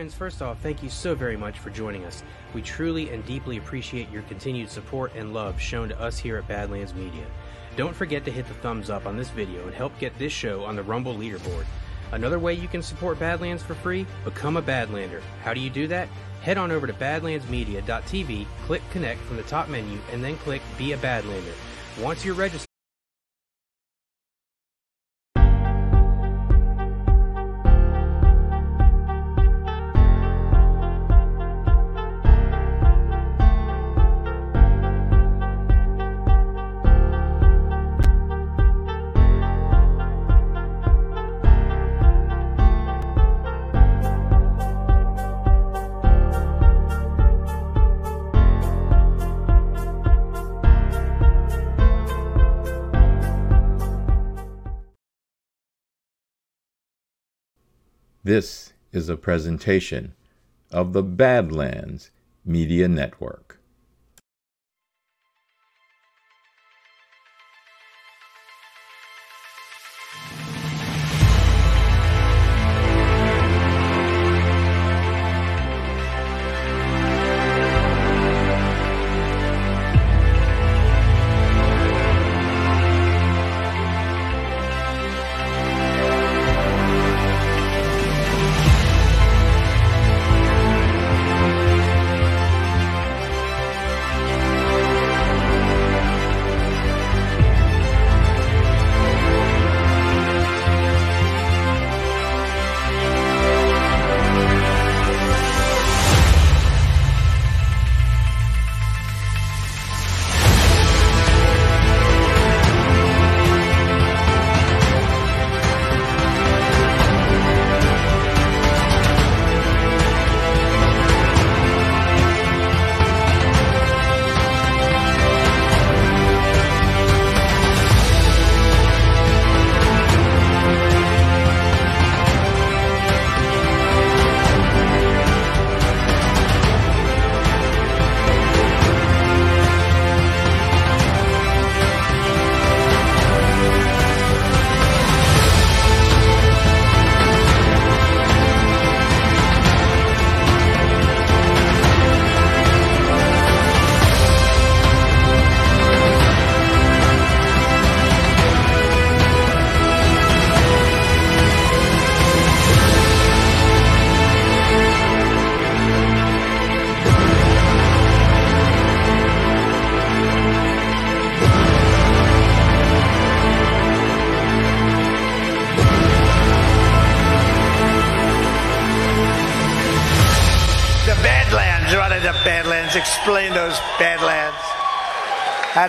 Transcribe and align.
Friends, 0.00 0.14
first 0.14 0.40
off, 0.40 0.58
thank 0.62 0.82
you 0.82 0.88
so 0.88 1.14
very 1.14 1.36
much 1.36 1.58
for 1.58 1.68
joining 1.68 2.06
us. 2.06 2.22
We 2.54 2.62
truly 2.62 3.10
and 3.10 3.22
deeply 3.26 3.58
appreciate 3.58 4.10
your 4.10 4.22
continued 4.22 4.70
support 4.70 5.12
and 5.14 5.34
love 5.34 5.60
shown 5.60 5.90
to 5.90 6.00
us 6.00 6.16
here 6.16 6.38
at 6.38 6.48
Badlands 6.48 6.94
Media. 6.94 7.26
Don't 7.76 7.94
forget 7.94 8.24
to 8.24 8.30
hit 8.30 8.48
the 8.48 8.54
thumbs 8.54 8.88
up 8.88 9.04
on 9.04 9.18
this 9.18 9.28
video 9.28 9.62
and 9.66 9.74
help 9.74 9.92
get 9.98 10.18
this 10.18 10.32
show 10.32 10.64
on 10.64 10.74
the 10.74 10.82
Rumble 10.82 11.14
leaderboard. 11.14 11.66
Another 12.12 12.38
way 12.38 12.54
you 12.54 12.66
can 12.66 12.80
support 12.80 13.18
Badlands 13.18 13.62
for 13.62 13.74
free? 13.74 14.06
Become 14.24 14.56
a 14.56 14.62
Badlander. 14.62 15.20
How 15.44 15.52
do 15.52 15.60
you 15.60 15.68
do 15.68 15.86
that? 15.88 16.08
Head 16.40 16.56
on 16.56 16.70
over 16.70 16.86
to 16.86 16.94
badlandsmedia.tv, 16.94 18.46
click 18.64 18.82
connect 18.92 19.20
from 19.20 19.36
the 19.36 19.42
top 19.42 19.68
menu, 19.68 19.98
and 20.12 20.24
then 20.24 20.38
click 20.38 20.62
Be 20.78 20.92
a 20.92 20.96
Badlander. 20.96 21.52
Once 22.00 22.24
you're 22.24 22.34
registered, 22.34 22.69
This 58.30 58.74
is 58.92 59.08
a 59.08 59.16
presentation 59.16 60.14
of 60.70 60.92
the 60.92 61.02
Badlands 61.02 62.12
Media 62.44 62.86
Network. 62.86 63.49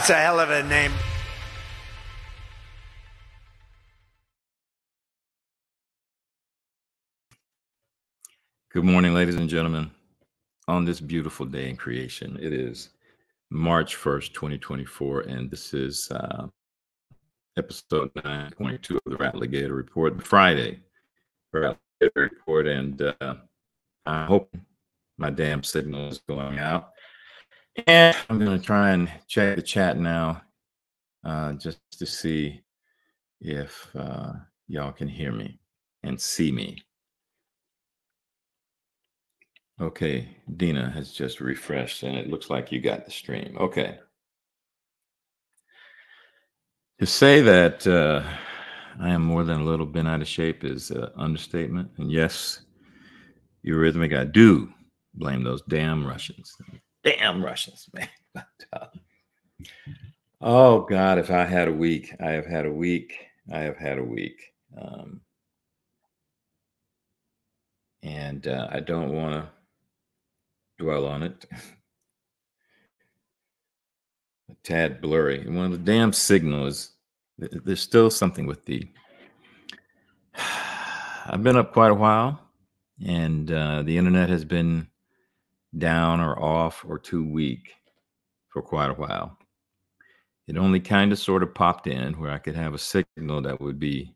That's 0.01 0.09
a 0.09 0.15
hell 0.15 0.39
of 0.39 0.49
a 0.49 0.63
name. 0.63 0.91
Good 8.73 8.83
morning, 8.83 9.13
ladies 9.13 9.35
and 9.35 9.47
gentlemen. 9.47 9.91
On 10.67 10.85
this 10.85 10.99
beautiful 10.99 11.45
day 11.45 11.69
in 11.69 11.77
creation, 11.77 12.35
it 12.41 12.51
is 12.51 12.89
March 13.51 13.95
1st, 13.95 14.33
2024, 14.33 15.21
and 15.21 15.51
this 15.51 15.71
is 15.71 16.09
uh, 16.09 16.47
episode 17.55 18.09
922 18.15 18.95
of 18.95 19.01
the 19.05 19.17
RattlerGator 19.17 19.77
Report, 19.77 20.25
Friday 20.25 20.79
RattlerGator 21.53 21.77
Report. 22.15 22.65
And 22.65 22.99
uh, 23.21 23.35
I 24.07 24.25
hope 24.25 24.51
my 25.19 25.29
damn 25.29 25.61
signal 25.61 26.09
is 26.09 26.21
going 26.27 26.57
out. 26.57 26.89
And 27.87 28.15
I'm 28.29 28.39
going 28.39 28.57
to 28.57 28.63
try 28.63 28.91
and 28.91 29.11
check 29.27 29.55
the 29.55 29.61
chat 29.61 29.97
now 29.97 30.41
uh, 31.23 31.53
just 31.53 31.79
to 31.97 32.05
see 32.05 32.61
if 33.39 33.87
uh, 33.95 34.33
y'all 34.67 34.91
can 34.91 35.07
hear 35.07 35.31
me 35.31 35.59
and 36.03 36.19
see 36.19 36.51
me. 36.51 36.83
Okay, 39.79 40.37
Dina 40.57 40.91
has 40.91 41.11
just 41.11 41.41
refreshed 41.41 42.03
and 42.03 42.15
it 42.15 42.29
looks 42.29 42.49
like 42.49 42.71
you 42.71 42.79
got 42.79 43.05
the 43.05 43.11
stream. 43.11 43.57
Okay. 43.59 43.97
To 46.99 47.05
say 47.07 47.41
that 47.41 47.87
uh, 47.87 48.21
I 48.99 49.09
am 49.09 49.23
more 49.23 49.43
than 49.43 49.61
a 49.61 49.65
little 49.65 49.87
bent 49.87 50.07
out 50.07 50.21
of 50.21 50.27
shape 50.27 50.63
is 50.63 50.91
an 50.91 51.09
understatement. 51.15 51.89
And 51.97 52.11
yes, 52.11 52.61
Eurythmic, 53.65 54.15
I 54.15 54.25
do 54.25 54.71
blame 55.15 55.43
those 55.43 55.63
damn 55.63 56.05
Russians. 56.05 56.55
Damn 57.03 57.43
Russians, 57.43 57.89
man. 57.93 58.09
oh, 60.41 60.81
God, 60.81 61.17
if 61.17 61.31
I 61.31 61.45
had 61.45 61.67
a 61.67 61.73
week, 61.73 62.15
I 62.19 62.31
have 62.31 62.45
had 62.45 62.65
a 62.65 62.71
week. 62.71 63.13
I 63.51 63.59
have 63.59 63.77
had 63.77 63.97
a 63.97 64.03
week. 64.03 64.39
Um, 64.79 65.21
and 68.03 68.47
uh, 68.47 68.67
I 68.71 68.79
don't 68.79 69.13
want 69.13 69.33
to 69.33 69.49
dwell 70.83 71.05
on 71.07 71.23
it. 71.23 71.45
a 74.51 74.55
tad 74.63 75.01
blurry. 75.01 75.41
And 75.41 75.55
one 75.55 75.65
of 75.65 75.71
the 75.71 75.77
damn 75.77 76.13
signals, 76.13 76.91
th- 77.39 77.51
there's 77.65 77.81
still 77.81 78.09
something 78.09 78.45
with 78.45 78.65
the. 78.65 78.87
I've 81.25 81.43
been 81.43 81.57
up 81.57 81.73
quite 81.73 81.91
a 81.91 81.95
while, 81.95 82.39
and 83.05 83.51
uh, 83.51 83.83
the 83.83 83.97
internet 83.97 84.29
has 84.29 84.43
been 84.43 84.87
down 85.77 86.19
or 86.19 86.41
off 86.41 86.83
or 86.87 86.99
too 86.99 87.23
weak 87.23 87.73
for 88.49 88.61
quite 88.61 88.89
a 88.89 88.95
while. 88.95 89.37
It 90.47 90.57
only 90.57 90.79
kind 90.79 91.11
of 91.11 91.19
sort 91.19 91.43
of 91.43 91.53
popped 91.53 91.87
in 91.87 92.19
where 92.19 92.31
I 92.31 92.37
could 92.37 92.55
have 92.55 92.73
a 92.73 92.77
signal 92.77 93.41
that 93.43 93.61
would 93.61 93.79
be 93.79 94.13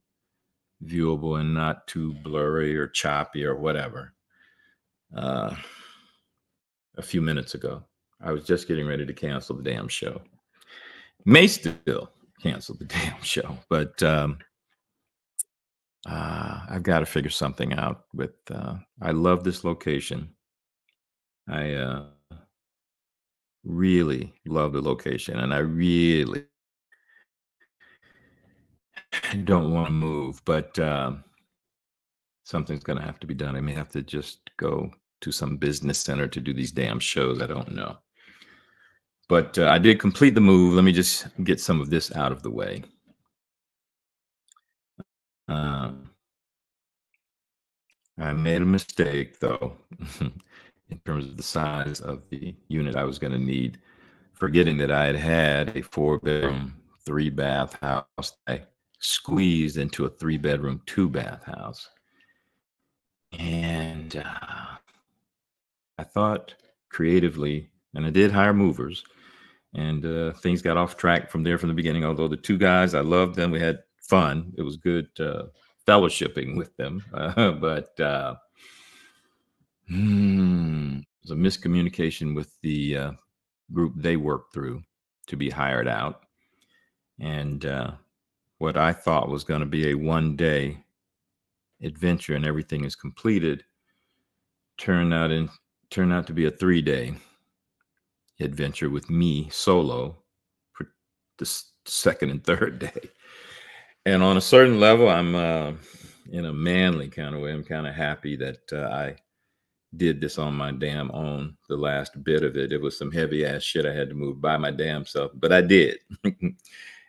viewable 0.84 1.40
and 1.40 1.54
not 1.54 1.88
too 1.88 2.13
blurry 2.24 2.75
or 2.75 2.88
choppy 2.88 3.46
or 3.46 3.56
whatever. 3.56 4.13
Uh, 5.16 5.56
a 6.98 7.02
few 7.02 7.22
minutes 7.22 7.56
ago. 7.56 7.84
I 8.22 8.31
was 8.31 8.46
just 8.46 8.68
getting 8.68 8.88
ready 8.88 9.06
to 9.06 9.13
cancel 9.13 9.56
the 9.56 9.63
damn 9.63 9.88
show. 9.88 10.22
May 11.25 11.48
still 11.48 12.12
cancel 12.42 12.75
the 12.75 12.86
damn 12.86 13.22
show, 13.22 13.58
but 13.69 14.01
um, 14.04 14.38
uh, 16.08 16.62
I've 16.69 16.84
got 16.84 17.00
to 17.00 17.06
figure 17.06 17.31
something 17.31 17.74
out 17.74 18.06
with. 18.13 18.34
Uh, 18.50 18.75
I 19.01 19.12
love 19.12 19.44
this 19.44 19.63
location. 19.63 20.30
I 21.48 21.74
uh, 21.74 22.06
really 23.64 24.34
love 24.46 24.74
the 24.74 24.82
location, 24.82 25.40
and 25.40 25.54
I 25.54 25.60
really 25.60 26.46
don't 29.44 29.74
want 29.74 29.88
to 29.88 29.94
move, 29.94 30.42
but 30.46 30.78
um, 30.80 31.24
something's 32.46 32.84
going 32.84 33.00
to 33.00 33.06
have 33.06 33.20
to 33.20 33.28
be 33.28 33.34
done. 33.34 33.56
I 33.56 33.62
may 33.62 33.74
have 33.74 33.90
to 33.90 34.02
just 34.02 34.50
go 34.58 34.92
to 35.22 35.32
some 35.32 35.58
business 35.58 36.00
center 36.00 36.28
to 36.28 36.40
do 36.40 36.54
these 36.54 36.72
damn 36.72 37.00
shows. 37.00 37.42
I 37.42 37.48
don't 37.48 37.74
know. 37.74 37.98
But 39.28 39.58
uh, 39.58 39.68
I 39.70 39.80
did 39.80 40.00
complete 40.00 40.36
the 40.36 40.42
move. 40.42 40.76
Let 40.76 40.84
me 40.84 40.92
just 40.92 41.28
get 41.44 41.60
some 41.60 41.82
of 41.82 41.90
this 41.90 42.16
out 42.16 42.32
of 42.32 42.44
the 42.44 42.52
way. 42.52 42.84
Um, 45.48 46.10
I 48.20 48.34
made 48.34 48.62
a 48.62 48.66
mistake, 48.66 49.40
though, 49.40 49.78
in 50.90 51.00
terms 51.00 51.26
of 51.26 51.38
the 51.38 51.44
size 51.44 52.02
of 52.02 52.22
the 52.30 52.56
unit 52.68 52.96
I 52.96 53.04
was 53.04 53.20
going 53.20 53.34
to 53.34 53.40
need, 53.40 53.80
forgetting 54.34 54.78
that 54.78 54.92
I 54.92 55.06
had 55.06 55.16
had 55.16 55.78
a 55.78 55.82
four 55.82 56.20
bedroom, 56.20 56.76
three 57.06 57.30
bath 57.30 57.78
house. 57.82 58.38
I 58.48 58.62
squeezed 59.00 59.78
into 59.78 60.06
a 60.06 60.10
three 60.10 60.38
bedroom, 60.38 60.82
two 60.86 61.10
bath 61.10 61.44
house. 61.44 61.90
And 63.38 64.16
uh, 64.16 64.78
I 65.98 66.04
thought 66.04 66.56
creatively, 66.90 67.70
and 67.94 68.06
I 68.06 68.10
did 68.10 68.32
hire 68.32 68.54
movers, 68.54 69.04
and 69.74 70.06
uh, 70.06 70.34
things 70.34 70.62
got 70.62 70.78
off 70.78 70.96
track 70.96 71.30
from 71.30 71.44
there 71.44 71.58
from 71.58 71.70
the 71.70 71.76
beginning. 71.76 72.06
Although 72.06 72.30
the 72.30 72.38
two 72.38 72.58
guys, 72.58 72.94
I 72.94 73.02
loved 73.02 73.36
them. 73.36 73.52
We 73.52 73.60
had 73.60 73.80
fun. 74.02 74.54
It 74.58 74.62
was 74.62 74.78
good 74.78 75.10
uh, 75.20 75.44
fellowshipping 75.88 76.56
with 76.56 76.76
them, 76.78 77.04
but 77.12 78.00
uh, 78.00 78.36
hmm, 79.88 80.98
it 81.00 81.30
was 81.30 81.32
a 81.32 81.36
miscommunication 81.36 82.36
with 82.36 82.52
the 82.62 82.98
uh, 82.98 83.12
group 83.74 83.94
they 83.96 84.18
worked 84.18 84.54
through 84.54 84.84
to 85.28 85.36
be 85.36 85.50
hired 85.50 85.88
out, 85.88 86.24
and 87.20 87.66
uh, 87.66 87.92
what 88.58 88.78
I 88.78 88.94
thought 88.94 89.30
was 89.30 89.44
going 89.44 89.60
to 89.62 89.66
be 89.66 89.90
a 89.90 89.96
one 89.96 90.36
day 90.36 90.86
adventure 91.84 92.36
and 92.36 92.46
everything 92.46 92.86
is 92.86 92.96
completed 92.96 93.64
turned 94.78 95.14
out 95.14 95.32
in 95.32 95.50
turned 95.90 96.14
out 96.14 96.28
to 96.28 96.34
be 96.34 96.46
a 96.46 96.52
three 96.52 96.82
day 96.82 97.14
adventure 98.40 98.90
with 98.90 99.10
me 99.10 99.50
solo 99.50 100.18
for 100.74 100.88
the 101.38 101.64
second 101.86 102.30
and 102.30 102.44
third 102.44 102.80
day. 102.80 103.10
And 104.06 104.22
on 104.22 104.38
a 104.38 104.42
certain 104.42 104.80
level 104.80 105.10
i'm 105.10 105.36
uh, 105.36 105.74
in 106.32 106.46
a 106.46 106.54
manly 106.54 107.08
kind 107.10 107.36
of 107.36 107.42
way 107.42 107.52
i'm 107.52 107.64
kind 107.64 107.88
of 107.88 107.94
happy 107.94 108.36
that 108.36 108.62
uh, 108.72 108.88
i 108.88 109.16
did 109.98 110.22
this 110.22 110.38
on 110.38 110.54
my 110.54 110.72
damn 110.72 111.12
own 111.12 111.56
the 111.70 111.78
last 111.78 112.24
bit 112.24 112.44
of 112.44 112.58
it. 112.58 112.72
It 112.72 112.82
was 112.82 112.98
some 112.98 113.12
heavy 113.12 113.46
ass 113.46 113.64
shit 113.64 113.86
i 113.86 113.94
had 113.94 114.10
to 114.10 114.16
move 114.16 114.42
by 114.42 114.58
my 114.58 114.72
damn 114.72 115.06
self 115.06 115.32
but 115.36 115.52
i 115.52 115.62
did. 115.62 116.00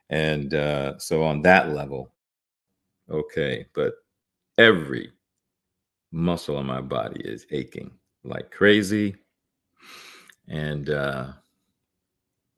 And 0.09 0.55
uh, 0.55 0.99
so 0.99 1.25
on 1.25 1.43
that 1.43 1.71
level 1.71 2.13
okay 3.11 3.67
but 3.75 3.95
every 4.59 5.13
muscle 6.13 6.59
in 6.59 6.67
my 6.67 6.81
body 6.81 7.21
is 7.25 7.47
aching 7.51 7.91
like 8.25 8.51
crazy. 8.51 9.17
And 10.49 10.91
uh 10.91 11.33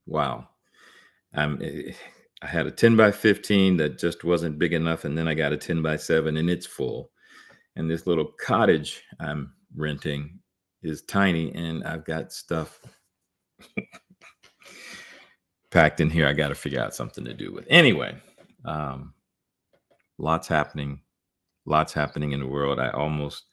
wow. 0.07 0.49
I'm 1.35 1.61
eh, 1.63 1.93
i 2.43 2.47
had 2.47 2.67
a 2.67 2.71
10 2.71 2.97
by 2.97 3.11
15 3.11 3.77
that 3.79 3.99
just 3.99 4.25
wasn't 4.25 4.59
big 4.59 4.73
enough 4.73 5.05
and 5.05 5.19
then 5.19 5.27
i 5.27 5.35
got 5.35 5.53
a 5.53 5.57
10 5.57 5.83
by 5.83 5.97
7 5.97 6.37
and 6.37 6.51
it's 6.51 6.67
full. 6.67 7.11
And 7.77 7.91
this 7.91 8.07
little 8.07 8.33
cottage 8.39 9.03
i'm 9.21 9.53
renting 9.76 10.38
is 10.82 11.03
tiny 11.03 11.55
and 11.55 11.85
i've 11.85 12.05
got 12.05 12.32
stuff 12.32 12.81
packed 15.70 16.00
in 16.00 16.11
here 16.11 16.26
i 16.26 16.32
got 16.32 16.49
to 16.49 16.55
figure 16.55 16.81
out 16.81 16.94
something 16.94 17.25
to 17.25 17.35
do 17.35 17.53
with. 17.53 17.67
Anyway 17.69 18.15
um 18.65 19.12
lots 20.19 20.49
happening 20.49 21.00
lots 21.69 21.93
happening 21.93 22.32
in 22.32 22.41
the 22.41 22.47
world. 22.47 22.81
I 22.81 22.91
almost 22.91 23.44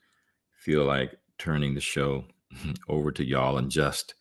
feel 0.58 0.86
like 0.86 1.16
turning 1.38 1.76
the 1.76 1.82
show 1.82 2.24
over 2.90 3.12
to 3.12 3.24
y'all 3.24 3.58
and 3.58 3.70
just 3.70 4.16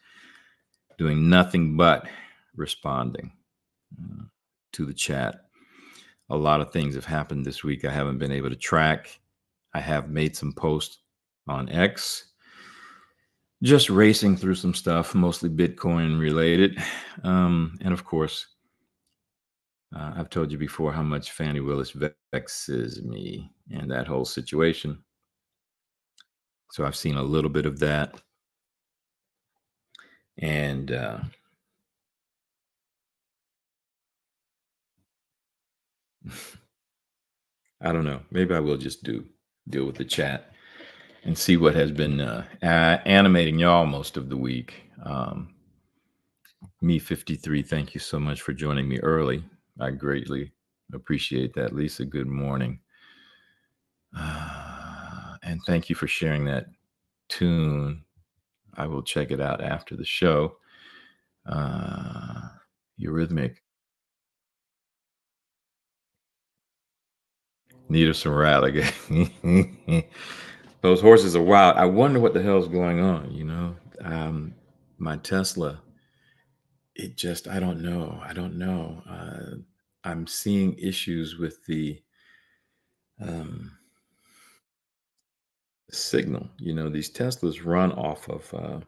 doing 0.99 1.29
nothing 1.29 1.77
but 1.77 2.07
responding 2.57 3.33
uh, 3.99 4.25
to 4.73 4.85
the 4.85 4.95
chat. 4.95 5.37
A 6.31 6.37
lot 6.37 6.61
of 6.61 6.73
things 6.73 6.95
have 6.95 7.05
happened 7.05 7.45
this 7.45 7.63
week 7.63 7.85
i 7.85 7.91
haven't 7.91 8.19
been 8.19 8.33
able 8.33 8.51
to 8.51 8.57
track. 8.57 9.21
I 9.75 9.81
have 9.81 10.09
made 10.09 10.37
some 10.37 10.53
posts 10.53 10.99
on 11.47 11.69
x 11.69 12.35
just 13.65 13.89
racing 13.89 14.37
through 14.37 14.55
some 14.55 14.75
stuff, 14.75 15.15
mostly 15.15 15.49
Bitcoin 15.49 16.21
related. 16.21 16.79
Um, 17.23 17.79
and 17.81 17.95
of 17.95 18.05
course, 18.05 18.47
uh, 19.97 20.13
I've 20.17 20.29
told 20.29 20.53
you 20.53 20.59
before 20.59 20.93
how 20.93 21.03
much 21.03 21.31
Fani 21.31 21.61
Willis 21.61 21.97
vexes 22.33 23.03
me 23.03 23.51
and 23.71 23.91
that 23.91 24.07
whole 24.07 24.27
situation. 24.27 25.03
So 26.73 26.85
I've 26.85 26.97
seen 26.97 27.17
a 27.17 27.23
little 27.23 27.49
bit 27.49 27.65
of 27.65 27.79
that. 27.79 28.21
And 30.39 30.93
uh, 30.93 31.21
I 37.81 37.93
don't 37.93 38.05
know. 38.05 38.21
Maybe 38.31 38.55
I 38.55 38.61
will 38.61 38.77
just 38.77 39.05
do 39.05 39.25
deal 39.71 39.87
with 39.87 39.97
the 39.97 40.05
chat 40.05 40.54
and 41.25 41.37
see 41.37 41.57
what 41.57 41.75
has 41.75 41.91
been 41.91 42.21
uh, 42.21 42.45
animating 42.63 43.59
y'all 43.59 43.87
most 43.87 44.17
of 44.17 44.29
the 44.29 44.37
week. 44.37 44.75
Um, 45.05 45.55
me 46.83 46.99
53, 46.99 47.63
thank 47.63 47.95
you 47.95 48.01
so 48.01 48.21
much 48.21 48.43
for 48.43 48.53
joining 48.53 48.89
me 48.89 49.01
early. 49.01 49.45
I 49.81 49.91
greatly 49.91 50.53
appreciate 50.93 51.55
that. 51.55 51.75
Lisa, 51.75 52.05
good 52.05 52.27
morning. 52.27 52.81
Uh, 54.17 55.37
and 55.43 55.61
thank 55.67 55.89
you 55.89 55.97
for 55.97 56.07
sharing 56.07 56.45
that 56.47 56.67
tune. 57.29 58.05
I 58.75 58.87
will 58.87 59.03
check 59.03 59.31
it 59.31 59.41
out 59.41 59.63
after 59.63 59.97
the 59.97 60.05
show. 60.05 60.57
Uh, 61.47 62.41
Eurythmic. 63.01 63.57
Need 67.89 68.09
of 68.09 68.17
some 68.17 68.35
rally. 68.35 68.85
Those 70.85 71.01
horses 71.01 71.35
are 71.35 71.41
wild. 71.41 71.79
I 71.79 71.87
wonder 71.87 72.21
what 72.21 72.35
the 72.35 72.43
hell's 72.43 72.69
going 72.69 73.01
on. 73.01 73.33
You 73.33 73.45
know, 73.45 73.75
um, 74.03 74.55
my 74.99 75.17
Tesla. 75.17 75.81
It 76.95 77.17
just, 77.17 77.49
I 77.49 77.59
don't 77.59 77.81
know. 77.81 78.21
I 78.23 78.35
don't 78.35 78.59
know. 78.59 79.03
Uh, 79.09 79.57
I'm 80.05 80.27
seeing 80.27 80.75
issues 80.75 81.39
with 81.39 81.65
the 81.65 82.03
um, 83.19 83.73
signal. 85.91 86.51
You 86.59 86.75
know, 86.75 86.91
these 86.91 87.11
Teslas 87.11 87.65
run 87.65 87.91
off 87.93 88.29
of 88.29 88.53
uh, 88.53 88.81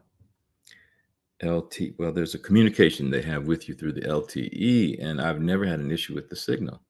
LT. 1.50 1.98
Well, 1.98 2.12
there's 2.12 2.34
a 2.34 2.38
communication 2.38 3.10
they 3.10 3.22
have 3.22 3.46
with 3.46 3.70
you 3.70 3.74
through 3.74 3.94
the 3.94 4.02
LTE, 4.02 5.02
and 5.02 5.18
I've 5.18 5.40
never 5.40 5.64
had 5.64 5.80
an 5.80 5.90
issue 5.90 6.14
with 6.14 6.28
the 6.28 6.36
signal 6.36 6.82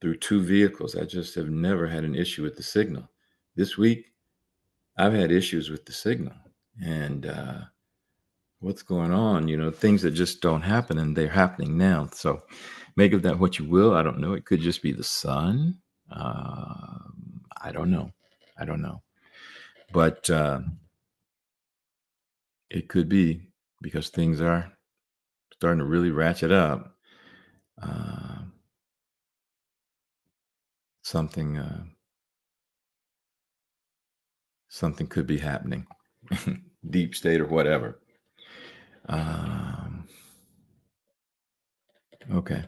through 0.00 0.16
two 0.16 0.40
vehicles. 0.40 0.96
I 0.96 1.04
just 1.04 1.34
have 1.34 1.50
never 1.50 1.86
had 1.86 2.04
an 2.04 2.14
issue 2.14 2.42
with 2.42 2.56
the 2.56 2.62
signal 2.62 3.10
this 3.58 3.76
week 3.76 4.12
I've 4.96 5.12
had 5.12 5.32
issues 5.32 5.68
with 5.68 5.84
the 5.84 5.92
signal 5.92 6.34
and 6.80 7.26
uh, 7.26 7.60
what's 8.60 8.82
going 8.82 9.12
on, 9.12 9.48
you 9.48 9.56
know, 9.56 9.72
things 9.72 10.00
that 10.02 10.12
just 10.12 10.40
don't 10.40 10.62
happen 10.62 10.98
and 10.98 11.16
they're 11.16 11.28
happening 11.28 11.76
now. 11.76 12.08
So 12.12 12.42
make 12.96 13.12
of 13.12 13.22
that 13.22 13.38
what 13.38 13.58
you 13.58 13.64
will. 13.64 13.94
I 13.94 14.04
don't 14.04 14.20
know. 14.20 14.32
It 14.32 14.44
could 14.44 14.60
just 14.60 14.80
be 14.80 14.92
the 14.92 15.02
sun. 15.02 15.76
Uh, 16.10 16.98
I 17.60 17.72
don't 17.72 17.90
know. 17.90 18.12
I 18.56 18.64
don't 18.64 18.80
know. 18.80 19.02
But 19.92 20.30
uh, 20.30 20.60
it 22.70 22.88
could 22.88 23.08
be 23.08 23.42
because 23.82 24.08
things 24.08 24.40
are 24.40 24.72
starting 25.52 25.80
to 25.80 25.84
really 25.84 26.12
ratchet 26.12 26.52
up. 26.52 26.94
Uh, 27.82 28.38
something 31.02 31.58
uh, 31.58 31.84
something 34.78 35.06
could 35.08 35.26
be 35.26 35.38
happening, 35.38 35.86
deep 36.90 37.14
state 37.14 37.40
or 37.40 37.46
whatever. 37.46 38.00
Um, 39.08 40.08
okay. 42.32 42.64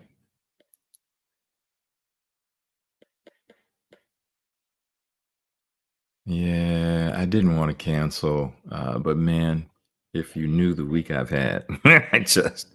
Yeah, 6.27 7.15
I 7.17 7.25
didn't 7.25 7.57
want 7.57 7.71
to 7.71 7.85
cancel, 7.85 8.55
uh, 8.71 8.99
but 8.99 9.17
man, 9.17 9.69
if 10.15 10.37
you 10.37 10.47
knew 10.47 10.75
the 10.75 10.85
week 10.87 11.11
I've 11.11 11.31
had, 11.31 11.67
I 11.85 12.21
just, 12.21 12.69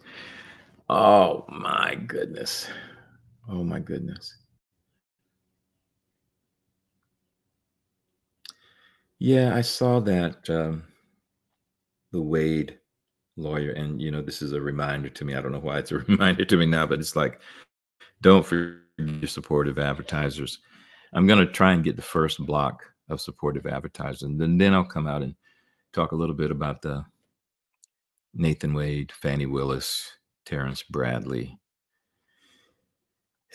oh 0.89 1.45
my 1.49 1.95
goodness. 2.07 2.67
Oh 3.49 3.63
my 3.63 3.79
goodness. 3.79 4.35
Yeah, 9.19 9.55
I 9.55 9.61
saw 9.61 9.99
that 10.01 10.49
um, 10.49 10.83
the 12.11 12.21
Wade 12.21 12.77
lawyer, 13.37 13.71
and 13.71 14.01
you 14.01 14.11
know, 14.11 14.21
this 14.21 14.41
is 14.41 14.51
a 14.51 14.61
reminder 14.61 15.09
to 15.09 15.25
me. 15.25 15.35
I 15.35 15.41
don't 15.41 15.51
know 15.51 15.59
why 15.59 15.79
it's 15.79 15.91
a 15.91 15.97
reminder 16.07 16.45
to 16.45 16.57
me 16.57 16.65
now, 16.65 16.85
but 16.85 16.99
it's 16.99 17.15
like, 17.15 17.39
don't 18.21 18.45
forget 18.45 18.81
your 18.97 19.27
supportive 19.27 19.79
advertisers. 19.79 20.59
I'm 21.13 21.27
going 21.27 21.45
to 21.45 21.51
try 21.51 21.73
and 21.73 21.83
get 21.83 21.95
the 21.95 22.01
first 22.01 22.45
block 22.45 22.83
of 23.09 23.21
supportive 23.21 23.65
advertisers, 23.65 24.23
and 24.23 24.39
then, 24.39 24.57
then 24.57 24.73
I'll 24.73 24.83
come 24.83 25.07
out 25.07 25.21
and 25.21 25.35
talk 25.93 26.11
a 26.11 26.15
little 26.15 26.35
bit 26.35 26.51
about 26.51 26.81
the 26.81 27.05
Nathan 28.33 28.73
Wade, 28.73 29.11
Fani 29.13 29.45
Willis, 29.45 30.11
Terrence 30.45 30.83
Bradley 30.83 31.57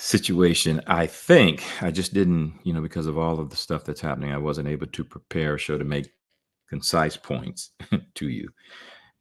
situation. 0.00 0.80
I 0.86 1.06
think 1.06 1.62
I 1.82 1.90
just 1.90 2.14
didn't, 2.14 2.58
you 2.64 2.72
know, 2.72 2.80
because 2.80 3.06
of 3.06 3.18
all 3.18 3.38
of 3.38 3.50
the 3.50 3.56
stuff 3.56 3.84
that's 3.84 4.00
happening, 4.00 4.32
I 4.32 4.38
wasn't 4.38 4.68
able 4.68 4.86
to 4.86 5.04
prepare 5.04 5.56
a 5.56 5.58
show 5.58 5.76
to 5.76 5.84
make 5.84 6.10
concise 6.70 7.18
points 7.18 7.72
to 8.14 8.28
you. 8.28 8.48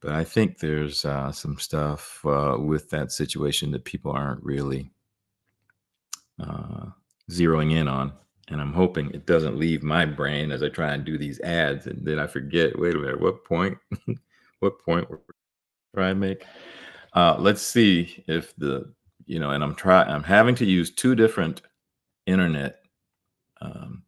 But 0.02 0.14
I 0.14 0.24
think 0.24 0.58
there's 0.58 1.04
uh, 1.04 1.34
some 1.34 1.60
stuff 1.60 2.26
uh, 2.26 2.56
with 2.58 2.90
that 2.92 3.12
situation 3.12 3.72
that 3.72 3.84
people 3.84 4.14
aren't 4.14 4.42
really 4.42 4.90
uh, 6.42 6.86
zeroing 7.30 7.74
in 7.74 7.90
on. 7.90 8.14
And 8.48 8.62
I'm 8.62 8.74
hoping 8.74 9.12
it 9.12 9.28
doesn't 9.28 9.60
leave 9.60 9.84
my 9.84 10.06
brain 10.06 10.50
as 10.50 10.64
I 10.64 10.70
try 10.70 10.94
and 10.94 11.04
do 11.04 11.18
these 11.18 11.42
ads. 11.42 11.88
And 11.88 12.08
then 12.08 12.20
I 12.20 12.26
forget, 12.26 12.80
wait 12.80 12.96
a 12.96 13.00
minute, 13.00 13.20
what 13.20 13.44
point? 13.44 13.78
what 14.62 14.80
point 14.80 15.10
we're 15.10 16.08
to 16.08 16.16
make? 16.16 16.46
Uh, 17.14 17.36
let's 17.38 17.62
see 17.62 18.24
if 18.28 18.56
the 18.56 18.94
you 19.30 19.38
know, 19.38 19.52
and 19.52 19.64
I'm 19.64 19.76
trying, 19.76 20.10
I'm 20.10 20.24
having 20.24 20.56
to 20.56 20.66
use 20.66 20.90
two 20.90 21.14
different 21.14 21.62
internet, 22.26 22.80
um, 23.62 24.02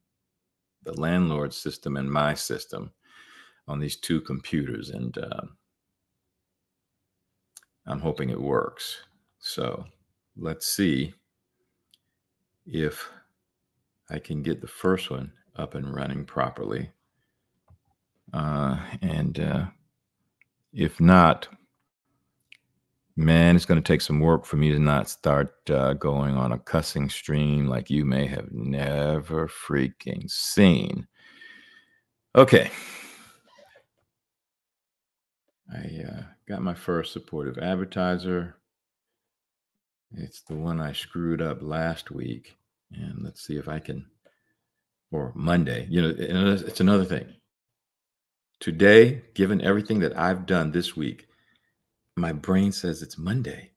the 0.82 1.00
landlord 1.00 1.54
system 1.54 1.96
and 1.96 2.12
my 2.12 2.34
system 2.34 2.92
on 3.68 3.80
these 3.80 3.98
two 3.98 4.20
computers. 4.22 4.90
And 4.90 5.16
uh, 5.20 5.42
I'm 7.86 8.00
hoping 8.00 8.32
it 8.32 8.42
works. 8.42 8.98
So 9.38 9.86
let's 10.36 10.66
see 10.66 11.14
if 12.66 13.08
I 14.10 14.18
can 14.18 14.42
get 14.42 14.60
the 14.60 14.68
first 14.68 15.12
one 15.12 15.32
up 15.56 15.76
and 15.76 15.94
running 15.94 16.26
properly. 16.26 16.90
Uh, 18.34 18.80
and 19.04 19.40
uh, 19.40 19.66
if 20.74 21.00
not, 21.00 21.48
Man, 23.18 23.56
it's 23.56 23.66
going 23.66 23.82
to 23.82 23.88
take 23.88 24.02
some 24.02 24.20
work 24.20 24.46
for 24.46 24.56
me 24.56 24.72
to 24.72 24.80
not 24.80 25.10
start 25.10 25.54
uh, 25.70 25.94
going 25.94 26.36
on 26.38 26.54
a 26.54 26.60
cussing 26.60 27.10
stream 27.10 27.68
like 27.68 27.90
you 27.90 28.06
may 28.06 28.26
have 28.26 28.52
never 28.52 29.48
freaking 29.48 30.30
seen. 30.30 31.08
Okay. 32.36 32.72
I 35.74 36.04
uh, 36.08 36.24
got 36.48 36.62
my 36.62 36.74
first 36.74 37.12
supportive 37.12 37.58
advertiser. 37.58 38.56
It's 40.16 40.42
the 40.42 40.56
one 40.56 40.80
I 40.80 40.94
screwed 40.94 41.42
up 41.42 41.62
last 41.62 42.12
week. 42.12 42.58
And 42.94 43.24
let's 43.24 43.46
see 43.46 43.56
if 43.56 43.70
I 43.70 43.80
can, 43.80 44.06
or 45.12 45.32
Monday. 45.36 45.88
You 45.90 46.02
know, 46.02 46.52
it's 46.54 46.82
another 46.82 47.06
thing. 47.06 47.34
Today, 48.60 49.22
given 49.34 49.62
everything 49.62 50.00
that 50.00 50.18
I've 50.18 50.46
done 50.46 50.72
this 50.72 50.96
week, 50.96 51.28
my 52.16 52.32
brain 52.32 52.72
says 52.72 53.02
it's 53.02 53.18
Monday. 53.18 53.72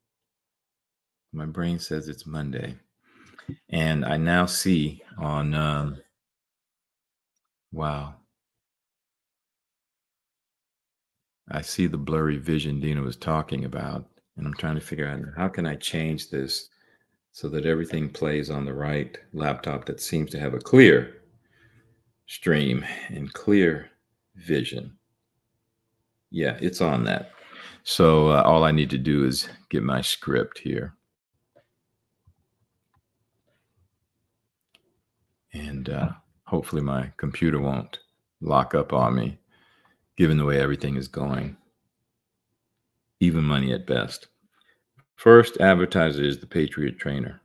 My 1.33 1.47
brain 1.47 1.79
says 1.79 2.09
it's 2.09 2.27
Monday. 2.27 2.77
And 3.71 4.05
I 4.05 4.17
now 4.17 4.47
see 4.47 5.03
on, 5.19 5.55
um, 5.55 5.99
wow. 7.73 8.15
I 11.51 11.61
see 11.61 11.87
the 11.87 11.99
blurry 11.99 12.39
vision 12.39 12.81
Dina 12.81 13.03
was 13.03 13.17
talking 13.17 13.65
about, 13.65 14.07
and 14.37 14.47
I'm 14.47 14.55
trying 14.55 14.77
to 14.77 14.81
figure 14.81 15.07
out 15.07 15.21
how 15.37 15.49
can 15.49 15.67
I 15.67 15.77
change 15.77 16.31
this 16.31 16.69
so 17.33 17.49
that 17.49 17.67
everything 17.67 18.09
plays 18.09 18.49
on 18.49 18.65
the 18.65 18.73
right 18.73 19.19
laptop 19.33 19.85
that 19.87 20.01
seems 20.01 20.31
to 20.31 20.41
have 20.41 20.55
a 20.55 20.59
clear 20.59 21.23
stream 22.27 22.85
and 23.09 23.33
clear 23.33 23.91
vision. 24.37 24.97
Yeah, 26.31 26.57
it's 26.61 26.81
on 26.81 27.05
that. 27.05 27.33
So 27.85 28.31
uh, 28.31 28.43
all 28.43 28.65
I 28.65 28.73
need 28.73 28.91
to 28.91 28.99
do 28.99 29.27
is 29.27 29.49
get 29.69 29.83
my 29.83 30.01
script 30.01 30.59
here. 30.59 30.95
And 35.53 35.91
uh, 35.91 36.09
hopefully 36.45 36.81
my 36.83 37.13
computer 37.19 37.61
won't 37.61 37.99
lock 38.41 38.75
up 38.75 38.93
on 38.95 39.15
me, 39.15 39.39
given 40.17 40.39
the 40.39 40.47
way 40.47 40.61
everything 40.61 40.97
is 40.97 41.09
going. 41.09 41.57
Even 43.21 43.45
money 43.45 43.73
at 43.73 43.87
best. 43.87 44.29
First 45.17 45.59
advertiser 45.59 46.25
is 46.25 46.41
the 46.41 46.47
Patriot 46.47 46.99
Trainer. 46.99 47.41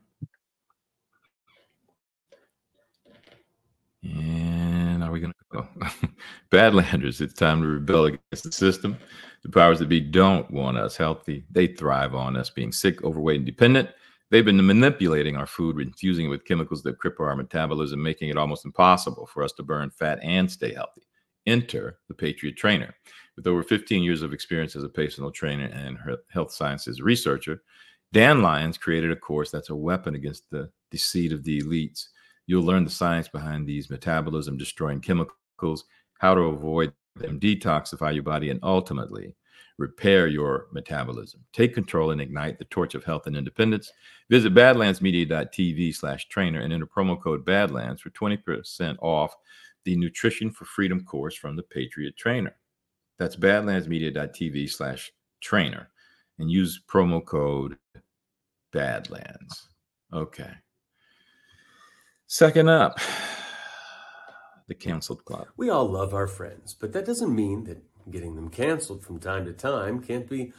And 4.03 5.03
are 5.03 5.11
we 5.11 5.19
going 5.19 5.33
to 5.33 5.57
go? 5.57 5.67
Badlanders, 6.51 7.19
it's 7.19 7.33
time 7.33 7.61
to 7.61 7.67
rebel 7.67 8.05
against 8.05 8.45
the 8.45 8.51
system. 8.51 8.97
The 9.43 9.49
powers 9.49 9.79
that 9.79 9.89
be 9.89 10.01
don't 10.01 10.49
want 10.51 10.77
us 10.77 10.97
healthy. 10.97 11.45
They 11.49 11.67
thrive 11.67 12.13
on 12.13 12.35
us 12.35 12.49
being 12.49 12.71
sick, 12.71 13.03
overweight, 13.03 13.37
and 13.37 13.45
dependent. 13.45 13.89
They've 14.31 14.45
been 14.45 14.65
manipulating 14.65 15.35
our 15.37 15.47
food, 15.47 15.79
infusing 15.79 16.25
it 16.25 16.29
with 16.29 16.45
chemicals 16.45 16.83
that 16.83 16.99
cripple 16.99 17.21
our 17.21 17.35
metabolism, 17.35 18.01
making 18.01 18.29
it 18.29 18.37
almost 18.37 18.65
impossible 18.65 19.25
for 19.25 19.43
us 19.43 19.53
to 19.53 19.63
burn 19.63 19.89
fat 19.89 20.19
and 20.21 20.51
stay 20.51 20.73
healthy. 20.73 21.07
Enter 21.47 21.99
the 22.07 22.13
Patriot 22.13 22.57
Trainer. 22.57 22.93
With 23.35 23.47
over 23.47 23.63
15 23.63 24.03
years 24.03 24.21
of 24.21 24.33
experience 24.33 24.75
as 24.75 24.83
a 24.83 24.89
personal 24.89 25.31
trainer 25.31 25.65
and 25.65 25.97
health 26.29 26.51
sciences 26.51 27.01
researcher, 27.01 27.63
Dan 28.11 28.41
Lyons 28.41 28.77
created 28.77 29.11
a 29.11 29.15
course 29.15 29.49
that's 29.49 29.69
a 29.69 29.75
weapon 29.75 30.15
against 30.15 30.49
the 30.49 30.69
deceit 30.91 31.31
of 31.31 31.43
the 31.43 31.61
elites. 31.61 32.07
You'll 32.45 32.63
learn 32.63 32.83
the 32.83 32.89
science 32.89 33.27
behind 33.27 33.65
these 33.65 33.89
metabolism 33.89 34.57
destroying 34.57 34.99
chemicals, 34.99 35.85
how 36.19 36.35
to 36.35 36.41
avoid 36.41 36.91
them 37.15 37.39
detoxify 37.39 38.13
your 38.13 38.23
body, 38.23 38.49
and 38.49 38.59
ultimately 38.63 39.35
repair 39.79 40.27
your 40.27 40.67
metabolism. 40.71 41.43
Take 41.53 41.73
control 41.73 42.11
and 42.11 42.19
ignite 42.19 42.59
the 42.59 42.65
torch 42.65 42.95
of 42.95 43.03
health 43.03 43.27
and 43.27 43.35
independence. 43.35 43.91
Visit 44.29 44.53
badlandsmedia.tv 44.53 45.95
slash 45.95 46.27
trainer 46.27 46.59
and 46.59 46.73
enter 46.73 46.85
promo 46.85 47.19
code 47.19 47.45
Badlands 47.45 48.01
for 48.01 48.09
20% 48.09 48.97
off 49.01 49.33
the 49.85 49.95
Nutrition 49.95 50.51
for 50.51 50.65
Freedom 50.65 51.03
course 51.03 51.35
from 51.35 51.55
the 51.55 51.63
Patriot 51.63 52.17
Trainer. 52.17 52.55
That's 53.17 53.37
badlandsmedia.tv 53.37 54.69
slash 54.69 55.11
trainer 55.41 55.89
and 56.37 56.51
use 56.51 56.81
promo 56.87 57.23
code 57.23 57.77
Badlands. 58.71 59.69
Okay. 60.13 60.51
Second 62.27 62.69
up 62.69 62.99
the 64.69 64.75
canceled 64.75 65.25
club. 65.25 65.47
We 65.57 65.69
all 65.69 65.89
love 65.89 66.13
our 66.13 66.27
friends, 66.27 66.73
but 66.73 66.93
that 66.93 67.05
doesn't 67.05 67.35
mean 67.35 67.65
that 67.65 67.83
getting 68.09 68.35
them 68.35 68.49
canceled 68.49 69.03
from 69.03 69.19
time 69.19 69.45
to 69.45 69.51
time 69.51 70.01
can't 70.01 70.29
be 70.29 70.53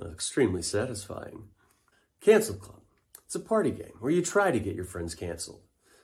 uh, 0.00 0.10
extremely 0.10 0.60
satisfying. 0.60 1.44
Cancel 2.20 2.56
Club. 2.56 2.80
It's 3.24 3.34
a 3.34 3.40
party 3.40 3.70
game 3.70 3.94
where 4.00 4.12
you 4.12 4.22
try 4.22 4.50
to 4.50 4.60
get 4.60 4.76
your 4.76 4.84
friends 4.84 5.14
canceled, 5.14 5.62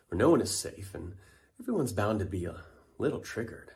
where 0.09 0.19
no 0.19 0.31
one 0.31 0.41
is 0.41 0.57
safe 0.57 0.95
and 0.95 1.15
everyone's 1.61 1.93
bound 1.93 2.21
to 2.21 2.25
be 2.25 2.45
a 2.45 2.63
little 2.99 3.21
triggered. 3.21 3.73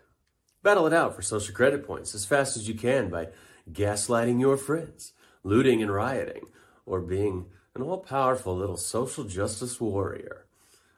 Battle 0.63 0.87
it 0.87 0.95
out 0.95 1.15
for 1.15 1.23
social 1.23 1.55
credit 1.55 1.87
points 1.87 2.15
as 2.15 2.25
fast 2.25 2.57
as 2.57 2.69
you 2.69 2.75
can 2.75 3.11
by 3.11 3.29
gaslighting 3.71 4.41
your 4.41 4.57
friends, 4.57 5.13
looting 5.43 5.83
and 5.83 5.93
rioting, 5.93 6.47
or 6.87 7.01
being 7.01 7.47
an 7.75 7.83
all 7.83 7.99
powerful 7.99 8.57
little 8.57 8.77
social 8.77 9.25
justice 9.25 9.81
warrior. 9.81 10.44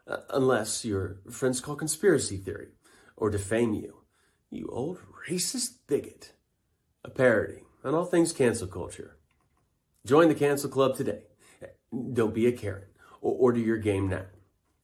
Uh, 0.09 0.19
unless 0.31 0.85
your 0.85 1.19
friends 1.31 1.61
call 1.61 1.75
conspiracy 1.75 2.37
theory 2.37 2.69
or 3.17 3.29
defame 3.29 3.75
you. 3.75 4.03
You 4.51 4.69
old 4.71 4.99
racist 5.29 5.79
bigot. 5.89 6.33
A 7.05 7.11
parody 7.11 7.63
on 7.85 7.95
all 7.95 8.05
things 8.05 8.33
cancel 8.33 8.69
culture. 8.69 9.17
Join 10.05 10.29
the 10.29 10.35
cancel 10.35 10.71
club 10.71 10.97
today. 10.97 11.23
Don't 12.13 12.35
be 12.35 12.47
a 12.47 12.53
Karen 12.53 12.85
or 13.21 13.33
order 13.33 13.59
your 13.59 13.79
game 13.79 14.09
now. 14.09 14.27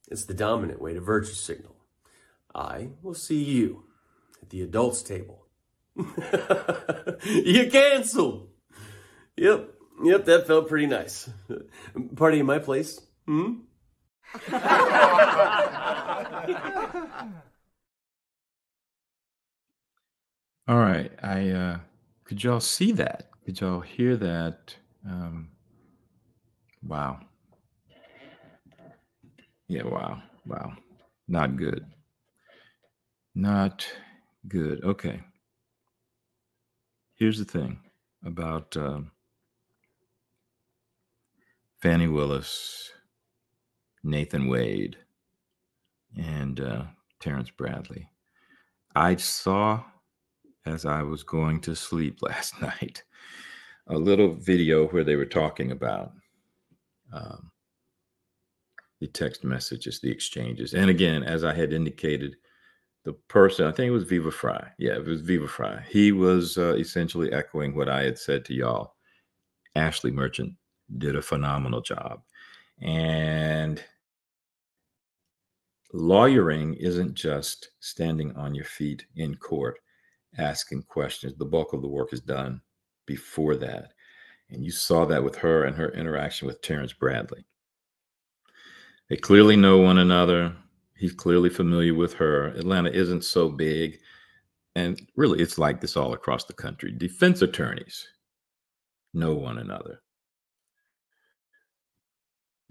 It's 0.09 0.25
the 0.25 0.33
dominant 0.33 0.81
way 0.81 0.93
to 0.93 0.99
virtue 0.99 1.33
signal. 1.33 1.75
I 2.53 2.89
will 3.01 3.13
see 3.13 3.43
you 3.43 3.85
at 4.41 4.49
the 4.49 4.61
adults 4.61 5.03
table. 5.03 5.47
you 7.25 7.69
canceled. 7.71 8.49
Yep, 9.37 9.69
yep, 10.03 10.25
that 10.25 10.47
felt 10.47 10.67
pretty 10.67 10.87
nice. 10.87 11.29
Party 12.15 12.39
in 12.39 12.45
my 12.45 12.59
place. 12.59 12.99
Hmm? 13.25 13.61
All 20.67 20.77
right. 20.77 21.11
I 21.21 21.49
uh 21.49 21.77
could 22.23 22.43
y'all 22.43 22.59
see 22.59 22.91
that? 22.93 23.29
Could 23.45 23.59
y'all 23.61 23.81
hear 23.81 24.15
that? 24.17 24.75
Um 25.07 25.49
wow. 26.81 27.19
Yeah, 29.67 29.83
wow. 29.83 30.21
Wow. 30.45 30.73
Not 31.27 31.55
good. 31.57 31.85
Not 33.35 33.87
Good. 34.47 34.83
Okay. 34.83 35.21
Here's 37.15 37.39
the 37.39 37.45
thing 37.45 37.79
about 38.25 38.75
um, 38.75 39.11
Fani 41.81 42.07
Willis, 42.07 42.91
Nathan 44.03 44.47
Wade, 44.47 44.97
and 46.17 46.59
uh, 46.59 46.83
Terrence 47.19 47.49
Bradley. 47.49 48.09
I 48.95 49.15
saw 49.15 49.83
as 50.65 50.85
I 50.85 51.01
was 51.03 51.23
going 51.23 51.61
to 51.61 51.75
sleep 51.75 52.19
last 52.21 52.61
night 52.61 53.03
a 53.87 53.97
little 53.97 54.33
video 54.33 54.87
where 54.87 55.03
they 55.03 55.15
were 55.15 55.25
talking 55.25 55.71
about 55.71 56.13
um, 57.11 57.51
the 59.01 59.07
text 59.07 59.43
messages, 59.43 59.99
the 59.99 60.11
exchanges. 60.11 60.73
And 60.73 60.89
again, 60.89 61.23
as 61.23 61.43
I 61.43 61.53
had 61.53 61.73
indicated, 61.73 62.35
the 63.03 63.13
person, 63.27 63.67
I 63.67 63.71
think 63.71 63.89
it 63.89 63.93
was 63.93 64.05
Viva 64.05 64.31
Frei. 64.31 64.65
Yeah, 64.77 64.93
it 64.93 65.05
was 65.05 65.19
Viva 65.19 65.47
Frei. 65.47 65.83
He 65.89 66.13
was 66.13 66.57
uh, 66.57 66.75
essentially 66.75 67.33
echoing 67.33 67.75
what 67.75 67.89
I 67.89 68.03
had 68.03 68.17
said 68.17 68.45
to 68.45 68.53
y'all. 68.53 68.95
Ashley 69.75 70.11
Merchant 70.11 70.53
did 70.97 71.17
a 71.17 71.21
phenomenal 71.21 71.81
job. 71.81 72.21
And 72.81 73.83
lawyering 75.93 76.73
isn't 76.75 77.13
just 77.13 77.69
standing 77.79 78.35
on 78.35 78.53
your 78.53 78.65
feet 78.65 79.05
in 79.15 79.35
court 79.35 79.79
asking 80.37 80.83
questions. 80.83 81.33
The 81.37 81.45
bulk 81.45 81.73
of 81.73 81.81
the 81.81 81.87
work 81.87 82.13
is 82.13 82.21
done 82.21 82.61
before 83.05 83.55
that. 83.57 83.93
And 84.49 84.63
you 84.63 84.71
saw 84.71 85.05
that 85.05 85.23
with 85.23 85.35
her 85.37 85.65
and 85.65 85.75
her 85.75 85.91
interaction 85.91 86.47
with 86.47 86.61
Terrence 86.61 86.93
Bradley. 86.93 87.45
They 89.09 89.17
clearly 89.17 89.55
know 89.55 89.77
one 89.79 89.99
another. 89.99 90.55
He's 90.95 91.13
clearly 91.13 91.49
familiar 91.49 91.93
with 91.93 92.13
her. 92.15 92.47
Atlanta 92.49 92.89
isn't 92.89 93.23
so 93.23 93.49
big. 93.49 93.99
And 94.75 94.99
really, 95.15 95.41
it's 95.41 95.57
like 95.57 95.81
this 95.81 95.97
all 95.97 96.13
across 96.13 96.45
the 96.45 96.53
country. 96.53 96.91
Defense 96.91 97.41
attorneys 97.41 98.07
know 99.13 99.35
one 99.35 99.59
another. 99.59 100.02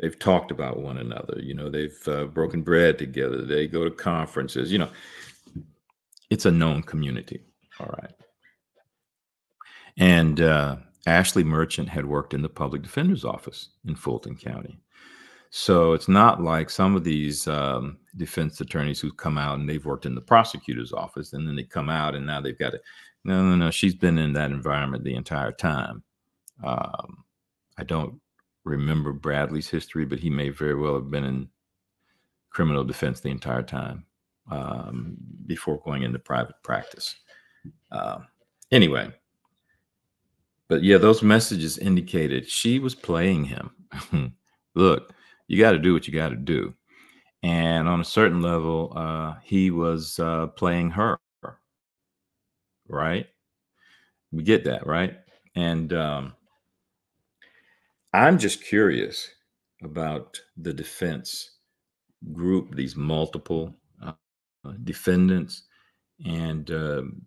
They've 0.03 0.19
talked 0.19 0.51
about 0.51 0.81
one 0.81 0.99
another. 0.99 1.39
You 1.41 1.55
know, 1.55 1.71
they've 1.71 1.97
uh, 2.09 2.25
broken 2.25 2.63
bread 2.63 2.99
together. 2.99 3.43
They 3.43 3.69
go 3.69 3.85
to 3.85 3.91
conferences. 3.91 4.73
You 4.73 4.79
know, 4.79 4.91
it's 6.29 6.45
a 6.45 6.51
known 6.51 6.83
community. 6.83 7.41
All 7.79 7.95
right. 8.03 8.11
And 9.97 10.41
uh, 10.41 10.77
Ashley 11.07 11.45
Merchant 11.45 11.89
had 11.89 12.05
worked 12.05 12.35
in 12.35 12.43
the 12.43 12.49
public 12.49 12.83
defender's 12.83 13.25
office 13.25 13.69
in 13.87 13.95
Fulton 13.95 14.35
County. 14.35 14.81
So 15.51 15.93
it's 15.93 16.09
not 16.09 16.43
like 16.43 16.69
some 16.69 16.97
of 16.97 17.05
these 17.05 17.47
um, 17.47 17.99
defense 18.17 18.61
attorneys 18.61 18.99
who 18.99 19.13
come 19.13 19.39
out 19.39 19.61
and 19.61 19.69
they've 19.69 19.85
worked 19.85 20.07
in 20.07 20.17
the 20.17 20.21
prosecutor's 20.21 20.93
office 20.93 21.33
and 21.33 21.47
then 21.47 21.55
they 21.55 21.63
come 21.63 21.89
out 21.89 22.17
and 22.17 22.27
now 22.27 22.41
they've 22.41 22.59
got 22.59 22.75
it. 22.75 22.83
No, 23.23 23.41
no, 23.41 23.55
no. 23.55 23.71
She's 23.71 23.95
been 23.95 24.19
in 24.19 24.33
that 24.33 24.51
environment 24.51 25.05
the 25.05 25.15
entire 25.15 25.53
time. 25.53 26.03
Um, 26.65 27.23
I 27.79 27.85
don't 27.85 28.21
remember 28.64 29.12
Bradley's 29.12 29.69
history, 29.69 30.04
but 30.04 30.21
he 30.21 30.31
may 30.31 30.49
very 30.50 30.75
well 30.75 30.95
have 30.95 31.11
been 31.11 31.25
in 31.25 31.49
criminal 32.50 32.85
defense 32.85 33.21
the 33.21 33.31
entire 33.31 33.62
time 33.62 34.04
um, 34.50 35.16
before 35.47 35.81
going 35.85 36.02
into 36.02 36.19
private 36.19 36.57
practice. 36.62 37.16
Um, 37.90 38.26
anyway, 38.71 39.11
but 40.69 40.83
yeah, 40.83 40.99
those 40.99 41.23
messages 41.23 41.78
indicated 41.78 42.49
she 42.49 42.78
was 42.78 42.95
playing 42.95 43.45
him. 43.45 43.71
Look, 44.75 45.12
you 45.48 45.59
got 45.59 45.72
to 45.72 45.79
do 45.79 45.92
what 45.92 46.07
you 46.07 46.14
got 46.14 46.31
to 46.31 46.37
do. 46.37 46.75
And 47.42 47.88
on 47.88 48.01
a 48.01 48.05
certain 48.05 48.40
level, 48.40 48.92
uh, 48.96 49.35
he 49.42 49.70
was 49.70 50.18
uh, 50.18 50.46
playing 50.48 50.90
her. 50.90 51.18
Right? 52.88 53.27
We 54.33 54.42
get 54.42 54.64
that, 54.64 54.87
right? 54.87 55.18
And 55.55 55.92
um, 55.92 56.35
I'm 58.12 58.38
just 58.38 58.64
curious 58.64 59.29
about 59.83 60.40
the 60.57 60.72
defense 60.72 61.59
group, 62.33 62.75
these 62.75 62.96
multiple 62.96 63.75
uh, 64.03 64.12
defendants, 64.85 65.64
and 66.25 66.70
um, 66.70 67.22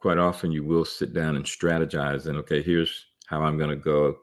quite 0.00 0.18
often 0.18 0.52
you 0.52 0.64
will 0.64 0.84
sit 0.84 1.12
down 1.12 1.36
and 1.36 1.44
strategize 1.44 2.26
and 2.26 2.38
okay 2.38 2.62
here's 2.62 3.06
how 3.26 3.42
i'm 3.42 3.58
going 3.58 3.70
to 3.70 3.76
go 3.76 4.16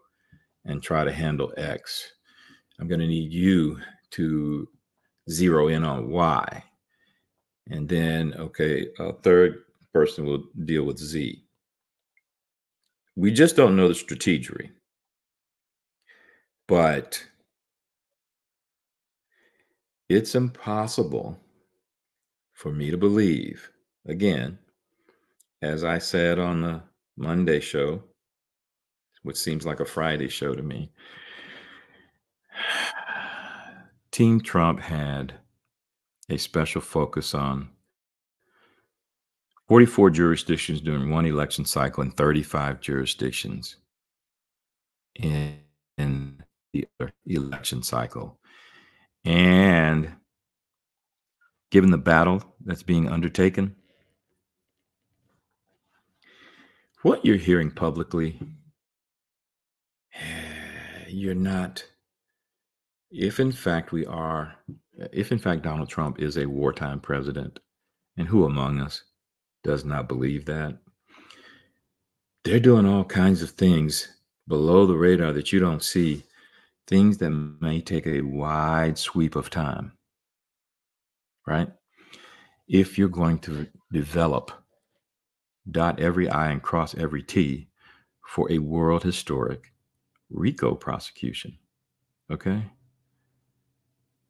and 0.65 0.82
try 0.82 1.04
to 1.04 1.12
handle 1.12 1.54
x. 1.58 2.12
I'm 2.80 2.88
going 2.88 2.99
to 3.01 3.08
need 3.08 3.32
you 3.32 3.80
to 4.12 4.67
zero 5.30 5.67
in 5.69 5.84
on 5.84 6.10
y. 6.10 6.63
And 7.69 7.88
then 7.88 8.34
okay 8.38 8.88
a 8.99 9.13
third 9.13 9.63
person 9.93 10.25
will 10.25 10.43
deal 10.65 10.84
with 10.84 10.97
z. 10.97 11.43
We 13.15 13.32
just 13.32 13.56
don't 13.56 13.75
know 13.75 13.88
the 13.88 13.95
strategy 13.95 14.71
but 16.67 17.25
it's 20.10 20.36
impossible 20.36 21.39
for 22.54 22.71
me 22.71 22.91
to 22.91 22.97
believe 22.97 23.69
again 24.08 24.58
as 25.65 25.84
I 25.84 25.97
said 25.97 26.38
on 26.38 26.62
the 26.62 26.84
Monday 27.17 27.60
show, 27.60 28.04
which 29.23 29.38
seems 29.38 29.65
like 29.65 29.80
a 29.80 29.86
Friday 29.86 30.30
show 30.30 30.54
to 30.54 30.62
me, 30.62 30.91
Team 34.12 34.39
Trump 34.41 34.80
had 34.80 35.34
a 36.30 36.38
special 36.38 36.82
focus 36.82 37.34
on 37.34 37.69
44 39.67 40.12
jurisdictions 40.12 40.82
during 40.82 41.10
one 41.10 41.25
election 41.25 41.65
cycle 41.65 42.04
and 42.04 42.15
35 42.15 42.80
jurisdictions 42.80 43.78
in, 45.15 45.58
in 45.97 46.43
the 46.82 47.36
election 47.36 47.84
cycle. 47.84 48.40
And 49.24 50.14
given 51.72 51.92
the 51.92 51.98
battle 51.98 52.44
that's 52.64 52.84
being 52.84 53.10
undertaken, 53.10 53.76
what 57.02 57.26
you're 57.26 57.38
hearing 57.38 57.72
publicly, 57.72 58.40
you're 61.08 61.36
not, 61.36 61.86
if 63.12 63.40
in 63.40 63.52
fact 63.52 63.92
we 63.92 64.06
are, 64.06 64.56
if 65.12 65.32
in 65.32 65.40
fact 65.40 65.62
Donald 65.62 65.90
Trump 65.90 66.20
is 66.20 66.38
a 66.38 66.46
wartime 66.46 67.00
president, 67.00 67.60
and 68.18 68.28
who 68.28 68.46
among 68.46 68.80
us 68.80 69.04
does 69.64 69.84
not 69.84 70.08
believe 70.08 70.46
that? 70.46 70.78
They're 72.44 72.60
doing 72.60 72.86
all 72.86 73.04
kinds 73.04 73.42
of 73.42 73.52
things 73.52 74.08
below 74.48 74.86
the 74.86 74.96
radar 74.96 75.34
that 75.34 75.52
you 75.52 75.60
don't 75.60 75.84
see, 75.84 76.24
things 76.88 77.17
that 77.17 77.32
may 77.62 77.82
take 77.82 78.08
a 78.08 78.21
wide 78.21 78.98
sweep 78.98 79.36
of 79.36 79.50
time, 79.50 79.93
right? 81.48 81.69
If 82.67 82.98
you're 82.98 83.10
going 83.10 83.39
to 83.39 83.67
develop 83.91 84.52
dot 85.69 86.00
every 86.00 86.30
I 86.30 86.52
and 86.52 86.62
cross 86.62 86.95
every 86.95 87.24
T 87.24 87.67
for 88.26 88.52
a 88.52 88.60
world 88.60 89.04
historic 89.04 89.71
RICO 90.30 90.76
prosecution. 90.76 91.58
Okay. 92.32 92.63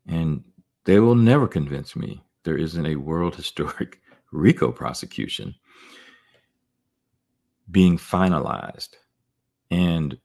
And 0.07 0.43
they 0.85 0.99
will 0.99 1.15
never 1.15 1.47
convince 1.47 1.95
me 1.95 2.23
there 2.43 2.57
isn't 2.57 2.85
a 2.85 2.95
world 2.95 3.35
historic 3.41 4.01
RICO 4.31 4.71
prosecution 4.71 5.55
being 7.71 7.97
finalized. 7.97 8.89
And 9.71 10.17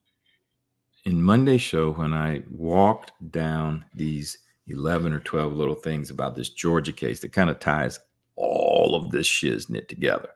in 1.05 1.23
Monday's 1.23 1.63
show, 1.63 1.93
when 1.93 2.13
I 2.13 2.43
walked 2.51 3.13
down 3.31 3.85
these 3.95 4.39
11 4.69 5.13
or 5.13 5.21
12 5.21 5.53
little 5.55 5.75
things 5.75 6.11
about 6.11 6.37
this 6.37 6.51
Georgia 6.51 6.93
case 6.93 7.21
that 7.21 7.33
kind 7.33 7.51
of 7.51 7.59
ties 7.59 7.99
all 8.37 8.95
of 8.95 9.11
this 9.11 9.27
shiznit 9.27 9.89
together 9.89 10.31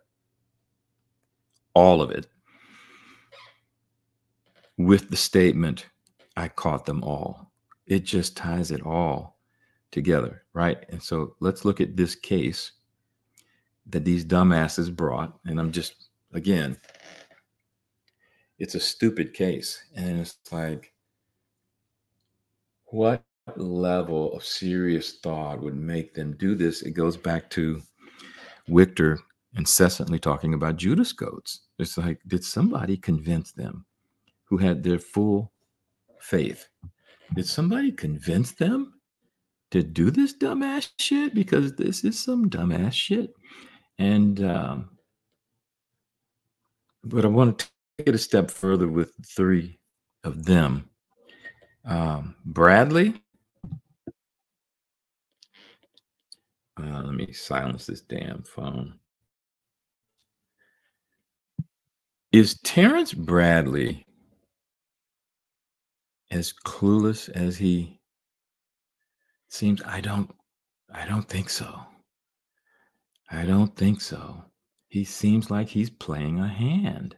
all 1.74 2.00
of 2.00 2.10
it 2.10 2.26
with 4.78 5.10
the 5.10 5.16
statement, 5.16 5.86
I 6.36 6.48
caught 6.48 6.86
them 6.86 7.02
all. 7.04 7.50
It 7.86 8.04
just 8.04 8.36
ties 8.36 8.70
it 8.70 8.84
all 8.84 9.38
together, 9.90 10.42
right? 10.52 10.84
And 10.88 11.02
so 11.02 11.36
let's 11.40 11.64
look 11.64 11.80
at 11.80 11.96
this 11.96 12.14
case 12.14 12.72
that 13.86 14.04
these 14.04 14.24
dumbasses 14.24 14.94
brought. 14.94 15.38
And 15.44 15.60
I'm 15.60 15.70
just, 15.70 16.08
again, 16.32 16.76
it's 18.58 18.74
a 18.74 18.80
stupid 18.80 19.34
case. 19.34 19.82
And 19.94 20.20
it's 20.20 20.38
like, 20.50 20.92
what 22.86 23.22
level 23.56 24.32
of 24.34 24.44
serious 24.44 25.18
thought 25.22 25.60
would 25.62 25.76
make 25.76 26.14
them 26.14 26.36
do 26.38 26.54
this? 26.54 26.82
It 26.82 26.92
goes 26.92 27.16
back 27.16 27.50
to 27.50 27.82
Victor 28.68 29.18
incessantly 29.56 30.18
talking 30.18 30.54
about 30.54 30.76
Judas 30.76 31.12
goats. 31.12 31.62
It's 31.78 31.98
like, 31.98 32.20
did 32.26 32.44
somebody 32.44 32.96
convince 32.96 33.52
them 33.52 33.84
who 34.44 34.56
had 34.56 34.82
their 34.82 34.98
full 34.98 35.52
faith? 36.20 36.68
Did 37.34 37.46
somebody 37.46 37.92
convince 37.92 38.52
them 38.52 38.94
to 39.70 39.82
do 39.82 40.10
this 40.10 40.36
dumbass 40.36 40.90
shit? 40.98 41.34
Because 41.34 41.74
this 41.74 42.04
is 42.04 42.22
some 42.22 42.48
dumbass 42.48 42.92
shit. 42.92 43.34
And 43.98 44.42
um, 44.44 44.90
but 47.04 47.24
I 47.24 47.28
want 47.28 47.58
to 47.60 47.68
it 47.98 48.14
a 48.14 48.18
step 48.18 48.50
further 48.50 48.88
with 48.88 49.12
three 49.26 49.78
of 50.24 50.44
them. 50.44 50.90
Um, 51.84 52.34
Bradley. 52.44 53.22
Uh, 56.80 57.02
let 57.04 57.14
me 57.14 57.32
silence 57.32 57.86
this 57.86 58.00
damn 58.00 58.42
phone. 58.42 58.98
Is 62.32 62.58
Terrence 62.64 63.12
Bradley 63.12 64.04
as 66.32 66.52
clueless 66.52 67.28
as 67.28 67.56
he 67.56 68.00
seems? 69.48 69.82
I 69.84 70.00
don't 70.00 70.28
I 70.92 71.06
don't 71.06 71.28
think 71.28 71.48
so. 71.48 71.80
I 73.30 73.44
don't 73.44 73.74
think 73.76 74.00
so. 74.00 74.44
He 74.88 75.04
seems 75.04 75.50
like 75.50 75.68
he's 75.68 75.90
playing 75.90 76.40
a 76.40 76.48
hand. 76.48 77.16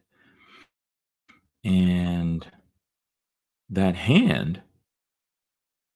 And 1.66 2.46
that 3.70 3.96
hand 3.96 4.62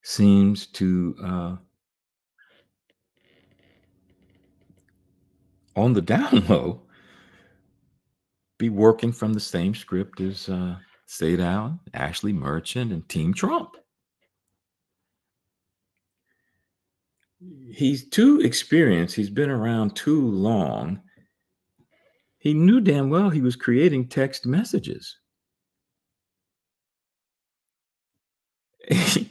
seems 0.03 0.67
to 0.67 1.15
uh 1.23 1.57
on 5.77 5.93
the 5.93 6.03
down 6.15 6.45
low 6.49 6.83
be 8.59 8.69
working 8.69 9.13
from 9.13 9.33
the 9.33 9.41
same 9.41 9.75
script 9.75 10.21
as 10.21 10.49
uh, 10.49 10.77
Sadow, 11.09 11.79
Ashley 11.95 12.33
Merchant, 12.33 12.93
and 12.93 13.09
Team 13.09 13.33
Trump. 13.33 13.77
He's 17.73 18.09
too 18.09 18.41
experienced. 18.41 19.15
He's 19.15 19.31
been 19.31 19.49
around 19.49 19.97
too 19.97 20.21
long. 20.21 21.01
He 22.39 22.53
knew 22.53 22.81
damn 22.81 23.09
well 23.09 23.31
he 23.31 23.41
was 23.41 23.57
creating 23.57 24.09
text 24.09 24.45
messages. 24.45 25.20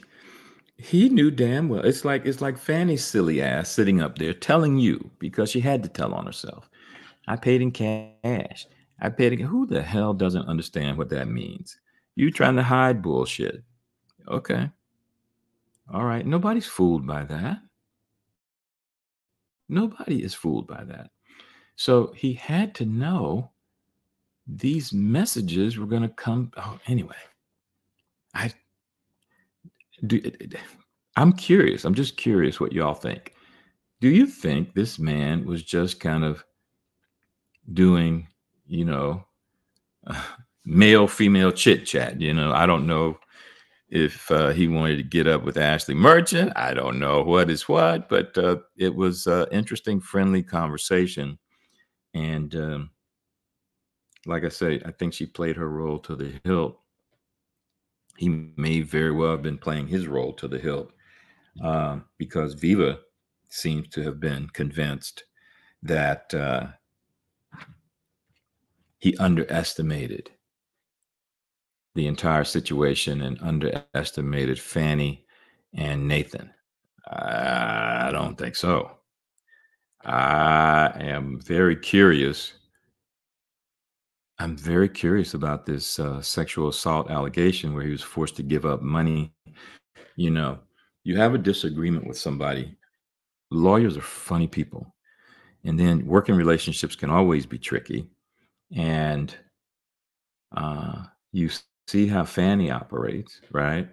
he 0.78 1.08
knew 1.08 1.30
damn 1.30 1.68
well. 1.68 1.82
It's 1.82 2.04
like 2.04 2.24
it's 2.24 2.40
like 2.40 2.56
Fani's 2.56 3.04
silly 3.04 3.42
ass 3.42 3.70
sitting 3.70 4.00
up 4.00 4.18
there 4.18 4.32
telling 4.32 4.78
you 4.78 5.10
because 5.18 5.50
she 5.50 5.60
had 5.60 5.82
to 5.82 5.88
tell 5.88 6.14
on 6.14 6.26
herself. 6.26 6.70
I 7.28 7.36
paid 7.36 7.62
in 7.62 7.70
cash. 7.70 8.66
I 9.00 9.08
paid 9.08 9.32
again. 9.32 9.46
Who 9.46 9.66
the 9.66 9.82
hell 9.82 10.14
doesn't 10.14 10.48
understand 10.48 10.98
what 10.98 11.10
that 11.10 11.28
means? 11.28 11.78
You 12.16 12.30
trying 12.30 12.56
to 12.56 12.62
hide 12.62 13.02
bullshit. 13.02 13.62
Okay. 14.28 14.70
All 15.92 16.04
right. 16.04 16.26
Nobody's 16.26 16.66
fooled 16.66 17.06
by 17.06 17.24
that. 17.24 17.60
Nobody 19.68 20.22
is 20.22 20.34
fooled 20.34 20.66
by 20.66 20.84
that. 20.84 21.10
So 21.76 22.12
he 22.16 22.32
had 22.34 22.74
to 22.76 22.84
know 22.84 23.52
these 24.46 24.92
messages 24.92 25.78
were 25.78 25.86
going 25.86 26.02
to 26.02 26.08
come. 26.08 26.50
Oh, 26.56 26.78
anyway, 26.86 27.16
I 28.34 28.52
do. 30.06 30.20
I'm 31.16 31.32
curious. 31.32 31.84
I'm 31.84 31.94
just 31.94 32.16
curious 32.16 32.60
what 32.60 32.72
y'all 32.72 32.94
think. 32.94 33.34
Do 34.00 34.08
you 34.08 34.26
think 34.26 34.74
this 34.74 34.98
man 34.98 35.44
was 35.44 35.62
just 35.62 36.00
kind 36.00 36.24
of 36.24 36.44
doing 37.72 38.26
you 38.70 38.84
know, 38.84 39.24
male 40.64 41.06
female 41.06 41.52
chit 41.52 41.84
chat. 41.84 42.20
You 42.20 42.32
know, 42.32 42.52
I 42.52 42.64
don't 42.64 42.86
know 42.86 43.18
if 43.88 44.30
uh, 44.30 44.50
he 44.50 44.68
wanted 44.68 44.96
to 44.96 45.02
get 45.02 45.26
up 45.26 45.42
with 45.44 45.58
Ashley 45.58 45.94
Merchant. 45.94 46.52
I 46.54 46.72
don't 46.72 47.00
know 47.00 47.22
what 47.22 47.50
is 47.50 47.68
what, 47.68 48.08
but 48.08 48.38
uh, 48.38 48.58
it 48.78 48.94
was 48.94 49.26
uh, 49.26 49.46
interesting, 49.50 50.00
friendly 50.00 50.42
conversation. 50.42 51.38
And 52.14 52.54
um, 52.54 52.90
like 54.26 54.44
I 54.44 54.48
say, 54.48 54.80
I 54.84 54.92
think 54.92 55.12
she 55.12 55.26
played 55.26 55.56
her 55.56 55.68
role 55.68 55.98
to 56.00 56.14
the 56.14 56.40
hilt. 56.44 56.78
He 58.20 58.28
may 58.28 58.82
very 58.82 59.12
well 59.12 59.30
have 59.30 59.40
been 59.40 59.56
playing 59.56 59.86
his 59.86 60.06
role 60.06 60.34
to 60.34 60.46
the 60.46 60.58
hilt 60.58 60.92
um, 61.64 62.04
because 62.18 62.52
Viva 62.52 62.98
seems 63.48 63.88
to 63.88 64.02
have 64.02 64.20
been 64.20 64.46
convinced 64.50 65.24
that 65.82 66.34
uh, 66.34 66.66
he 68.98 69.16
underestimated 69.16 70.28
the 71.94 72.06
entire 72.06 72.44
situation 72.44 73.22
and 73.22 73.40
underestimated 73.40 74.60
Fani 74.60 75.24
and 75.72 76.06
Nathan. 76.06 76.50
I 77.10 78.10
don't 78.12 78.36
think 78.36 78.54
so. 78.54 78.98
I 80.04 80.92
am 80.94 81.40
very 81.40 81.74
curious. 81.74 82.52
I'm 84.40 84.56
very 84.56 84.88
curious 84.88 85.34
about 85.34 85.66
this 85.66 85.98
uh, 85.98 86.22
sexual 86.22 86.68
assault 86.68 87.10
allegation 87.10 87.74
where 87.74 87.84
he 87.84 87.90
was 87.90 88.02
forced 88.02 88.36
to 88.36 88.42
give 88.42 88.64
up 88.64 88.80
money. 88.80 89.34
You 90.16 90.30
know, 90.30 90.58
you 91.04 91.18
have 91.18 91.34
a 91.34 91.38
disagreement 91.38 92.06
with 92.06 92.16
somebody. 92.16 92.74
Lawyers 93.50 93.98
are 93.98 94.02
funny 94.02 94.46
people. 94.46 94.94
And 95.64 95.78
then 95.78 96.06
working 96.06 96.36
relationships 96.36 96.96
can 96.96 97.10
always 97.10 97.44
be 97.44 97.58
tricky 97.58 98.08
and 98.74 99.34
uh, 100.56 101.04
you 101.32 101.50
see 101.86 102.06
how 102.06 102.24
Fani 102.24 102.70
operates, 102.70 103.42
right? 103.52 103.88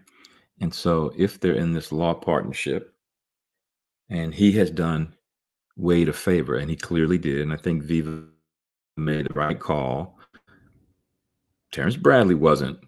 And 0.62 0.74
so, 0.74 1.12
if 1.18 1.40
they're 1.40 1.54
in 1.54 1.74
this 1.74 1.92
law 1.92 2.14
partnership, 2.14 2.94
and 4.10 4.34
he 4.34 4.52
has 4.54 4.72
done 4.72 5.14
Wade 5.76 6.10
a 6.10 6.14
favor, 6.14 6.56
and 6.56 6.70
he 6.70 6.76
clearly 6.76 7.18
did, 7.18 7.42
and 7.42 7.54
I 7.54 7.58
think 7.58 7.84
Viva 7.84 8.24
made 8.96 9.28
the 9.28 9.34
right 9.34 9.60
call. 9.60 10.16
Terrence 11.78 11.96
Bradley 11.96 12.34
wasn't 12.34 12.80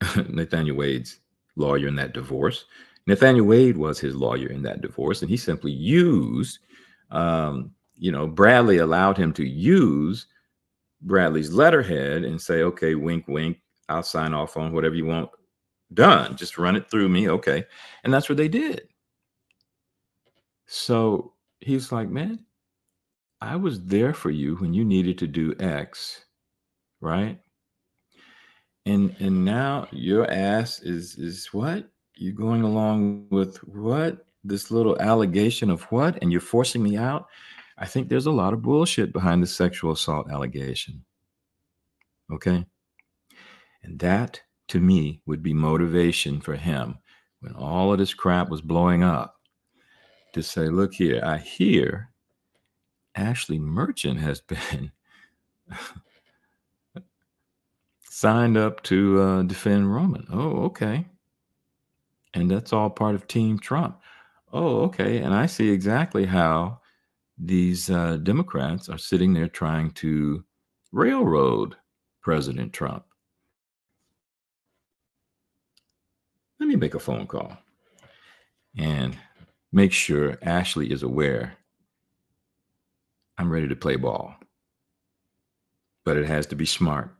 Nathaniel 0.28 0.74
Wade's 0.74 1.20
lawyer 1.54 1.86
in 1.86 1.94
that 1.94 2.12
divorce. 2.12 2.64
Nathaniel 3.06 3.46
Wade 3.46 3.76
was 3.76 4.00
his 4.00 4.16
lawyer 4.16 4.48
in 4.48 4.62
that 4.62 4.80
divorce, 4.80 5.22
and 5.22 5.30
he 5.30 5.36
simply 5.36 5.70
used, 5.70 6.58
um, 7.12 7.70
you 7.94 8.10
know, 8.10 8.26
Bradley 8.26 8.78
allowed 8.78 9.16
him 9.16 9.32
to 9.34 9.46
use 9.46 10.26
Bradley's 11.02 11.52
letterhead 11.52 12.24
and 12.24 12.42
say, 12.42 12.62
okay, 12.62 12.96
wink, 12.96 13.28
wink, 13.28 13.60
I'll 13.88 14.02
sign 14.02 14.34
off 14.34 14.56
on 14.56 14.72
whatever 14.72 14.96
you 14.96 15.06
want 15.06 15.30
done. 15.94 16.36
Just 16.36 16.58
run 16.58 16.74
it 16.74 16.90
through 16.90 17.10
me. 17.10 17.28
Okay. 17.28 17.64
And 18.02 18.12
that's 18.12 18.28
what 18.28 18.38
they 18.38 18.48
did. 18.48 18.88
So 20.66 21.34
he's 21.60 21.92
like, 21.92 22.08
man, 22.08 22.40
I 23.40 23.54
was 23.54 23.84
there 23.84 24.12
for 24.12 24.30
you 24.30 24.56
when 24.56 24.74
you 24.74 24.84
needed 24.84 25.16
to 25.18 25.28
do 25.28 25.54
X, 25.60 26.24
right? 27.00 27.38
And 28.86 29.14
and 29.20 29.44
now 29.44 29.86
your 29.92 30.30
ass 30.30 30.80
is 30.80 31.16
is 31.16 31.46
what? 31.52 31.88
you're 32.22 32.32
going 32.32 32.62
along 32.62 33.26
with 33.30 33.56
what? 33.64 34.26
This 34.44 34.70
little 34.70 35.00
allegation 35.00 35.70
of 35.70 35.82
what? 35.84 36.18
And 36.22 36.32
you're 36.32 36.40
forcing 36.40 36.82
me 36.82 36.96
out? 36.96 37.26
I 37.78 37.86
think 37.86 38.08
there's 38.08 38.26
a 38.26 38.32
lot 38.32 38.52
of 38.52 38.62
bullshit 38.62 39.12
behind 39.12 39.42
the 39.42 39.46
sexual 39.46 39.92
assault 39.92 40.30
allegation. 40.30 41.04
Okay. 42.32 42.64
And 43.82 43.98
that 43.98 44.40
to 44.68 44.80
me 44.80 45.20
would 45.26 45.42
be 45.42 45.52
motivation 45.52 46.40
for 46.40 46.54
him 46.54 46.98
when 47.40 47.54
all 47.54 47.92
of 47.92 47.98
this 47.98 48.14
crap 48.14 48.48
was 48.48 48.60
blowing 48.60 49.02
up 49.02 49.36
to 50.34 50.42
say, 50.42 50.68
look 50.68 50.94
here, 50.94 51.20
I 51.24 51.38
hear 51.38 52.10
Ashley 53.14 53.58
Merchant 53.58 54.20
has 54.20 54.40
been 54.40 54.92
signed 58.22 58.56
up 58.56 58.80
to 58.84 59.20
uh, 59.20 59.42
defend 59.42 59.92
Roman. 59.92 60.24
Oh, 60.32 60.62
okay. 60.66 61.04
And 62.34 62.48
that's 62.48 62.72
all 62.72 62.88
part 62.88 63.16
of 63.16 63.26
Team 63.26 63.58
Trump. 63.58 63.98
Oh, 64.52 64.82
okay. 64.82 65.18
And 65.18 65.34
I 65.34 65.46
see 65.46 65.70
exactly 65.70 66.24
how 66.24 66.78
these 67.36 67.90
uh, 67.90 68.18
Democrats 68.18 68.88
are 68.88 68.96
sitting 68.96 69.32
there 69.32 69.48
trying 69.48 69.90
to 69.94 70.44
railroad 70.92 71.74
President 72.20 72.72
Trump. 72.72 73.04
Let 76.60 76.68
me 76.68 76.76
make 76.76 76.94
a 76.94 77.00
phone 77.00 77.26
call 77.26 77.58
and 78.78 79.18
make 79.72 79.92
sure 79.92 80.38
Ashley 80.42 80.92
is 80.92 81.02
aware 81.02 81.54
I'm 83.36 83.50
ready 83.50 83.66
to 83.66 83.74
play 83.74 83.96
ball. 83.96 84.32
But 86.04 86.18
it 86.18 86.26
has 86.26 86.46
to 86.46 86.54
be 86.54 86.66
smart. 86.66 87.16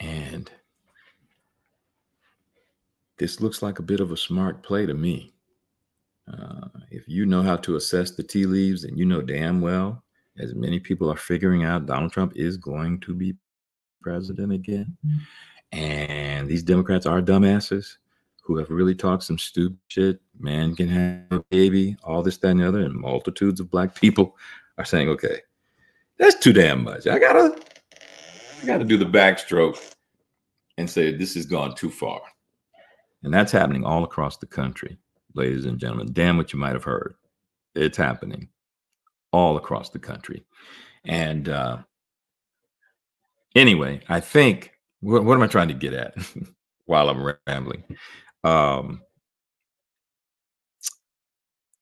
And 0.00 0.50
this 3.18 3.40
looks 3.40 3.62
like 3.62 3.78
a 3.78 3.82
bit 3.82 4.00
of 4.00 4.12
a 4.12 4.16
smart 4.16 4.62
play 4.62 4.86
to 4.86 4.94
me. 4.94 5.32
Uh, 6.32 6.68
if 6.90 7.06
you 7.06 7.26
know 7.26 7.42
how 7.42 7.56
to 7.56 7.76
assess 7.76 8.10
the 8.10 8.22
tea 8.22 8.46
leaves 8.46 8.84
and 8.84 8.98
you 8.98 9.04
know 9.04 9.20
damn 9.20 9.60
well, 9.60 10.02
as 10.38 10.54
many 10.54 10.80
people 10.80 11.10
are 11.10 11.16
figuring 11.16 11.64
out, 11.64 11.86
Donald 11.86 12.12
Trump 12.12 12.32
is 12.34 12.56
going 12.56 12.98
to 13.00 13.14
be 13.14 13.36
president 14.00 14.52
again. 14.52 14.96
Mm-hmm. 15.06 15.78
And 15.78 16.48
these 16.48 16.62
Democrats 16.62 17.06
are 17.06 17.20
dumbasses 17.20 17.96
who 18.42 18.56
have 18.58 18.70
really 18.70 18.94
talked 18.94 19.22
some 19.22 19.38
stupid 19.38 19.78
shit. 19.88 20.20
Man 20.38 20.76
can 20.76 20.88
have 20.88 21.40
a 21.40 21.44
baby, 21.50 21.96
all 22.04 22.22
this, 22.22 22.36
that, 22.38 22.48
and 22.48 22.60
the 22.60 22.68
other, 22.68 22.80
and 22.80 22.94
multitudes 22.94 23.60
of 23.60 23.70
black 23.70 23.94
people 23.94 24.36
are 24.76 24.84
saying, 24.84 25.08
okay, 25.08 25.40
that's 26.18 26.38
too 26.38 26.52
damn 26.52 26.84
much. 26.84 27.06
I 27.06 27.18
gotta, 27.18 27.58
I 28.64 28.66
gotta 28.66 28.84
do 28.84 28.96
the 28.96 29.04
backstroke 29.04 29.78
and 30.78 30.88
say 30.88 31.14
this 31.14 31.34
has 31.34 31.44
gone 31.44 31.74
too 31.74 31.90
far. 31.90 32.22
And 33.22 33.32
that's 33.32 33.52
happening 33.52 33.84
all 33.84 34.04
across 34.04 34.38
the 34.38 34.46
country, 34.46 34.96
ladies 35.34 35.66
and 35.66 35.78
gentlemen. 35.78 36.14
Damn 36.14 36.38
what 36.38 36.54
you 36.54 36.58
might 36.58 36.72
have 36.72 36.84
heard. 36.84 37.14
It's 37.74 37.98
happening 37.98 38.48
all 39.32 39.58
across 39.58 39.90
the 39.90 39.98
country. 39.98 40.46
And 41.04 41.50
uh, 41.50 41.78
anyway, 43.54 44.00
I 44.08 44.20
think 44.20 44.72
what, 45.00 45.24
what 45.24 45.34
am 45.34 45.42
I 45.42 45.46
trying 45.46 45.68
to 45.68 45.74
get 45.74 45.92
at 45.92 46.14
while 46.86 47.10
I'm 47.10 47.34
rambling? 47.46 47.84
Um, 48.44 49.02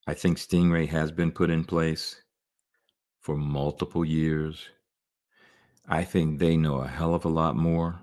I 0.08 0.14
think 0.14 0.36
Stingray 0.38 0.88
has 0.88 1.12
been 1.12 1.30
put 1.30 1.48
in 1.48 1.62
place 1.62 2.16
for 3.20 3.36
multiple 3.36 4.04
years. 4.04 4.68
I 5.88 6.04
think 6.04 6.38
they 6.38 6.56
know 6.56 6.76
a 6.76 6.86
hell 6.86 7.14
of 7.14 7.24
a 7.24 7.28
lot 7.28 7.56
more 7.56 8.00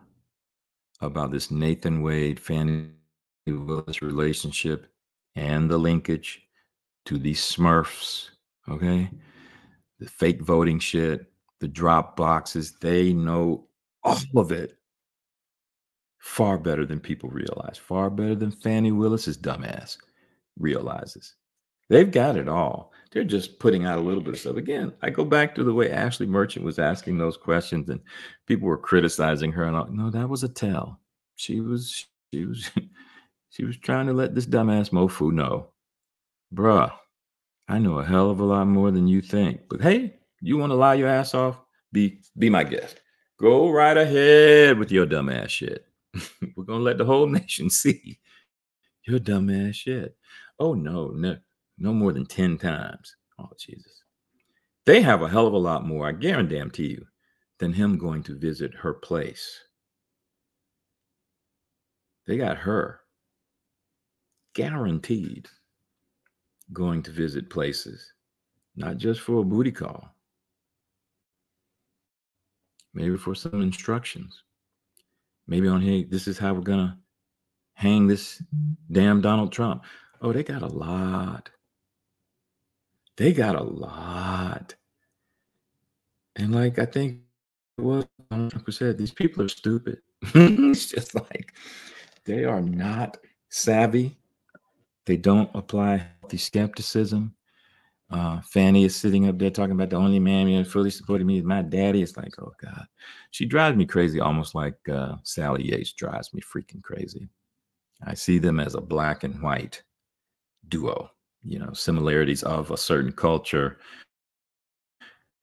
about 1.01 1.31
this 1.31 1.49
Nathan 1.49 2.01
Wade 2.01 2.39
Fani 2.39 2.89
Willis 3.47 4.01
relationship 4.01 4.87
and 5.35 5.69
the 5.69 5.77
linkage 5.77 6.41
to 7.05 7.17
these 7.17 7.41
Smurfs. 7.41 8.29
Okay. 8.67 9.09
The 9.99 10.07
fake 10.07 10.41
voting 10.41 10.79
shit, 10.79 11.31
the 11.59 11.67
drop 11.67 12.15
boxes, 12.15 12.73
they 12.79 13.13
know 13.13 13.67
all 14.03 14.17
of 14.35 14.51
it 14.51 14.77
far 16.19 16.57
better 16.57 16.85
than 16.85 16.99
people 16.99 17.29
realize, 17.29 17.77
far 17.77 18.09
better 18.09 18.35
than 18.35 18.51
Fani 18.51 18.91
Willis's 18.91 19.37
dumbass 19.37 19.97
realizes. 20.57 21.35
They've 21.89 22.09
got 22.09 22.37
it 22.37 22.47
all. 22.47 22.93
They're 23.11 23.23
just 23.23 23.59
putting 23.59 23.85
out 23.85 23.97
a 23.97 24.01
little 24.01 24.21
bit 24.21 24.35
of 24.35 24.39
stuff. 24.39 24.57
Again, 24.57 24.93
I 25.01 25.09
go 25.09 25.25
back 25.25 25.55
to 25.55 25.63
the 25.63 25.73
way 25.73 25.91
Ashley 25.91 26.27
Merchant 26.27 26.63
was 26.63 26.77
asking 26.77 27.17
those 27.17 27.37
questions 27.37 27.89
and 27.89 27.99
people 28.45 28.67
were 28.67 28.77
criticizing 28.77 29.51
her 29.53 29.63
and 29.63 29.75
all. 29.75 29.87
No, 29.87 30.11
that 30.11 30.29
was 30.29 30.43
a 30.43 30.49
tell. 30.49 30.99
She 31.35 31.59
was 31.59 32.05
she 32.31 32.45
was 32.45 32.69
she 33.49 33.65
was 33.65 33.77
trying 33.77 34.05
to 34.07 34.13
let 34.13 34.35
this 34.35 34.45
dumbass 34.45 34.91
mofo 34.91 35.31
know, 35.31 35.69
bruh, 36.53 36.91
I 37.67 37.79
know 37.79 37.99
a 37.99 38.05
hell 38.05 38.29
of 38.29 38.39
a 38.39 38.45
lot 38.45 38.67
more 38.67 38.91
than 38.91 39.07
you 39.07 39.21
think. 39.21 39.61
But 39.69 39.81
hey, 39.81 40.19
you 40.41 40.57
want 40.57 40.71
to 40.71 40.75
lie 40.75 40.95
your 40.95 41.07
ass 41.07 41.33
off? 41.33 41.59
Be 41.91 42.21
be 42.37 42.49
my 42.49 42.63
guest. 42.63 43.01
Go 43.39 43.71
right 43.71 43.97
ahead 43.97 44.77
with 44.77 44.91
your 44.91 45.07
dumbass 45.07 45.49
shit. 45.49 45.85
We're 46.55 46.65
gonna 46.65 46.83
let 46.83 46.99
the 46.99 47.05
whole 47.05 47.27
nation 47.27 47.69
see 47.71 48.19
your 49.07 49.19
dumbass 49.19 49.75
shit. 49.75 50.15
Oh 50.59 50.73
no, 50.73 51.07
no, 51.07 51.37
no 51.79 51.93
more 51.93 52.13
than 52.13 52.25
10 52.25 52.57
times. 52.57 53.15
Oh 53.39 53.49
Jesus. 53.57 54.03
They 54.85 55.01
have 55.01 55.21
a 55.21 55.29
hell 55.29 55.47
of 55.47 55.53
a 55.53 55.57
lot 55.57 55.85
more, 55.85 56.07
I 56.07 56.11
guarantee 56.11 56.87
you, 56.87 57.05
than 57.59 57.73
him 57.73 57.97
going 57.97 58.23
to 58.23 58.37
visit 58.37 58.73
her 58.73 58.93
place. 58.93 59.59
They 62.27 62.37
got 62.37 62.57
her 62.57 63.01
guaranteed 64.53 65.47
going 66.73 67.01
to 67.03 67.11
visit 67.11 67.49
places, 67.49 68.13
not 68.75 68.97
just 68.97 69.21
for 69.21 69.41
a 69.41 69.43
booty 69.43 69.71
call, 69.71 70.13
maybe 72.93 73.17
for 73.17 73.33
some 73.33 73.61
instructions 73.61 74.43
maybe 75.49 75.67
on 75.67 75.81
hey, 75.81 76.03
this 76.03 76.27
is 76.27 76.37
how 76.37 76.53
we're 76.53 76.61
gonna 76.61 76.97
hang 77.73 78.07
this 78.07 78.41
damn 78.91 79.19
Donald 79.19 79.51
Trump. 79.51 79.83
Oh, 80.21 80.31
they 80.31 80.43
got 80.43 80.61
a 80.61 80.67
lot. 80.67 81.49
They 83.19 83.33
got 83.33 83.57
a 83.57 83.63
lot. 83.63 84.75
And 86.37 86.55
like 86.55 86.79
I 86.79 86.85
think 86.85 87.19
what 87.75 88.07
Uncle 88.31 88.71
said, 88.71 88.97
these 88.97 89.11
people 89.11 89.43
are 89.43 89.49
stupid. 89.49 89.99
it's 90.23 90.85
just 90.85 91.13
like 91.15 91.53
they 92.23 92.45
are 92.45 92.61
not 92.61 93.17
savvy. 93.49 94.17
They 95.05 95.17
don't 95.17 95.49
apply 95.53 96.07
healthy 96.21 96.37
skepticism. 96.37 97.35
Uh, 98.09 98.39
Fani 98.39 98.85
is 98.85 98.95
sitting 98.95 99.27
up 99.27 99.37
there 99.37 99.49
talking 99.49 99.73
about 99.73 99.89
the 99.89 99.97
only 99.97 100.19
man 100.19 100.47
who 100.47 100.63
fully 100.63 100.89
supported 100.89 101.27
me 101.27 101.39
is 101.39 101.43
my 101.43 101.61
daddy. 101.61 102.01
It's 102.01 102.15
like, 102.15 102.33
oh 102.39 102.53
God, 102.63 102.85
she 103.31 103.45
drives 103.45 103.75
me 103.75 103.85
crazy, 103.85 104.21
almost 104.21 104.55
like 104.55 104.77
uh, 104.87 105.15
Sally 105.23 105.69
Yates 105.69 105.91
drives 105.91 106.33
me 106.33 106.39
freaking 106.39 106.81
crazy. 106.81 107.27
I 108.01 108.13
see 108.13 108.39
them 108.39 108.61
as 108.61 108.75
a 108.75 108.81
black 108.81 109.25
and 109.25 109.43
white 109.43 109.83
duo, 110.69 111.11
you 111.43 111.59
know, 111.59 111.71
similarities 111.73 112.43
of 112.43 112.71
a 112.71 112.77
certain 112.77 113.11
culture 113.11 113.77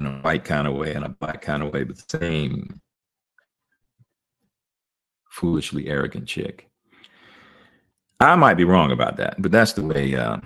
in 0.01 0.07
a 0.07 0.19
white 0.21 0.45
kind 0.45 0.67
of 0.67 0.75
way 0.75 0.93
and 0.95 1.05
a 1.05 1.09
black 1.09 1.43
kind 1.43 1.63
of 1.63 1.73
way, 1.73 1.85
but 1.85 1.97
the 1.97 2.19
same 2.19 2.81
foolishly 5.31 5.89
arrogant 5.89 6.27
chick. 6.27 6.69
I 8.21 8.35
might 8.37 8.55
be 8.55 8.65
wrong 8.65 8.93
about 8.93 9.17
that, 9.19 9.41
but 9.41 9.53
that's 9.53 9.75
the 9.75 9.83
way. 9.83 10.15
Uh, 10.15 10.39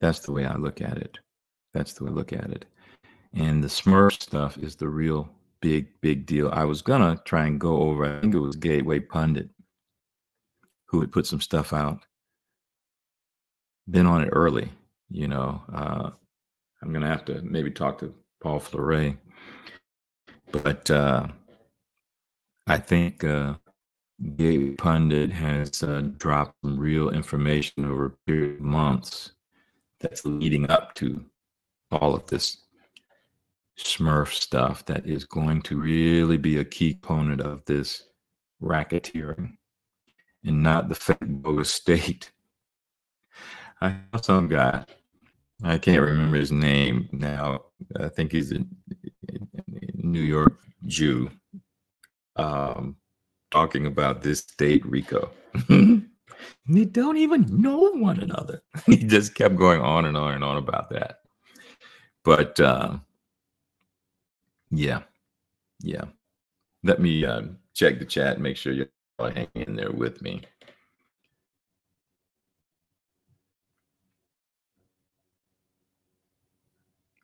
that's 0.00 0.20
the 0.20 0.32
way 0.32 0.46
I 0.46 0.56
look 0.56 0.80
at 0.80 0.96
it. 0.96 1.18
That's 1.74 1.92
the 1.92 2.04
way 2.04 2.10
I 2.10 2.14
look 2.14 2.32
at 2.32 2.50
it. 2.50 2.64
And 3.34 3.62
the 3.62 3.68
Smurf 3.68 4.20
stuff 4.20 4.58
is 4.58 4.76
the 4.76 4.88
real 4.88 5.30
big, 5.60 5.88
big 6.00 6.26
deal. 6.26 6.50
I 6.52 6.64
was 6.64 6.82
gonna 6.82 7.20
try 7.24 7.46
and 7.46 7.60
go 7.60 7.76
over. 7.82 8.04
I 8.04 8.20
think 8.20 8.34
it 8.34 8.38
was 8.38 8.56
Gateway 8.56 9.00
Pundit 9.00 9.48
who 10.86 11.00
had 11.00 11.12
put 11.12 11.26
some 11.26 11.40
stuff 11.40 11.72
out. 11.72 12.04
Been 13.92 14.06
on 14.06 14.22
it 14.22 14.30
early, 14.32 14.70
you 15.10 15.28
know. 15.28 15.62
Uh, 15.70 16.10
I'm 16.80 16.92
gonna 16.94 17.08
have 17.08 17.26
to 17.26 17.42
maybe 17.42 17.70
talk 17.70 17.98
to 17.98 18.14
Paul 18.42 18.58
Fleury, 18.58 19.18
but 20.50 20.90
uh, 20.90 21.28
I 22.66 22.78
think 22.78 23.22
uh, 23.22 23.56
Gateway 24.36 24.76
Pundit 24.76 25.30
has 25.30 25.82
uh, 25.82 26.08
dropped 26.16 26.56
some 26.64 26.78
real 26.78 27.10
information 27.10 27.84
over 27.84 28.06
a 28.06 28.10
period 28.26 28.54
of 28.54 28.60
months 28.62 29.32
that's 30.00 30.24
leading 30.24 30.70
up 30.70 30.94
to 30.94 31.22
all 31.90 32.14
of 32.14 32.26
this 32.28 32.62
Smurf 33.78 34.28
stuff 34.28 34.86
that 34.86 35.06
is 35.06 35.26
going 35.26 35.60
to 35.62 35.78
really 35.78 36.38
be 36.38 36.58
a 36.58 36.64
key 36.64 36.94
component 36.94 37.42
of 37.42 37.62
this 37.66 38.04
racketeering 38.62 39.58
and 40.44 40.62
not 40.62 40.88
the 40.88 40.94
fake 40.94 41.18
bogus 41.20 41.70
state. 41.70 42.32
I 43.82 43.88
know 43.90 44.20
some 44.22 44.48
guy, 44.48 44.84
I 45.64 45.76
can't 45.78 46.02
remember 46.02 46.36
his 46.36 46.52
name 46.52 47.08
now. 47.10 47.64
I 47.98 48.08
think 48.08 48.30
he's 48.30 48.52
a 48.52 48.64
New 49.94 50.20
York 50.20 50.56
Jew, 50.86 51.30
um, 52.36 52.96
talking 53.50 53.86
about 53.86 54.22
this 54.22 54.40
state 54.40 54.86
RICO. 54.86 55.30
They 56.68 56.84
don't 56.84 57.18
even 57.18 57.62
know 57.62 57.78
one 57.92 58.18
another. 58.18 58.62
he 58.86 58.96
just 58.96 59.34
kept 59.34 59.56
going 59.56 59.80
on 59.80 60.06
and 60.06 60.16
on 60.16 60.34
and 60.34 60.42
on 60.42 60.56
about 60.56 60.90
that. 60.90 61.18
But 62.24 62.58
uh, 62.58 62.98
yeah, 64.70 65.02
yeah. 65.80 66.04
Let 66.82 67.00
me 67.00 67.24
uh, 67.24 67.42
check 67.74 68.00
the 68.00 68.04
chat 68.04 68.40
make 68.40 68.56
sure 68.56 68.72
you're 68.72 68.88
hanging 69.20 69.48
in 69.54 69.76
there 69.76 69.92
with 69.92 70.20
me. 70.20 70.42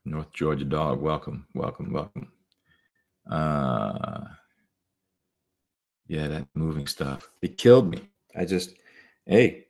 North 0.09 0.33
Georgia 0.33 0.65
dog, 0.65 1.01
welcome, 1.01 1.47
welcome, 1.55 1.93
welcome. 1.93 2.33
Uh, 3.31 4.25
yeah, 6.07 6.27
that 6.29 6.49
moving 6.55 6.87
stuff. 6.87 7.29
It 7.43 7.59
killed 7.59 7.91
me. 7.91 8.01
I 8.35 8.45
just 8.45 8.75
hey, 9.27 9.67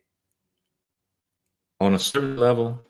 on 1.81 1.95
a 1.95 1.99
certain 1.99 2.37
level, 2.37 2.81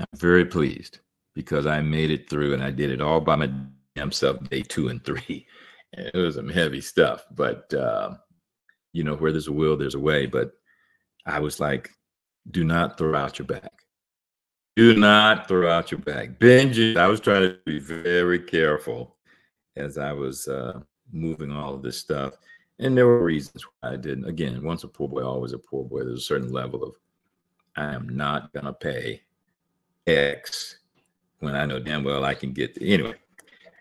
I'm 0.00 0.06
very 0.14 0.46
pleased 0.46 1.00
because 1.34 1.66
I 1.66 1.80
made 1.82 2.10
it 2.10 2.28
through 2.28 2.54
and 2.54 2.62
I 2.62 2.70
did 2.70 2.90
it 2.90 3.00
all 3.00 3.20
by 3.20 3.36
my 3.36 3.50
damn 3.94 4.12
self 4.12 4.42
day 4.48 4.62
two 4.62 4.88
and 4.88 5.04
three. 5.04 5.46
It 5.94 6.14
was 6.14 6.34
some 6.34 6.50
heavy 6.50 6.82
stuff, 6.82 7.24
but 7.34 7.72
uh, 7.72 8.14
you 8.92 9.04
know, 9.04 9.14
where 9.14 9.32
there's 9.32 9.48
a 9.48 9.52
will, 9.52 9.74
there's 9.74 9.94
a 9.94 9.98
way. 9.98 10.26
But 10.26 10.52
I 11.24 11.40
was 11.40 11.60
like, 11.60 11.88
do 12.50 12.62
not 12.62 12.98
throw 12.98 13.14
out 13.14 13.38
your 13.38 13.46
bag. 13.46 13.70
Do 14.78 14.94
not 14.94 15.48
throw 15.48 15.68
out 15.68 15.90
your 15.90 15.98
bag. 15.98 16.38
Benji, 16.38 16.96
I 16.96 17.08
was 17.08 17.18
trying 17.18 17.42
to 17.42 17.58
be 17.64 17.80
very 17.80 18.38
careful 18.38 19.16
as 19.74 19.98
I 19.98 20.12
was 20.12 20.46
uh, 20.46 20.78
moving 21.10 21.50
all 21.50 21.74
of 21.74 21.82
this 21.82 21.98
stuff. 21.98 22.34
And 22.78 22.96
there 22.96 23.08
were 23.08 23.24
reasons 23.24 23.64
why 23.64 23.94
I 23.94 23.96
didn't. 23.96 24.26
Again, 24.26 24.62
once 24.62 24.84
a 24.84 24.88
poor 24.88 25.08
boy, 25.08 25.24
always 25.24 25.52
a 25.52 25.58
poor 25.58 25.84
boy. 25.84 26.04
There's 26.04 26.20
a 26.20 26.22
certain 26.22 26.52
level 26.52 26.84
of 26.84 26.94
I 27.76 27.92
am 27.92 28.08
not 28.08 28.52
gonna 28.52 28.72
pay 28.72 29.22
X 30.06 30.78
when 31.40 31.56
I 31.56 31.66
know 31.66 31.80
damn 31.80 32.04
well 32.04 32.24
I 32.24 32.34
can 32.34 32.52
get 32.52 32.76
the, 32.76 32.94
anyway. 32.94 33.14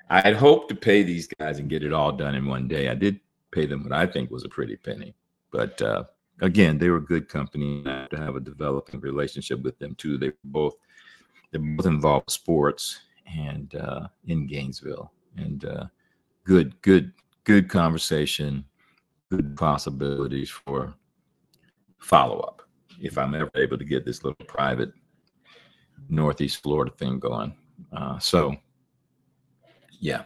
I 0.10 0.22
had 0.22 0.36
hoped 0.36 0.70
to 0.70 0.76
pay 0.76 1.04
these 1.04 1.28
guys 1.28 1.60
and 1.60 1.70
get 1.70 1.84
it 1.84 1.94
all 1.94 2.12
done 2.12 2.34
in 2.34 2.48
one 2.48 2.68
day. 2.68 2.90
I 2.90 2.96
did 2.96 3.20
pay 3.52 3.68
them 3.68 3.84
what 3.84 3.94
I 3.94 4.08
think 4.08 4.32
was 4.32 4.46
a 4.46 4.50
pretty 4.50 4.78
penny, 4.78 5.14
But 5.52 5.80
uh, 5.80 6.06
again, 6.42 6.80
they 6.80 6.90
were 6.90 7.00
good 7.00 7.30
company. 7.30 7.84
I 7.86 8.00
have 8.00 8.10
to 8.10 8.18
have 8.18 8.36
a 8.36 8.40
developing 8.40 9.00
relationship 9.00 9.62
with 9.62 9.78
them 9.78 9.94
too. 9.94 10.18
They 10.18 10.30
were 10.30 10.36
both 10.46 10.74
they 11.52 11.60
both 11.60 11.86
involved 11.86 12.32
sports 12.32 13.00
and 13.26 13.76
uh, 13.76 14.08
in 14.26 14.48
Gainesville, 14.48 15.12
and 15.36 15.66
uh, 15.66 15.86
good, 16.44 16.80
good, 16.82 17.12
good 17.44 17.70
conversation, 17.70 18.66
good 19.32 19.56
possibilities 19.58 20.50
for 20.50 20.94
follow 22.00 22.40
up 22.40 22.62
if 23.02 23.18
I'm 23.18 23.36
ever 23.36 23.52
able 23.56 23.78
to 23.78 23.86
get 23.86 24.06
this 24.06 24.24
little 24.24 24.46
private 24.46 24.92
Northeast 26.10 26.64
Florida 26.64 26.92
thing 26.98 27.20
going. 27.20 27.54
Uh, 27.92 28.18
so, 28.20 28.56
yeah. 30.00 30.24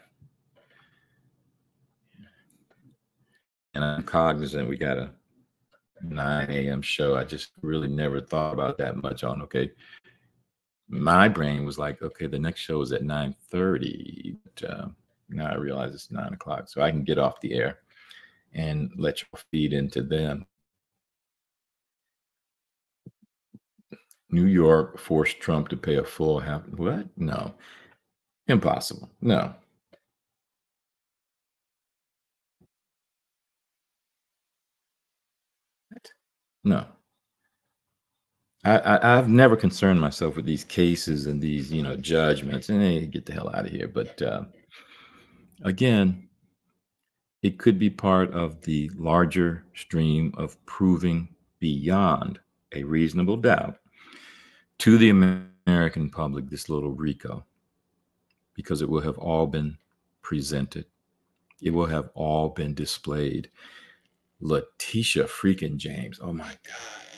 And 3.74 3.84
I'm 3.84 4.04
cognizant 4.04 4.68
we 4.68 4.78
got 4.78 4.98
a 4.98 5.12
9 6.04 6.50
a.m. 6.50 6.82
show. 6.82 7.16
I 7.16 7.24
just 7.24 7.52
really 7.62 7.88
never 7.88 8.20
thought 8.22 8.54
about 8.54 8.78
that 8.80 9.02
much 9.02 9.24
on, 9.24 9.42
okay. 9.44 9.72
My 10.92 11.30
brain 11.30 11.66
was 11.66 11.80
like, 11.80 12.02
okay, 12.02 12.28
the 12.28 12.38
next 12.38 12.60
show 12.60 12.82
is 12.82 12.92
at 12.92 13.04
9 13.04 13.34
30. 13.50 14.36
Uh, 14.68 14.88
now 15.30 15.48
I 15.50 15.56
realize 15.56 15.94
it's 15.96 16.12
nine 16.12 16.34
o'clock. 16.34 16.68
So 16.68 16.82
I 16.82 16.92
can 16.92 17.04
get 17.04 17.18
off 17.18 17.40
the 17.42 17.54
air 17.54 17.80
and 18.54 18.92
let 18.98 19.22
you 19.22 19.28
feed 19.52 19.72
into 19.74 20.02
them. 20.04 20.46
New 24.30 24.46
York 24.46 24.98
forced 25.00 25.40
Trump 25.40 25.70
to 25.70 25.78
pay 25.78 25.96
a 25.98 26.04
full 26.04 26.40
half. 26.40 26.68
What? 26.70 27.08
No. 27.18 27.54
Impossible. 28.48 29.10
No. 29.22 29.54
What? 35.90 36.12
No. 36.66 36.86
I, 38.64 39.00
I, 39.02 39.16
have 39.16 39.28
never 39.28 39.56
concerned 39.56 40.00
myself 40.00 40.36
with 40.36 40.46
these 40.46 40.64
cases 40.64 41.26
and 41.26 41.42
these, 41.42 41.72
you 41.72 41.82
know, 41.82 41.96
judgments. 41.96 42.70
And 42.70 42.82
hey, 42.82 43.06
get 43.08 43.26
the 43.26 43.34
hell 43.34 43.50
out 43.54 43.66
of 43.66 43.72
here. 43.72 43.88
But 43.88 44.22
uh, 44.22 44.44
again, 45.64 46.30
it 47.42 47.58
could 47.58 47.80
be 47.80 47.90
part 47.90 48.32
of 48.34 48.62
the 48.62 48.92
larger 48.96 49.66
stream 49.74 50.32
of 50.38 50.64
proving 50.68 51.28
beyond 51.60 52.40
a 52.74 52.84
reasonable 52.84 53.38
doubt 53.38 53.78
to 54.80 54.98
the 54.98 55.10
American 55.10 56.10
public 56.10 56.48
this 56.48 56.70
little 56.70 56.92
RICO 56.92 57.44
because 58.54 58.82
it 58.84 58.90
will 58.90 59.02
have 59.02 59.18
all 59.18 59.48
been 59.48 59.78
presented. 60.22 60.86
It 61.62 61.72
will 61.72 61.88
have 61.88 62.10
all 62.14 62.50
been 62.50 62.76
displayed. 62.76 63.50
Letitia 64.40 65.26
freaking 65.26 65.78
James. 65.78 66.20
Oh 66.22 66.34
my 66.34 66.44
God. 66.64 67.11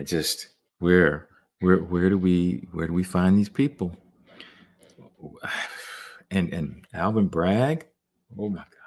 I 0.00 0.02
just 0.02 0.48
where 0.78 1.28
where 1.60 1.76
where 1.76 2.08
do 2.08 2.16
we 2.16 2.66
where 2.72 2.86
do 2.86 2.94
we 2.94 3.04
find 3.04 3.38
these 3.38 3.50
people? 3.50 3.96
And 6.32 6.54
and 6.54 6.84
Alvin 6.94 7.26
Bragg. 7.26 7.86
Oh 8.38 8.48
my 8.48 8.58
God. 8.58 8.80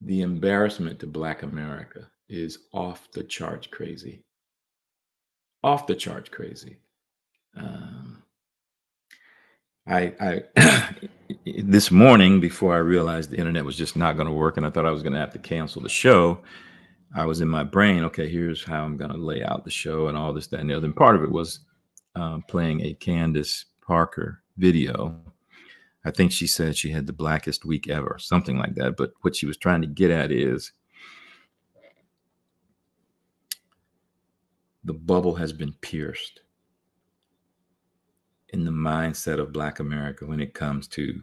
the 0.00 0.22
embarrassment 0.22 0.98
to 1.00 1.06
Black 1.06 1.42
America 1.42 2.08
is 2.28 2.58
off 2.72 3.10
the 3.12 3.22
charts 3.22 3.66
crazy. 3.66 4.24
Off 5.62 5.86
the 5.86 5.94
charts 5.94 6.30
crazy. 6.30 6.78
Um, 7.56 8.22
I, 9.86 10.14
I 10.56 10.88
this 11.64 11.90
morning 11.90 12.40
before 12.40 12.74
I 12.74 12.78
realized 12.78 13.30
the 13.30 13.36
internet 13.36 13.64
was 13.64 13.76
just 13.76 13.96
not 13.96 14.16
going 14.16 14.28
to 14.28 14.32
work 14.32 14.56
and 14.56 14.64
I 14.64 14.70
thought 14.70 14.86
I 14.86 14.90
was 14.90 15.02
going 15.02 15.12
to 15.12 15.18
have 15.18 15.32
to 15.32 15.38
cancel 15.38 15.82
the 15.82 15.88
show, 15.90 16.40
I 17.14 17.24
was 17.24 17.40
in 17.40 17.48
my 17.48 17.64
brain. 17.64 18.04
Okay, 18.04 18.28
here's 18.28 18.64
how 18.64 18.84
I'm 18.84 18.96
going 18.96 19.10
to 19.10 19.16
lay 19.16 19.42
out 19.42 19.64
the 19.64 19.70
show 19.70 20.08
and 20.08 20.16
all 20.16 20.32
this, 20.32 20.46
that, 20.48 20.60
and 20.60 20.70
the 20.70 20.74
other. 20.74 20.86
And 20.86 20.94
part 20.94 21.16
of 21.16 21.22
it 21.24 21.30
was 21.30 21.60
uh, 22.14 22.38
playing 22.48 22.82
a 22.82 22.94
Candace 22.94 23.66
Parker 23.80 24.42
video 24.56 25.20
I 26.04 26.10
think 26.10 26.32
she 26.32 26.46
said 26.46 26.76
she 26.76 26.90
had 26.90 27.06
the 27.06 27.12
blackest 27.12 27.64
week 27.64 27.88
ever, 27.88 28.16
something 28.18 28.56
like 28.56 28.74
that. 28.76 28.96
But 28.96 29.12
what 29.20 29.36
she 29.36 29.46
was 29.46 29.58
trying 29.58 29.82
to 29.82 29.86
get 29.86 30.10
at 30.10 30.32
is 30.32 30.72
the 34.84 34.94
bubble 34.94 35.34
has 35.34 35.52
been 35.52 35.74
pierced 35.82 36.40
in 38.48 38.64
the 38.64 38.70
mindset 38.70 39.38
of 39.38 39.52
Black 39.52 39.78
America 39.78 40.24
when 40.24 40.40
it 40.40 40.54
comes 40.54 40.88
to 40.88 41.20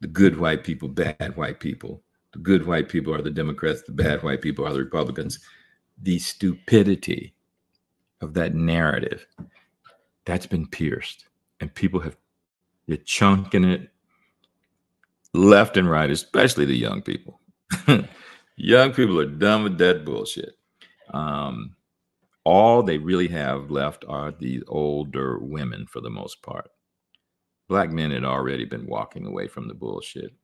the 0.00 0.08
good 0.08 0.38
white 0.38 0.62
people, 0.62 0.88
bad 0.88 1.34
white 1.36 1.60
people. 1.60 2.02
The 2.34 2.40
good 2.40 2.66
white 2.66 2.88
people 2.88 3.14
are 3.14 3.22
the 3.22 3.30
Democrats, 3.30 3.82
the 3.82 3.92
bad 3.92 4.22
white 4.22 4.42
people 4.42 4.66
are 4.66 4.72
the 4.72 4.80
Republicans. 4.80 5.38
The 6.02 6.18
stupidity 6.18 7.32
of 8.20 8.34
that 8.34 8.54
narrative 8.54 9.26
that's 10.24 10.46
been 10.46 10.66
pierced, 10.66 11.26
and 11.60 11.72
people 11.74 12.00
have 12.00 12.16
you're 12.86 12.98
chunking 12.98 13.64
it 13.64 13.88
left 15.32 15.76
and 15.76 15.88
right, 15.88 16.10
especially 16.10 16.64
the 16.64 16.76
young 16.76 17.02
people. 17.02 17.40
young 18.56 18.92
people 18.92 19.18
are 19.20 19.26
done 19.26 19.62
with 19.62 19.78
that 19.78 20.04
bullshit. 20.04 20.58
Um, 21.12 21.76
all 22.44 22.82
they 22.82 22.98
really 22.98 23.28
have 23.28 23.70
left 23.70 24.04
are 24.08 24.32
the 24.32 24.62
older 24.66 25.38
women 25.38 25.86
for 25.86 26.00
the 26.00 26.10
most 26.10 26.42
part. 26.42 26.68
Black 27.68 27.90
men 27.90 28.10
had 28.10 28.24
already 28.24 28.64
been 28.64 28.86
walking 28.86 29.24
away 29.24 29.48
from 29.48 29.68
the 29.68 29.74
bullshit, 29.74 30.34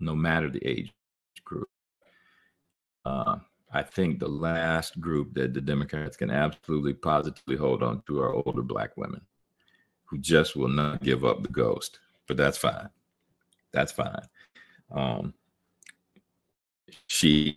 no 0.00 0.16
matter 0.16 0.50
the 0.50 0.66
age. 0.66 0.92
Uh, 3.04 3.38
I 3.72 3.82
think 3.82 4.18
the 4.18 4.28
last 4.28 5.00
group 5.00 5.34
that 5.34 5.54
the 5.54 5.60
Democrats 5.60 6.16
can 6.16 6.30
absolutely 6.30 6.94
positively 6.94 7.56
hold 7.56 7.82
on 7.82 8.02
to 8.06 8.20
are 8.20 8.34
older 8.34 8.62
black 8.62 8.96
women 8.96 9.20
who 10.04 10.18
just 10.18 10.56
will 10.56 10.68
not 10.68 11.02
give 11.02 11.24
up 11.24 11.42
the 11.42 11.48
ghost. 11.48 12.00
But 12.26 12.36
that's 12.36 12.58
fine. 12.58 12.88
That's 13.72 13.92
fine. 13.92 14.22
Um, 14.90 15.34
she 17.06 17.56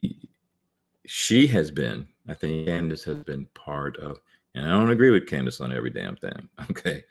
she 1.06 1.48
has 1.48 1.72
been, 1.72 2.08
I 2.30 2.34
think 2.34 2.68
Candace 2.68 3.04
has 3.04 3.18
been 3.24 3.46
part 3.54 3.98
of, 3.98 4.20
and 4.56 4.66
I 4.66 4.70
don't 4.70 4.92
agree 4.92 5.10
with 5.10 5.28
Candace 5.28 5.60
on 5.62 5.74
every 5.74 5.90
damn 5.90 6.16
thing. 6.16 6.50
Okay. 6.72 7.04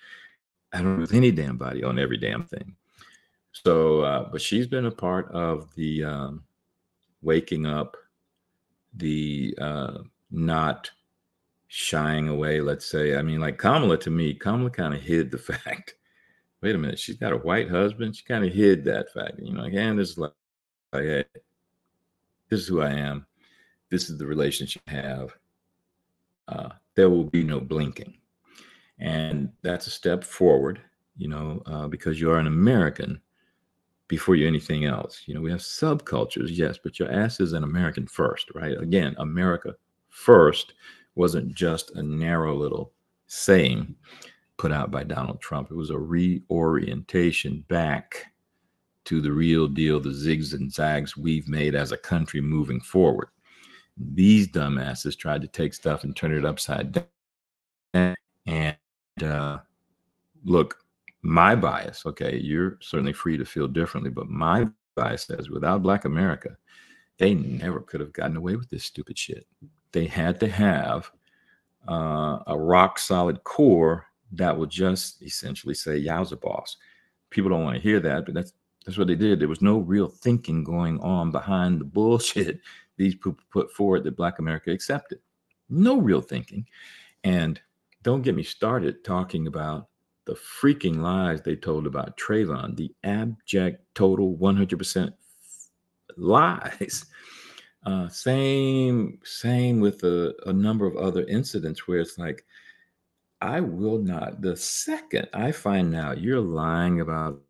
I 0.74 0.78
don't 0.78 0.92
agree 0.92 1.02
with 1.02 1.14
any 1.14 1.30
damn 1.30 1.58
body 1.58 1.84
on 1.84 1.98
every 1.98 2.16
damn 2.16 2.44
thing. 2.44 2.74
So, 3.52 4.00
uh, 4.00 4.30
but 4.30 4.40
she's 4.40 4.66
been 4.66 4.86
a 4.86 4.90
part 4.90 5.30
of 5.30 5.74
the 5.74 6.02
um, 6.04 6.44
waking 7.20 7.66
up, 7.66 7.96
the 8.94 9.54
uh, 9.60 9.98
not 10.30 10.90
shying 11.68 12.28
away, 12.28 12.60
let's 12.60 12.86
say. 12.86 13.16
I 13.16 13.22
mean, 13.22 13.40
like 13.40 13.58
Kamala 13.58 13.96
to 13.98 14.10
me, 14.10 14.34
Kamala 14.34 14.70
kind 14.70 14.94
of 14.94 15.00
hid 15.00 15.30
the 15.30 15.38
fact. 15.38 15.94
Wait 16.60 16.74
a 16.74 16.78
minute, 16.78 16.98
she's 16.98 17.16
got 17.16 17.32
a 17.32 17.38
white 17.38 17.70
husband. 17.70 18.14
She 18.14 18.24
kind 18.24 18.44
of 18.44 18.52
hid 18.52 18.84
that 18.84 19.12
fact. 19.12 19.40
You 19.40 19.54
know, 19.54 19.64
again, 19.64 19.96
this 19.96 20.10
is 20.10 20.18
like, 20.18 20.32
like, 20.92 21.04
hey, 21.04 21.24
this 22.48 22.60
is 22.60 22.68
who 22.68 22.82
I 22.82 22.90
am. 22.90 23.26
This 23.90 24.10
is 24.10 24.18
the 24.18 24.26
relationship 24.26 24.82
I 24.86 24.92
have. 24.92 25.34
Uh, 26.46 26.68
there 26.94 27.10
will 27.10 27.24
be 27.24 27.42
no 27.42 27.60
blinking. 27.60 28.14
And 28.98 29.50
that's 29.62 29.86
a 29.86 29.90
step 29.90 30.22
forward, 30.22 30.80
you 31.16 31.28
know, 31.28 31.62
uh, 31.66 31.88
because 31.88 32.20
you're 32.20 32.38
an 32.38 32.46
American 32.46 33.20
before 34.12 34.36
you're 34.36 34.46
anything 34.46 34.84
else. 34.84 35.22
You 35.24 35.32
know, 35.32 35.40
we 35.40 35.50
have 35.50 35.60
subcultures, 35.60 36.50
yes, 36.50 36.76
but 36.76 36.98
your 36.98 37.10
ass 37.10 37.40
is 37.40 37.54
an 37.54 37.64
American 37.64 38.06
first, 38.06 38.50
right? 38.54 38.78
Again, 38.78 39.14
America 39.16 39.74
first 40.10 40.74
wasn't 41.14 41.54
just 41.54 41.92
a 41.92 42.02
narrow 42.02 42.54
little 42.54 42.92
saying 43.28 43.94
put 44.58 44.70
out 44.70 44.90
by 44.90 45.02
Donald 45.02 45.40
Trump. 45.40 45.70
It 45.70 45.76
was 45.76 45.88
a 45.88 45.98
reorientation 45.98 47.64
back 47.68 48.26
to 49.06 49.22
the 49.22 49.32
real 49.32 49.66
deal, 49.66 49.98
the 49.98 50.10
zigs 50.10 50.52
and 50.52 50.70
zags 50.70 51.16
we've 51.16 51.48
made 51.48 51.74
as 51.74 51.90
a 51.90 51.96
country 51.96 52.42
moving 52.42 52.82
forward. 52.82 53.28
These 53.96 54.48
dumbasses 54.48 55.16
tried 55.16 55.40
to 55.40 55.48
take 55.48 55.72
stuff 55.72 56.04
and 56.04 56.14
turn 56.14 56.36
it 56.36 56.44
upside 56.44 57.06
down. 57.94 58.14
And 58.44 58.76
uh, 59.22 59.60
look, 60.44 60.81
my 61.22 61.54
bias, 61.54 62.04
okay, 62.06 62.36
you're 62.36 62.78
certainly 62.80 63.12
free 63.12 63.36
to 63.36 63.44
feel 63.44 63.68
differently, 63.68 64.10
but 64.10 64.28
my 64.28 64.66
bias 64.96 65.24
says 65.24 65.50
without 65.50 65.82
Black 65.82 66.04
America, 66.04 66.56
they 67.18 67.34
never 67.34 67.80
could 67.80 68.00
have 68.00 68.12
gotten 68.12 68.36
away 68.36 68.56
with 68.56 68.68
this 68.68 68.84
stupid 68.84 69.16
shit 69.16 69.46
they 69.92 70.06
had 70.06 70.40
to 70.40 70.48
have 70.48 71.10
uh, 71.88 72.38
a 72.46 72.58
rock 72.58 72.98
solid 72.98 73.44
core 73.44 74.06
that 74.32 74.56
would 74.56 74.70
just 74.70 75.22
essentially 75.22 75.74
say 75.74 76.02
"Yowza, 76.02 76.40
boss." 76.40 76.76
People 77.30 77.50
don't 77.50 77.64
want 77.64 77.76
to 77.76 77.82
hear 77.82 78.00
that, 78.00 78.24
but 78.24 78.34
that's 78.34 78.52
that's 78.84 78.98
what 78.98 79.06
they 79.06 79.14
did. 79.14 79.38
There 79.38 79.48
was 79.48 79.62
no 79.62 79.78
real 79.78 80.08
thinking 80.08 80.64
going 80.64 80.98
on 81.00 81.30
behind 81.30 81.80
the 81.80 81.84
bullshit 81.84 82.60
these 82.96 83.14
people 83.14 83.36
put 83.50 83.72
forward 83.72 84.04
that 84.04 84.16
Black 84.16 84.38
America 84.38 84.70
accepted. 84.70 85.18
No 85.68 85.98
real 85.98 86.20
thinking, 86.20 86.66
and 87.24 87.60
don't 88.02 88.22
get 88.22 88.34
me 88.34 88.42
started 88.42 89.04
talking 89.04 89.46
about 89.46 89.88
the 90.24 90.34
freaking 90.34 90.98
lies 91.00 91.42
they 91.42 91.56
told 91.56 91.86
about 91.86 92.16
Trayvon, 92.16 92.76
the 92.76 92.94
abject, 93.04 93.84
total 93.94 94.36
100% 94.36 95.12
lies. 96.16 97.06
Uh, 97.84 98.08
same, 98.08 99.18
same 99.24 99.80
with 99.80 100.04
a, 100.04 100.32
a 100.46 100.52
number 100.52 100.86
of 100.86 100.96
other 100.96 101.24
incidents 101.24 101.88
where 101.88 101.98
it's 101.98 102.16
like, 102.16 102.44
I 103.40 103.58
will 103.58 103.98
not. 103.98 104.40
The 104.40 104.56
second 104.56 105.28
I 105.34 105.50
find 105.50 105.96
out 105.96 106.20
you're 106.20 106.38
lying 106.38 107.00
about 107.00 107.40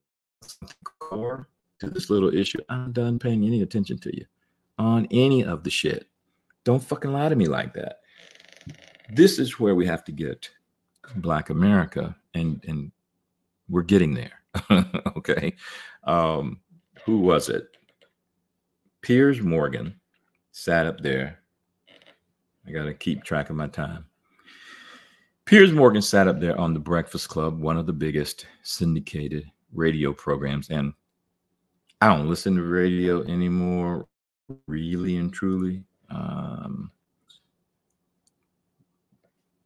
something 0.41 0.75
core 0.99 1.51
to 1.81 1.91
this 1.91 2.09
little 2.09 2.35
issue, 2.35 2.61
I'm 2.71 2.93
done 2.93 3.19
paying 3.19 3.45
any 3.45 3.61
attention 3.61 3.99
to 3.99 4.17
you 4.17 4.25
on 4.79 5.07
any 5.11 5.45
of 5.45 5.65
the 5.65 5.71
shit. 5.71 6.09
Don't 6.65 6.83
fucking 6.83 7.13
lie 7.13 7.29
to 7.29 7.37
me 7.37 7.47
like 7.47 7.75
that. 7.75 8.01
This 9.11 9.39
is 9.39 9.61
where 9.61 9.75
we 9.75 9.85
have 9.87 10.03
to 10.05 10.13
get 10.13 10.49
Black 11.17 11.51
America, 11.51 12.17
and 12.35 12.63
and 12.67 12.93
we're 13.69 13.83
getting 13.83 14.15
there. 14.15 14.33
okay, 15.17 15.55
um, 16.05 16.61
who 17.05 17.21
was 17.21 17.49
it? 17.49 17.69
Piers 19.03 19.41
Morgan 19.41 19.99
sat 20.53 20.87
up 20.87 21.01
there. 21.01 21.39
I 22.67 22.71
got 22.71 22.85
to 22.85 22.95
keep 22.95 23.25
track 23.25 23.51
of 23.51 23.57
my 23.57 23.67
time. 23.67 24.07
Piers 25.45 25.73
Morgan 25.73 26.03
sat 26.03 26.29
up 26.29 26.39
there 26.39 26.59
on 26.59 26.73
the 26.73 26.79
Breakfast 26.81 27.29
Club, 27.29 27.61
one 27.61 27.77
of 27.77 27.87
the 27.87 27.93
biggest 27.93 28.47
syndicated 28.63 29.51
radio 29.73 30.13
programs, 30.13 30.71
and 30.71 30.93
I 32.01 32.07
don't 32.09 32.29
listen 32.29 32.55
to 32.57 32.63
radio 32.63 33.23
anymore, 33.25 34.07
really 34.67 35.17
and 35.17 35.33
truly. 35.33 35.85
Um, 36.11 36.93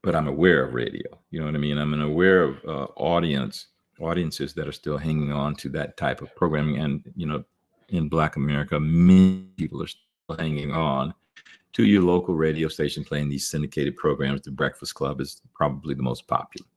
but 0.06 0.14
I'm 0.14 0.28
aware 0.28 0.62
of 0.62 0.72
radio. 0.72 1.02
You 1.32 1.40
know 1.40 1.46
what 1.46 1.56
I 1.56 1.58
mean? 1.58 1.78
I'm 1.78 2.00
aware 2.00 2.44
of 2.44 2.64
uh, 2.64 2.86
audience 2.94 3.66
audiences 4.00 4.54
that 4.54 4.68
are 4.68 4.72
still 4.72 4.96
hanging 4.96 5.32
on 5.32 5.56
to 5.56 5.68
that 5.70 5.96
type 5.96 6.22
of 6.22 6.32
programming. 6.36 6.78
And 6.78 7.02
you 7.16 7.26
know, 7.26 7.42
in 7.88 8.08
Black 8.08 8.36
America, 8.36 8.78
many 8.78 9.48
people 9.56 9.82
are 9.82 9.88
still 9.88 10.36
hanging 10.38 10.70
on 10.70 11.12
to 11.72 11.84
your 11.84 12.02
local 12.02 12.36
radio 12.36 12.68
station 12.68 13.02
playing 13.04 13.28
these 13.28 13.48
syndicated 13.48 13.96
programs. 13.96 14.42
The 14.42 14.52
Breakfast 14.52 14.94
Club 14.94 15.20
is 15.20 15.42
probably 15.52 15.94
the 15.94 16.04
most 16.04 16.28
popular 16.28 16.68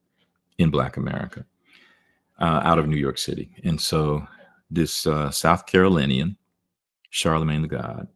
in 0.58 0.72
Black 0.72 0.98
America 0.98 1.46
uh, 2.40 2.62
out 2.64 2.80
of 2.80 2.88
New 2.88 2.98
York 2.98 3.20
City. 3.20 3.52
And 3.64 3.80
so, 3.80 4.28
this 4.72 5.06
uh, 5.06 5.30
South 5.30 5.68
Carolinian, 5.68 6.36
Charlemagne 7.12 7.62
the 7.62 7.68
God, 7.68 8.08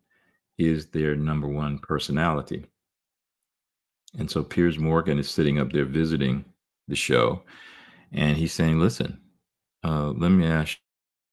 is 0.58 0.88
their 0.88 1.16
number 1.16 1.48
one 1.48 1.78
personality. 1.78 2.66
And 4.18 4.30
so 4.30 4.44
Piers 4.44 4.78
Morgan 4.78 5.18
is 5.20 5.30
sitting 5.30 5.60
up 5.60 5.72
there 5.72 5.86
visiting 5.86 6.46
the 6.88 6.96
show, 6.96 7.42
and 8.12 8.38
he's 8.38 8.54
saying, 8.54 8.80
"Listen, 8.80 9.20
uh, 9.84 10.10
let 10.12 10.30
me 10.30 10.46
ask 10.46 10.78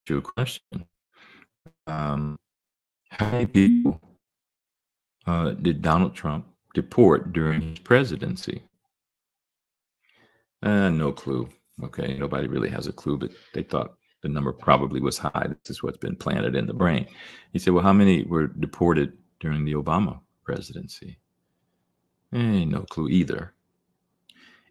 you 0.09 0.19
a 0.19 0.23
question. 0.23 0.87
Um, 1.87 2.37
how 3.11 3.31
many 3.31 3.47
people 3.47 4.01
uh, 5.27 5.51
did 5.51 5.83
Donald 5.83 6.15
Trump 6.15 6.47
deport 6.75 7.33
during 7.33 7.61
his 7.61 7.79
presidency?" 7.81 8.63
Uh, 10.63 10.89
no 10.91 11.13
clue. 11.13 11.49
Okay, 11.83 12.17
nobody 12.19 12.47
really 12.49 12.69
has 12.69 12.87
a 12.87 12.93
clue, 12.93 13.17
but 13.19 13.31
they 13.55 13.63
thought 13.63 13.95
the 14.23 14.29
number 14.29 14.53
probably 14.53 15.01
was 15.01 15.19
high. 15.19 15.47
This 15.49 15.71
is 15.77 15.83
what's 15.83 15.99
been 15.99 16.17
planted 16.17 16.55
in 16.55 16.67
the 16.67 16.75
brain. 16.75 17.07
He 17.53 17.59
said, 17.59 17.75
"Well, 17.75 17.85
how 17.85 17.93
many 17.93 18.25
were 18.25 18.47
deported 18.47 19.19
during 19.39 19.65
the 19.65 19.75
Obama 19.75 20.21
presidency?" 20.45 21.19
Eh, 22.33 22.65
no 22.65 22.83
clue 22.83 23.09
either. 23.09 23.53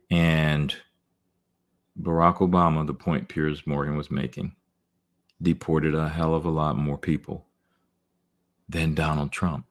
And 0.10 0.76
Barack 2.02 2.38
Obama, 2.38 2.88
the 2.88 2.94
point 2.94 3.28
Piers 3.28 3.68
Morgan 3.68 3.98
was 3.98 4.10
making, 4.10 4.56
deported 5.42 5.94
a 5.94 6.08
hell 6.08 6.34
of 6.34 6.46
a 6.46 6.50
lot 6.50 6.78
more 6.78 6.98
people 6.98 7.46
than 8.70 8.94
Donald 8.94 9.32
Trump. 9.32 9.66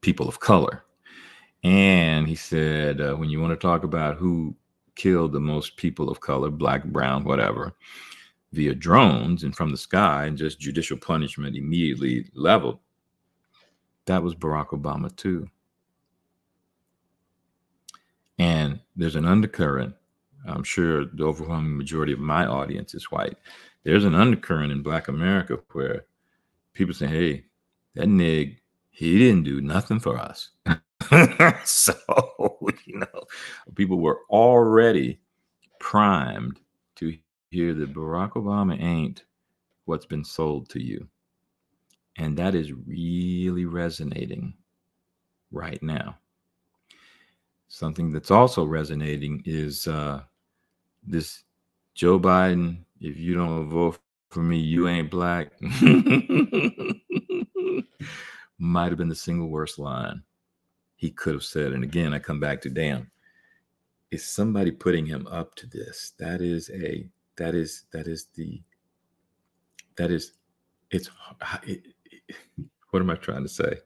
People 0.00 0.28
of 0.28 0.40
color. 0.40 0.82
And 1.62 2.26
he 2.26 2.34
said, 2.34 3.00
uh, 3.00 3.14
when 3.14 3.28
you 3.28 3.40
want 3.40 3.52
to 3.52 3.56
talk 3.56 3.84
about 3.84 4.16
who 4.16 4.56
killed 4.96 5.32
the 5.32 5.40
most 5.40 5.76
people 5.76 6.08
of 6.10 6.20
color, 6.20 6.50
black, 6.50 6.84
brown, 6.84 7.22
whatever, 7.22 7.74
via 8.52 8.74
drones 8.74 9.44
and 9.44 9.54
from 9.54 9.70
the 9.70 9.76
sky 9.76 10.24
and 10.24 10.36
just 10.36 10.58
judicial 10.58 10.96
punishment 10.96 11.56
immediately 11.56 12.26
leveled, 12.34 12.80
that 14.06 14.22
was 14.22 14.34
Barack 14.34 14.68
Obama 14.68 15.14
too. 15.14 15.48
And 18.40 18.80
there's 18.96 19.16
an 19.16 19.26
undercurrent. 19.26 19.94
I'm 20.46 20.64
sure 20.64 21.04
the 21.04 21.24
overwhelming 21.24 21.76
majority 21.76 22.14
of 22.14 22.20
my 22.20 22.46
audience 22.46 22.94
is 22.94 23.10
white. 23.10 23.36
There's 23.84 24.06
an 24.06 24.14
undercurrent 24.14 24.72
in 24.72 24.82
Black 24.82 25.08
America 25.08 25.58
where 25.72 26.06
people 26.72 26.94
say, 26.94 27.06
hey, 27.06 27.44
that 27.96 28.08
nig, 28.08 28.58
he 28.88 29.18
didn't 29.18 29.42
do 29.42 29.60
nothing 29.60 30.00
for 30.00 30.16
us. 30.16 30.52
so, 31.64 31.92
you 32.86 33.00
know, 33.00 33.24
people 33.74 33.98
were 33.98 34.20
already 34.30 35.20
primed 35.78 36.60
to 36.96 37.14
hear 37.50 37.74
that 37.74 37.92
Barack 37.92 38.32
Obama 38.32 38.82
ain't 38.82 39.24
what's 39.84 40.06
been 40.06 40.24
sold 40.24 40.70
to 40.70 40.82
you. 40.82 41.06
And 42.16 42.38
that 42.38 42.54
is 42.54 42.72
really 42.86 43.66
resonating 43.66 44.54
right 45.52 45.82
now. 45.82 46.16
Something 47.72 48.10
that's 48.10 48.32
also 48.32 48.64
resonating 48.64 49.42
is 49.46 49.86
uh, 49.86 50.22
this 51.06 51.44
Joe 51.94 52.18
Biden, 52.18 52.78
if 53.00 53.16
you 53.16 53.36
don't 53.36 53.70
vote 53.70 54.00
for 54.28 54.40
me, 54.40 54.58
you 54.58 54.88
ain't 54.88 55.08
black. 55.08 55.52
Might 58.58 58.88
have 58.88 58.98
been 58.98 59.08
the 59.08 59.14
single 59.14 59.48
worst 59.48 59.78
line 59.78 60.24
he 60.96 61.12
could 61.12 61.32
have 61.32 61.44
said. 61.44 61.70
And 61.70 61.84
again, 61.84 62.12
I 62.12 62.18
come 62.18 62.40
back 62.40 62.60
to 62.62 62.70
damn, 62.70 63.08
is 64.10 64.24
somebody 64.24 64.72
putting 64.72 65.06
him 65.06 65.28
up 65.28 65.54
to 65.54 65.68
this? 65.68 66.14
That 66.18 66.40
is 66.40 66.70
a, 66.70 67.06
that 67.36 67.54
is, 67.54 67.84
that 67.92 68.08
is 68.08 68.26
the, 68.34 68.60
that 69.94 70.10
is, 70.10 70.32
it's, 70.90 71.08
it, 71.62 71.86
it, 72.04 72.34
what 72.90 73.00
am 73.00 73.10
I 73.10 73.14
trying 73.14 73.44
to 73.44 73.48
say? 73.48 73.78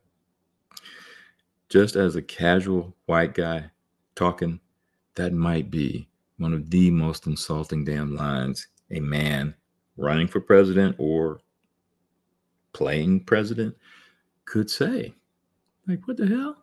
Just 1.68 1.97
as 1.97 2.16
a 2.16 2.22
casual 2.22 2.97
white 3.05 3.35
guy 3.35 3.70
talking, 4.15 4.61
that 5.15 5.33
might 5.33 5.71
be 5.71 6.09
one 6.39 6.53
of 6.53 6.71
the 6.71 6.91
most 6.91 7.27
insulting 7.27 7.85
damn 7.85 8.15
lines 8.17 8.69
a 8.91 9.01
man 9.01 9.55
running 9.97 10.27
for 10.27 10.41
president 10.41 10.97
or 10.99 11.41
playing 12.73 13.21
president 13.21 13.75
could 14.45 14.69
say. 14.71 15.15
Like, 15.87 16.07
what 16.07 16.17
the 16.17 16.27
hell? 16.27 16.57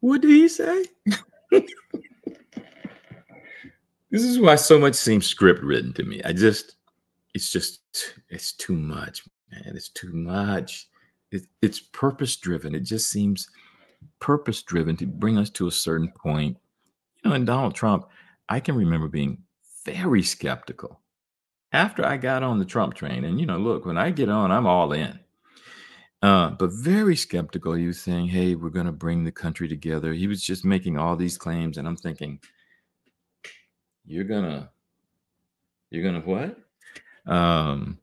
What 0.00 0.22
did 0.22 0.30
he 0.30 0.48
say? 0.48 0.86
this 1.50 1.64
is 4.10 4.38
why 4.38 4.56
so 4.56 4.78
much 4.78 4.94
seems 4.94 5.26
script 5.26 5.62
written 5.62 5.92
to 5.94 6.04
me. 6.04 6.22
I 6.24 6.32
just, 6.32 6.76
it's 7.34 7.50
just, 7.50 7.80
it's 8.28 8.52
too 8.52 8.74
much, 8.74 9.24
man. 9.50 9.74
It's 9.76 9.88
too 9.88 10.12
much. 10.12 10.88
It, 11.32 11.46
it's 11.60 11.80
purpose 11.80 12.36
driven. 12.36 12.74
It 12.74 12.80
just 12.80 13.08
seems 13.08 13.48
purpose 14.20 14.62
driven 14.62 14.96
to 14.96 15.06
bring 15.06 15.38
us 15.38 15.50
to 15.50 15.66
a 15.66 15.72
certain 15.72 16.12
point 16.12 16.56
know, 17.26 17.34
and 17.34 17.46
Donald 17.46 17.74
Trump, 17.74 18.06
I 18.48 18.60
can 18.60 18.76
remember 18.76 19.08
being 19.08 19.38
very 19.84 20.22
skeptical 20.22 21.00
after 21.72 22.04
I 22.04 22.16
got 22.16 22.42
on 22.42 22.58
the 22.58 22.64
Trump 22.64 22.94
train. 22.94 23.24
And, 23.24 23.40
you 23.40 23.46
know, 23.46 23.58
look, 23.58 23.84
when 23.84 23.98
I 23.98 24.10
get 24.10 24.28
on, 24.28 24.50
I'm 24.50 24.66
all 24.66 24.92
in. 24.92 25.18
Uh, 26.22 26.50
but 26.50 26.72
very 26.72 27.14
skeptical. 27.14 27.74
He 27.74 27.86
was 27.86 28.00
saying, 28.00 28.28
hey, 28.28 28.54
we're 28.54 28.70
going 28.70 28.86
to 28.86 28.92
bring 28.92 29.24
the 29.24 29.32
country 29.32 29.68
together. 29.68 30.12
He 30.12 30.26
was 30.26 30.42
just 30.42 30.64
making 30.64 30.98
all 30.98 31.16
these 31.16 31.36
claims. 31.36 31.76
And 31.76 31.86
I'm 31.86 31.96
thinking, 31.96 32.40
you're 34.04 34.24
going 34.24 34.44
to, 34.44 34.68
you're 35.90 36.02
going 36.02 36.20
to 36.20 36.28
what? 36.28 37.32
Um, 37.32 37.98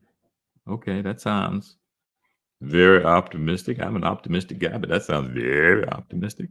okay, 0.69 1.01
that 1.01 1.21
sounds 1.21 1.75
very 2.61 3.03
optimistic. 3.03 3.81
I'm 3.81 3.95
an 3.95 4.03
optimistic 4.03 4.59
guy, 4.59 4.77
but 4.77 4.89
that 4.89 5.03
sounds 5.03 5.33
very 5.33 5.87
optimistic. 5.89 6.49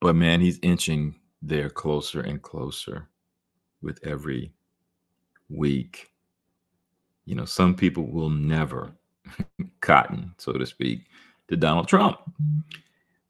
But 0.00 0.14
man, 0.14 0.40
he's 0.40 0.58
inching 0.62 1.16
they're 1.42 1.70
closer 1.70 2.20
and 2.20 2.42
closer 2.42 3.08
with 3.82 4.04
every 4.04 4.52
week. 5.48 6.10
You 7.24 7.34
know, 7.34 7.44
some 7.44 7.74
people 7.74 8.06
will 8.10 8.30
never 8.30 8.92
cotton, 9.80 10.34
so 10.38 10.52
to 10.52 10.66
speak, 10.66 11.06
to 11.48 11.56
Donald 11.56 11.88
Trump. 11.88 12.18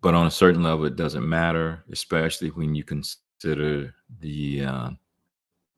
But 0.00 0.14
on 0.14 0.26
a 0.26 0.30
certain 0.30 0.62
level, 0.62 0.84
it 0.84 0.96
doesn't 0.96 1.28
matter, 1.28 1.84
especially 1.90 2.48
when 2.50 2.74
you 2.74 2.84
consider 2.84 3.94
the 4.20 4.64
uh, 4.64 4.90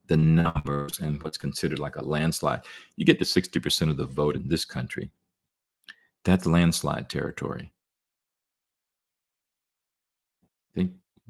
the 0.08 0.16
numbers 0.16 0.98
and 0.98 1.22
what's 1.22 1.38
considered 1.38 1.78
like 1.78 1.96
a 1.96 2.04
landslide. 2.04 2.62
You 2.96 3.04
get 3.04 3.20
to 3.20 3.24
60% 3.24 3.90
of 3.90 3.96
the 3.96 4.06
vote 4.06 4.34
in 4.34 4.48
this 4.48 4.64
country. 4.64 5.08
That's 6.24 6.46
landslide 6.46 7.08
territory. 7.08 7.72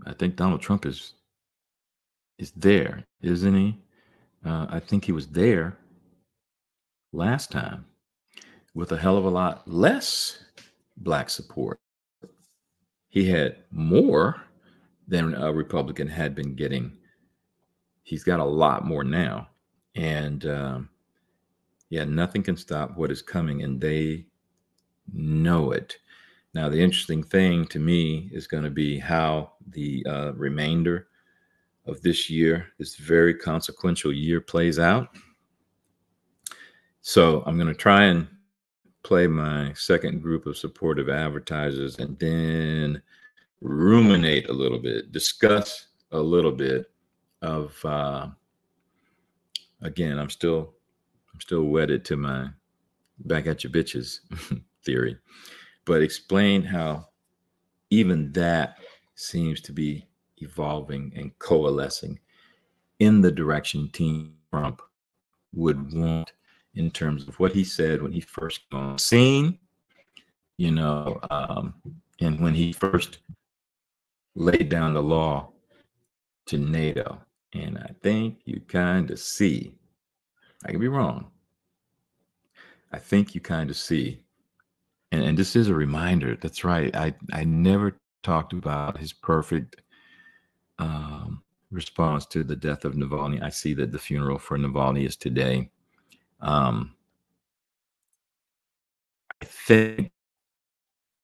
I 0.06 0.12
think 0.14 0.36
Donald 0.36 0.60
Trump 0.60 0.86
is 0.86 1.14
is 2.38 2.52
there, 2.52 3.04
isn't 3.20 3.54
he? 3.54 3.78
Uh, 4.44 4.66
I 4.70 4.80
think 4.80 5.04
he 5.04 5.12
was 5.12 5.26
there 5.28 5.76
last 7.12 7.50
time 7.50 7.84
with 8.74 8.92
a 8.92 8.96
hell 8.96 9.18
of 9.18 9.24
a 9.26 9.30
lot 9.30 9.68
less 9.68 10.42
black 10.96 11.28
support. 11.28 11.78
He 13.08 13.28
had 13.28 13.56
more 13.70 14.42
than 15.08 15.34
a 15.34 15.52
Republican 15.52 16.08
had 16.08 16.34
been 16.34 16.54
getting. 16.54 16.96
He's 18.04 18.24
got 18.24 18.40
a 18.40 18.44
lot 18.44 18.86
more 18.86 19.04
now. 19.04 19.48
And 19.96 20.46
um, 20.46 20.88
yeah, 21.90 22.04
nothing 22.04 22.42
can 22.42 22.56
stop 22.56 22.96
what 22.96 23.10
is 23.10 23.20
coming, 23.20 23.62
and 23.62 23.80
they 23.80 24.26
know 25.12 25.72
it. 25.72 25.98
Now, 26.52 26.68
the 26.68 26.80
interesting 26.80 27.22
thing 27.22 27.66
to 27.66 27.78
me 27.78 28.28
is 28.32 28.46
going 28.46 28.64
to 28.64 28.70
be 28.70 28.98
how 28.98 29.52
the 29.68 30.04
uh, 30.08 30.32
remainder 30.34 31.08
of 31.86 32.02
this 32.02 32.28
year, 32.28 32.66
this 32.78 32.96
very 32.96 33.34
consequential 33.34 34.12
year, 34.12 34.40
plays 34.40 34.78
out. 34.78 35.08
So, 37.02 37.42
I'm 37.46 37.56
going 37.56 37.68
to 37.68 37.74
try 37.74 38.04
and 38.04 38.26
play 39.02 39.26
my 39.26 39.72
second 39.74 40.22
group 40.22 40.46
of 40.46 40.56
supportive 40.56 41.08
advertisers 41.08 41.98
and 41.98 42.18
then 42.18 43.00
ruminate 43.60 44.48
a 44.48 44.52
little 44.52 44.78
bit, 44.78 45.12
discuss 45.12 45.86
a 46.12 46.18
little 46.18 46.52
bit 46.52 46.90
of, 47.42 47.76
uh, 47.84 48.26
again, 49.82 50.18
I'm 50.18 50.30
still, 50.30 50.74
I'm 51.32 51.40
still 51.40 51.64
wedded 51.64 52.04
to 52.06 52.16
my 52.16 52.48
back 53.20 53.46
at 53.46 53.64
your 53.64 53.72
bitches 53.72 54.20
theory, 54.84 55.16
but 55.84 56.02
explain 56.02 56.62
how 56.62 57.08
even 57.90 58.32
that 58.32 58.78
seems 59.14 59.60
to 59.60 59.72
be 59.72 60.06
evolving 60.38 61.12
and 61.16 61.36
coalescing 61.38 62.18
in 62.98 63.20
the 63.20 63.32
direction 63.32 63.88
Team 63.88 64.34
Trump 64.50 64.82
would 65.52 65.92
want 65.92 66.32
in 66.74 66.90
terms 66.90 67.26
of 67.26 67.38
what 67.40 67.52
he 67.52 67.64
said 67.64 68.00
when 68.00 68.12
he 68.12 68.20
first 68.20 68.68
came 68.70 68.80
on 68.80 68.98
scene, 68.98 69.58
you 70.56 70.70
know, 70.70 71.18
um, 71.30 71.74
and 72.20 72.40
when 72.40 72.54
he 72.54 72.72
first 72.72 73.18
laid 74.34 74.68
down 74.68 74.94
the 74.94 75.02
law 75.02 75.50
to 76.46 76.58
NATO. 76.58 77.20
And 77.52 77.78
I 77.78 77.90
think 78.02 78.38
you 78.44 78.60
kind 78.60 79.10
of 79.10 79.18
see, 79.18 79.74
I 80.64 80.70
could 80.70 80.80
be 80.80 80.88
wrong. 80.88 81.30
I 82.92 82.98
think 82.98 83.34
you 83.34 83.40
kind 83.40 83.70
of 83.70 83.76
see, 83.76 84.20
and, 85.12 85.22
and 85.22 85.38
this 85.38 85.56
is 85.56 85.68
a 85.68 85.74
reminder. 85.74 86.36
That's 86.36 86.64
right. 86.64 86.94
I, 86.94 87.14
I 87.32 87.44
never 87.44 87.98
talked 88.22 88.52
about 88.52 88.98
his 88.98 89.12
perfect 89.12 89.76
um, 90.78 91.42
response 91.70 92.26
to 92.26 92.42
the 92.42 92.56
death 92.56 92.84
of 92.84 92.94
Navalny. 92.94 93.42
I 93.42 93.50
see 93.50 93.74
that 93.74 93.92
the 93.92 93.98
funeral 93.98 94.38
for 94.38 94.58
Navalny 94.58 95.06
is 95.06 95.16
today. 95.16 95.70
Um, 96.40 96.94
I 99.42 99.46
think 99.46 100.10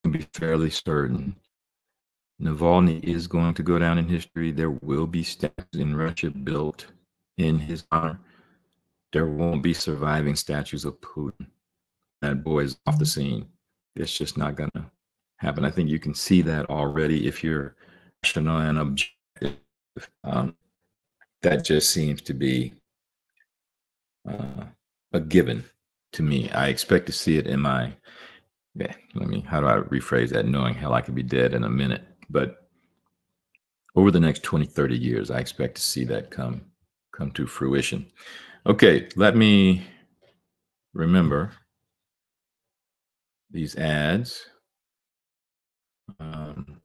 can 0.03 0.13
be 0.13 0.27
fairly 0.33 0.71
certain 0.71 1.37
Navalny 2.41 3.03
is 3.03 3.27
going 3.27 3.55
to 3.55 3.63
go 3.63 3.79
down 3.79 3.99
in 3.99 4.09
history. 4.09 4.53
There 4.53 4.71
will 4.71 5.07
be 5.07 5.23
statues 5.23 5.81
in 5.81 5.97
Russia 5.97 6.31
built 6.31 6.87
in 7.39 7.59
his 7.59 7.85
honor. 7.91 8.21
There 9.13 9.27
won't 9.27 9.63
be 9.63 9.73
surviving 9.73 10.37
statues 10.37 10.85
of 10.85 11.01
Putin. 11.01 11.47
That 12.21 12.45
boy 12.45 12.65
is 12.65 12.77
off 12.87 12.99
the 12.99 13.07
scene. 13.07 13.47
It's 13.97 14.17
just 14.17 14.37
not 14.37 14.57
going 14.57 14.71
to 14.75 14.85
happen. 15.39 15.65
I 15.65 15.71
think 15.71 15.89
you 15.89 15.99
can 15.99 16.15
see 16.15 16.43
that 16.43 16.69
already 16.71 17.27
if 17.27 17.43
you're 17.43 17.75
rational 18.23 18.59
and 18.59 18.79
objective. 18.79 19.57
Um, 20.25 20.55
that 21.43 21.65
just 21.65 21.91
seems 21.91 22.23
to 22.23 22.35
be 22.35 22.75
uh, 24.29 24.65
a 25.13 25.21
given 25.21 25.65
to 26.13 26.23
me. 26.23 26.51
I 26.51 26.69
expect 26.69 27.07
to 27.07 27.13
see 27.13 27.37
it 27.37 27.47
in 27.47 27.61
my. 27.61 27.93
Yeah, 28.75 28.95
let 29.15 29.29
me. 29.29 29.41
How 29.41 29.61
do 29.61 29.67
I 29.67 29.77
rephrase 29.77 30.31
that? 30.31 30.47
Knowing 30.47 30.75
hell, 30.75 30.93
I 30.93 31.01
could 31.01 31.15
be 31.15 31.23
dead 31.23 31.55
in 31.55 31.65
a 31.65 31.71
minute, 31.71 32.03
but 32.29 32.69
over 33.95 34.11
the 34.11 34.21
next 34.21 34.43
20, 34.43 34.67
30 34.67 34.99
years, 34.99 35.31
I 35.31 35.39
expect 35.39 35.77
to 35.77 35.83
see 35.83 36.05
that 36.05 36.31
come 36.31 36.63
come 37.13 37.31
to 37.33 37.47
fruition. 37.47 38.07
Okay, 38.67 39.09
let 39.17 39.37
me 39.37 39.87
remember 40.93 41.53
these 43.51 43.77
ads. 43.77 44.47
Um, 46.21 46.81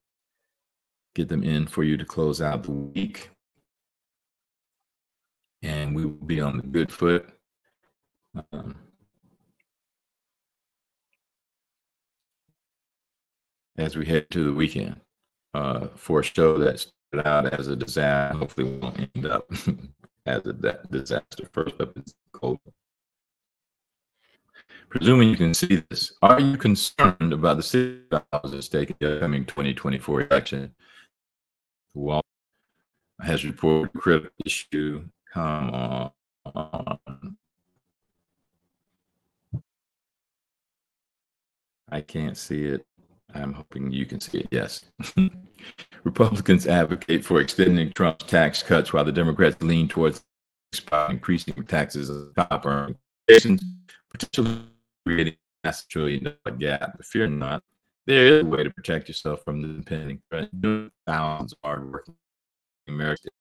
get 1.15 1.29
them 1.29 1.43
in 1.43 1.67
for 1.67 1.83
you 1.83 1.97
to 1.97 2.05
close 2.05 2.41
out 2.41 2.63
the 2.63 2.71
week. 2.71 3.29
And 5.61 5.95
we 5.95 6.05
will 6.05 6.25
be 6.25 6.41
on 6.41 6.57
the 6.57 6.63
good 6.63 6.91
foot 6.91 7.29
um, 8.51 8.75
as 13.77 13.95
we 13.95 14.05
head 14.05 14.29
to 14.31 14.45
the 14.45 14.53
weekend 14.53 14.99
uh, 15.53 15.87
for 15.95 16.21
a 16.21 16.23
show 16.23 16.57
that 16.57 16.79
started 16.79 17.27
out 17.27 17.53
as 17.53 17.67
a 17.67 17.75
disaster, 17.75 18.37
hopefully 18.37 18.77
won't 18.77 19.09
end 19.15 19.25
up 19.25 19.51
as 20.25 20.45
a 20.45 20.53
disaster. 20.89 21.49
First 21.51 21.79
up 21.79 21.97
is 21.97 22.13
cold. 22.33 22.59
Presuming 24.91 25.29
you 25.29 25.37
can 25.37 25.53
see 25.53 25.81
this, 25.89 26.11
are 26.21 26.41
you 26.41 26.57
concerned 26.57 27.31
about 27.31 27.55
the 27.55 27.63
city 27.63 28.01
stake 28.59 28.89
in 28.89 28.95
the 28.99 29.15
upcoming 29.15 29.45
2024 29.45 30.23
election? 30.23 30.75
Wall 31.93 32.21
has 33.21 33.45
reported 33.45 33.93
critical 33.93 34.31
issue. 34.45 35.05
Come 35.33 36.11
on. 36.53 37.37
I 41.89 42.01
can't 42.01 42.37
see 42.37 42.65
it. 42.65 42.85
I'm 43.33 43.53
hoping 43.53 43.93
you 43.93 44.05
can 44.05 44.19
see 44.19 44.39
it. 44.39 44.49
Yes. 44.51 44.83
Republicans 46.03 46.67
advocate 46.67 47.23
for 47.23 47.39
extending 47.39 47.93
Trump's 47.93 48.25
tax 48.25 48.61
cuts 48.61 48.91
while 48.91 49.05
the 49.05 49.13
Democrats 49.13 49.63
lean 49.63 49.87
towards 49.87 50.21
increasing 51.09 51.63
taxes 51.63 52.09
on 52.09 52.33
top 52.35 52.65
earners, 52.65 52.97
potentially 54.09 54.61
creating 55.05 55.35
a 55.63 55.73
trillion 55.89 56.23
dollar 56.23 56.57
gap. 56.57 56.97
But 56.97 57.05
fear 57.05 57.27
not, 57.27 57.63
there 58.07 58.25
is 58.25 58.41
a 58.41 58.45
way 58.45 58.63
to 58.63 58.69
protect 58.69 59.07
yourself 59.07 59.43
from 59.43 59.61
the 59.61 59.69
impending 59.69 60.21
threat. 60.29 60.49
Thousands 61.07 61.53
of 61.53 61.59
hardworking 61.63 62.15
Americans 62.87 63.31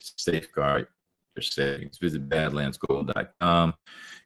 safeguard 0.00 0.86
your 1.34 1.42
savings. 1.42 1.98
Visit 1.98 2.28
badlandsgold.com 2.28 3.74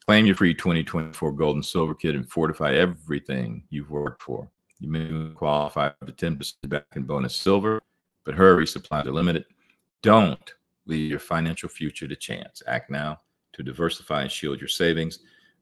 Claim 0.08 0.24
your 0.24 0.36
free 0.36 0.54
2024 0.54 1.32
gold 1.32 1.56
and 1.56 1.64
silver 1.64 1.94
kit 1.94 2.14
and 2.14 2.26
fortify 2.30 2.72
everything 2.72 3.62
you've 3.68 3.90
worked 3.90 4.22
for. 4.22 4.48
You 4.80 4.88
may 4.88 5.34
qualify 5.34 5.90
for 5.98 6.06
10% 6.06 6.54
back 6.64 6.86
in 6.96 7.02
bonus 7.02 7.36
silver, 7.36 7.82
but 8.24 8.34
hurry, 8.34 8.66
supplies 8.66 9.06
are 9.06 9.12
limited. 9.12 9.44
Don't 10.02 10.54
leave 10.86 11.10
your 11.10 11.18
financial 11.18 11.68
future 11.68 12.08
to 12.08 12.16
chance. 12.16 12.62
Act 12.66 12.90
now 12.90 13.20
to 13.52 13.62
diversify 13.62 14.22
and 14.22 14.32
shield 14.32 14.60
your 14.60 14.68
savings 14.68 15.18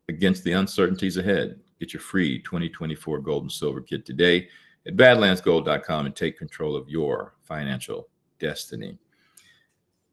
against 0.08 0.44
the 0.44 0.52
uncertainties 0.52 1.16
ahead. 1.16 1.60
Get 1.80 1.92
your 1.92 2.00
free 2.00 2.38
2024 2.40 3.20
gold 3.20 3.42
and 3.42 3.52
silver 3.52 3.80
kit 3.80 4.06
today 4.06 4.48
at 4.86 4.96
badlandsgold.com 4.96 6.06
and 6.06 6.14
take 6.14 6.38
control 6.38 6.76
of 6.76 6.88
your 6.88 7.34
financial 7.42 8.08
destiny. 8.38 8.96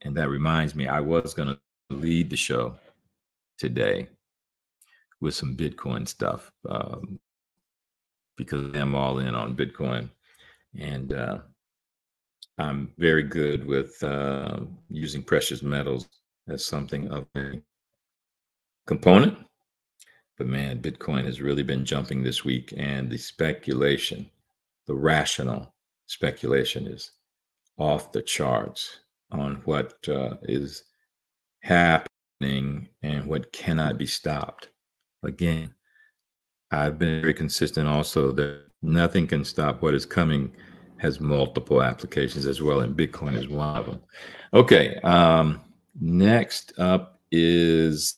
And 0.02 0.16
that 0.18 0.30
reminds 0.30 0.76
me, 0.76 0.88
I 0.88 1.00
was 1.00 1.34
going 1.34 1.50
to 1.50 1.60
lead 1.90 2.30
the 2.30 2.36
show 2.36 2.76
today 3.58 4.10
with 5.22 5.36
some 5.36 5.56
Bitcoin 5.56 6.08
stuff 6.08 6.52
um, 6.68 7.20
because 8.36 8.74
I'm 8.76 8.96
all 8.96 9.20
in 9.20 9.36
on 9.36 9.56
Bitcoin. 9.56 10.10
And 10.78 11.14
uh, 11.14 11.38
I'm 12.58 12.92
very 12.98 13.24
good 13.24 13.66
with 13.66 14.02
uh, 14.04 14.60
using 14.90 15.24
precious 15.24 15.62
metals 15.62 16.10
as 16.50 16.66
something 16.66 17.10
of 17.10 17.26
a 17.36 17.62
component. 18.86 19.38
But 20.38 20.48
man, 20.48 20.82
Bitcoin 20.82 21.26
has 21.26 21.42
really 21.42 21.64
been 21.64 21.86
jumping 21.86 22.24
this 22.24 22.44
week, 22.44 22.74
and 22.76 23.10
the 23.10 23.18
speculation, 23.18 24.30
the 24.88 24.96
rational 24.96 25.74
speculation, 26.08 26.88
is 26.88 27.12
off 27.78 28.12
the 28.12 28.22
charts 28.22 29.00
on 29.32 29.62
what 29.66 29.96
uh, 30.08 30.36
is 30.44 30.84
happening 31.62 32.90
and 33.02 33.26
what 33.26 33.52
cannot 33.52 33.98
be 33.98 34.06
stopped 34.06 34.70
again, 35.24 35.74
I've 36.72 37.00
been 37.00 37.22
very 37.22 37.34
consistent 37.34 37.88
also 37.88 38.32
that 38.34 38.66
nothing 38.82 39.28
can 39.28 39.46
stop 39.46 39.82
what 39.82 39.94
is 39.94 40.06
coming 40.06 40.52
has 40.98 41.20
multiple 41.20 41.84
applications 41.84 42.46
as 42.46 42.62
well, 42.62 42.80
and 42.80 42.96
Bitcoin 42.96 43.36
is 43.36 43.50
one 43.50 43.76
of 43.76 43.86
them. 43.86 44.02
Okay, 44.54 44.96
um, 45.04 45.62
next 46.00 46.74
up 46.80 47.20
is 47.32 48.18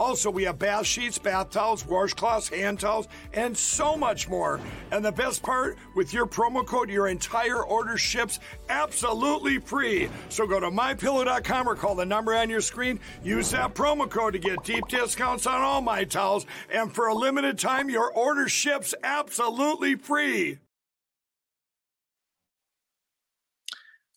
Also, 0.00 0.30
we 0.30 0.44
have 0.44 0.58
bath 0.58 0.86
sheets, 0.86 1.18
bath 1.18 1.50
towels, 1.50 1.84
washcloths, 1.84 2.48
hand 2.48 2.80
towels, 2.80 3.06
and 3.34 3.54
so 3.54 3.98
much 3.98 4.30
more. 4.30 4.58
And 4.92 5.04
the 5.04 5.12
best 5.12 5.42
part, 5.42 5.76
with 5.94 6.14
your 6.14 6.26
promo 6.26 6.66
code, 6.66 6.88
your 6.88 7.08
entire 7.08 7.62
order 7.62 7.98
ships 7.98 8.40
absolutely 8.70 9.58
free. 9.58 10.08
So 10.30 10.46
go 10.46 10.58
to 10.58 10.70
mypillow.com 10.70 11.68
or 11.68 11.74
call 11.74 11.94
the 11.94 12.06
number 12.06 12.34
on 12.34 12.48
your 12.48 12.62
screen. 12.62 12.98
Use 13.22 13.50
that 13.50 13.74
promo 13.74 14.08
code 14.08 14.32
to 14.32 14.38
get 14.38 14.64
deep 14.64 14.88
discounts 14.88 15.46
on 15.46 15.60
all 15.60 15.82
my 15.82 16.04
towels. 16.04 16.46
And 16.72 16.90
for 16.90 17.08
a 17.08 17.14
limited 17.14 17.58
time, 17.58 17.90
your 17.90 18.10
order 18.10 18.48
ships 18.48 18.94
absolutely 19.04 19.96
free. 19.96 20.60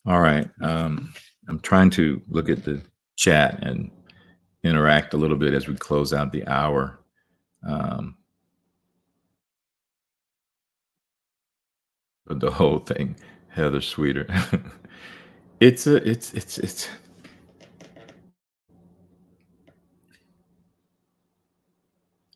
All 0.06 0.20
right. 0.20 0.48
Um, 0.62 1.12
I'm 1.46 1.60
trying 1.60 1.90
to 1.90 2.22
look 2.30 2.48
at 2.48 2.64
the 2.64 2.80
chat 3.16 3.62
and 3.62 3.90
interact 4.64 5.14
a 5.14 5.16
little 5.16 5.36
bit 5.36 5.54
as 5.54 5.68
we 5.68 5.76
close 5.76 6.12
out 6.12 6.32
the 6.32 6.46
hour. 6.48 6.98
Um, 7.66 8.16
the 12.26 12.50
whole 12.50 12.78
thing, 12.78 13.16
Heather 13.48 13.82
Sweeter. 13.82 14.26
it's 15.60 15.86
a, 15.86 15.96
it's, 16.08 16.32
it's, 16.32 16.58
it's. 16.58 16.88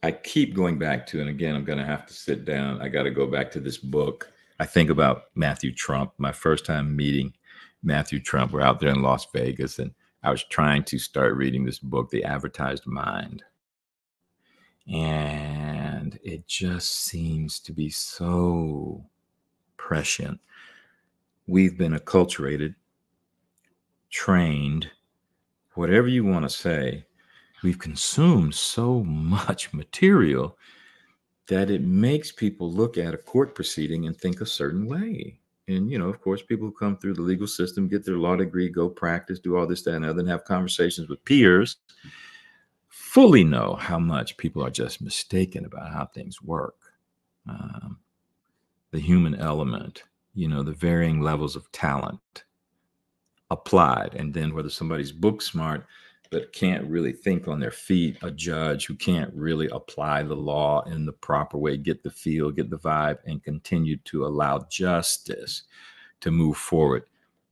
I 0.02 0.12
keep 0.12 0.54
going 0.54 0.78
back 0.78 1.06
to, 1.08 1.20
and 1.20 1.28
again, 1.28 1.56
I'm 1.56 1.64
going 1.64 1.78
to 1.78 1.84
have 1.84 2.06
to 2.06 2.14
sit 2.14 2.44
down. 2.44 2.80
I 2.80 2.88
got 2.88 3.02
to 3.02 3.10
go 3.10 3.26
back 3.26 3.50
to 3.52 3.60
this 3.60 3.78
book. 3.78 4.30
I 4.60 4.66
think 4.66 4.90
about 4.90 5.24
Matthew 5.34 5.72
Trump. 5.72 6.12
My 6.18 6.32
first 6.32 6.64
time 6.64 6.94
meeting 6.94 7.32
Matthew 7.82 8.20
Trump, 8.20 8.52
we're 8.52 8.60
out 8.60 8.80
there 8.80 8.90
in 8.90 9.02
Las 9.02 9.26
Vegas, 9.32 9.78
and 9.78 9.92
I 10.28 10.30
was 10.30 10.44
trying 10.44 10.84
to 10.84 10.98
start 10.98 11.36
reading 11.36 11.64
this 11.64 11.78
book, 11.78 12.10
The 12.10 12.22
Advertised 12.22 12.86
Mind. 12.86 13.44
And 14.86 16.18
it 16.22 16.46
just 16.46 16.90
seems 16.96 17.58
to 17.60 17.72
be 17.72 17.88
so 17.88 19.06
prescient. 19.78 20.38
We've 21.46 21.78
been 21.78 21.94
acculturated, 21.94 22.74
trained, 24.10 24.90
whatever 25.72 26.08
you 26.08 26.26
want 26.26 26.44
to 26.44 26.54
say. 26.54 27.06
We've 27.62 27.78
consumed 27.78 28.54
so 28.54 29.02
much 29.04 29.72
material 29.72 30.58
that 31.46 31.70
it 31.70 31.80
makes 31.80 32.32
people 32.32 32.70
look 32.70 32.98
at 32.98 33.14
a 33.14 33.16
court 33.16 33.54
proceeding 33.54 34.04
and 34.04 34.14
think 34.14 34.42
a 34.42 34.46
certain 34.46 34.84
way 34.84 35.40
and 35.68 35.90
you 35.90 35.98
know, 35.98 36.08
of 36.08 36.20
course, 36.20 36.42
people 36.42 36.66
who 36.66 36.72
come 36.72 36.96
through 36.96 37.14
the 37.14 37.22
legal 37.22 37.46
system, 37.46 37.88
get 37.88 38.04
their 38.04 38.16
law 38.16 38.34
degree, 38.36 38.68
go 38.68 38.88
practice, 38.88 39.38
do 39.38 39.56
all 39.56 39.66
this, 39.66 39.82
that, 39.82 39.94
and 39.94 40.04
other, 40.04 40.20
and 40.20 40.28
have 40.28 40.44
conversations 40.44 41.08
with 41.08 41.24
peers, 41.24 41.76
fully 42.88 43.44
know 43.44 43.74
how 43.74 43.98
much 43.98 44.36
people 44.38 44.64
are 44.64 44.70
just 44.70 45.02
mistaken 45.02 45.64
about 45.66 45.92
how 45.92 46.06
things 46.06 46.42
work. 46.42 46.76
Um, 47.48 47.98
the 48.90 48.98
human 48.98 49.34
element, 49.34 50.04
you 50.34 50.48
know, 50.48 50.62
the 50.62 50.72
varying 50.72 51.20
levels 51.20 51.54
of 51.54 51.70
talent 51.70 52.44
applied, 53.50 54.14
and 54.14 54.32
then 54.32 54.54
whether 54.54 54.70
somebody's 54.70 55.12
book 55.12 55.42
smart 55.42 55.86
but 56.30 56.52
can't 56.52 56.84
really 56.84 57.12
think 57.12 57.48
on 57.48 57.60
their 57.60 57.70
feet, 57.70 58.18
a 58.22 58.30
judge 58.30 58.86
who 58.86 58.94
can't 58.94 59.32
really 59.34 59.68
apply 59.68 60.22
the 60.22 60.34
law 60.34 60.82
in 60.82 61.06
the 61.06 61.12
proper 61.12 61.58
way, 61.58 61.76
get 61.76 62.02
the 62.02 62.10
feel, 62.10 62.50
get 62.50 62.70
the 62.70 62.78
vibe, 62.78 63.18
and 63.26 63.42
continue 63.42 63.96
to 63.98 64.26
allow 64.26 64.66
justice 64.70 65.62
to 66.20 66.30
move 66.30 66.56
forward. 66.56 67.04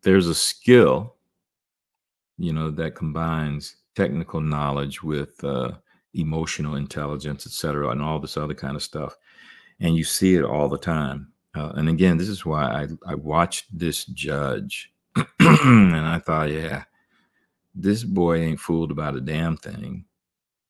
There's 0.03 0.29
a 0.29 0.35
skill, 0.35 1.15
you 2.39 2.53
know, 2.53 2.71
that 2.71 2.95
combines 2.95 3.77
technical 3.95 4.41
knowledge 4.41 5.03
with 5.03 5.43
uh, 5.43 5.73
emotional 6.15 6.77
intelligence, 6.77 7.47
et 7.47 7.53
cetera, 7.53 7.91
and 7.91 8.03
all 8.03 8.19
this 8.19 8.37
other 8.37 8.55
kind 8.55 8.77
of 8.77 8.83
stuff. 8.83 9.17
And 9.81 9.97
you 9.97 10.05
see 10.05 10.37
it 10.37 10.45
all 10.45 10.69
the 10.69 10.79
time. 10.79 11.33
Uh, 11.55 11.73
and 11.77 11.89
again, 11.89 12.19
this 12.19 12.29
is 12.29 12.45
why 12.45 12.65
I, 12.65 13.13
I 13.13 13.15
watched 13.15 13.67
this 13.77 14.05
judge 14.05 14.93
and 15.41 15.97
I 15.97 16.19
thought, 16.19 16.51
yeah, 16.51 16.85
this 17.77 18.03
boy 18.03 18.39
ain't 18.39 18.61
fooled 18.61 18.91
about 18.91 19.17
a 19.17 19.21
damn 19.21 19.57
thing, 19.57 20.07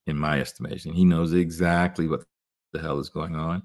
in 0.07 0.17
my 0.17 0.39
estimation. 0.39 0.93
He 0.93 1.05
knows 1.05 1.33
exactly 1.33 2.07
what 2.07 2.23
the 2.73 2.79
hell 2.79 2.99
is 2.99 3.09
going 3.09 3.35
on. 3.35 3.63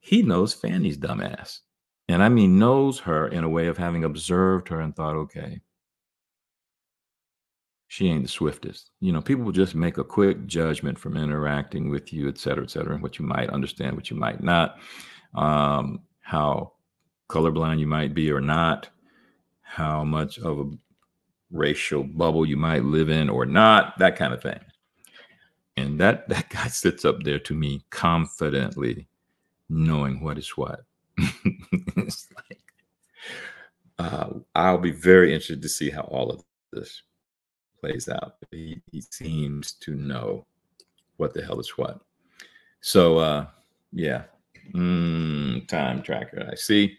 He 0.00 0.22
knows 0.22 0.54
Fani's 0.54 0.98
dumbass. 0.98 1.60
And 2.08 2.22
I 2.22 2.28
mean, 2.28 2.58
knows 2.58 2.98
her 3.00 3.28
in 3.28 3.44
a 3.44 3.48
way 3.48 3.66
of 3.66 3.76
having 3.76 4.04
observed 4.04 4.68
her 4.68 4.80
and 4.80 4.94
thought, 4.94 5.14
okay, 5.14 5.60
she 7.86 8.08
ain't 8.08 8.22
the 8.22 8.28
swiftest. 8.28 8.90
You 9.00 9.12
know, 9.12 9.20
people 9.20 9.44
will 9.44 9.52
just 9.52 9.74
make 9.74 9.98
a 9.98 10.04
quick 10.04 10.46
judgment 10.46 10.98
from 10.98 11.16
interacting 11.16 11.90
with 11.90 12.12
you, 12.12 12.28
et 12.28 12.38
cetera, 12.38 12.64
et 12.64 12.70
cetera, 12.70 12.94
and 12.94 13.02
what 13.02 13.18
you 13.18 13.24
might 13.24 13.50
understand, 13.50 13.96
what 13.96 14.10
you 14.10 14.16
might 14.16 14.42
not, 14.42 14.78
um, 15.34 16.00
how 16.20 16.72
colorblind 17.30 17.78
you 17.78 17.86
might 17.86 18.14
be 18.14 18.30
or 18.30 18.40
not, 18.40 18.88
how 19.62 20.02
much 20.02 20.38
of 20.38 20.58
a 20.58 20.64
racial 21.50 22.04
bubble 22.04 22.46
you 22.46 22.56
might 22.56 22.84
live 22.84 23.08
in 23.08 23.28
or 23.30 23.46
not, 23.46 23.98
that 23.98 24.16
kind 24.16 24.32
of 24.32 24.42
thing. 24.42 24.60
And 25.76 26.00
that 26.00 26.28
that 26.28 26.48
guy 26.50 26.68
sits 26.68 27.04
up 27.04 27.22
there 27.22 27.38
to 27.40 27.54
me 27.54 27.84
confidently, 27.90 29.08
knowing 29.68 30.20
what 30.22 30.38
is 30.38 30.50
what. 30.50 30.84
it's 31.18 32.28
like 32.36 32.60
uh, 33.98 34.28
I'll 34.54 34.78
be 34.78 34.92
very 34.92 35.32
interested 35.32 35.62
to 35.62 35.68
see 35.68 35.90
how 35.90 36.02
all 36.02 36.30
of 36.30 36.44
this 36.72 37.02
plays 37.80 38.08
out. 38.08 38.36
He, 38.50 38.80
he 38.90 39.00
seems 39.00 39.72
to 39.72 39.94
know 39.94 40.46
what 41.16 41.34
the 41.34 41.42
hell 41.42 41.58
is 41.58 41.70
what. 41.70 42.00
So 42.80 43.18
uh, 43.18 43.46
yeah, 43.92 44.24
mm, 44.72 45.66
time 45.66 46.02
tracker. 46.02 46.48
I 46.50 46.54
see 46.54 46.96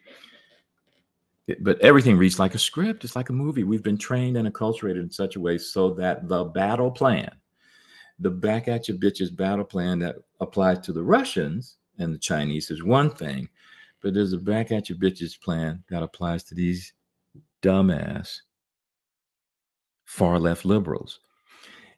but 1.62 1.80
everything 1.82 2.18
reads 2.18 2.39
like 2.39 2.56
a 2.56 2.60
script. 2.60 3.04
It's 3.04 3.16
like 3.16 3.30
a 3.30 3.34
movie. 3.34 3.64
We've 3.64 3.84
been 3.84 3.97
trained 3.97 4.38
and 4.38 4.52
acculturated 4.52 5.02
in 5.02 5.12
such 5.12 5.36
a 5.36 5.39
way 5.39 5.58
so 5.58 5.91
that 5.95 6.28
the 6.28 6.45
battle 6.45 6.91
plan, 6.91 7.32
the 8.20 8.30
back 8.30 8.68
at 8.68 8.88
your 8.88 8.97
bitches 8.97 9.36
battle 9.36 9.66
plan 9.66 10.00
that 10.00 10.18
applies 10.39 10.80
to 10.80 10.93
the 10.93 11.04
Russians 11.04 11.78
and 11.97 12.14
the 12.14 12.20
Chinese 12.20 12.72
is 12.72 12.84
one 12.84 13.10
thing, 13.10 13.50
but 14.02 14.14
there's 14.14 14.34
a 14.34 14.38
back 14.38 14.72
at 14.72 14.89
your 14.89 14.97
bitches 14.97 15.39
plan 15.39 15.84
that 15.89 16.04
applies 16.04 16.43
to 16.45 16.56
these 16.56 16.93
dumbass 17.62 18.39
far 20.06 20.39
left 20.39 20.66
liberals. 20.66 21.20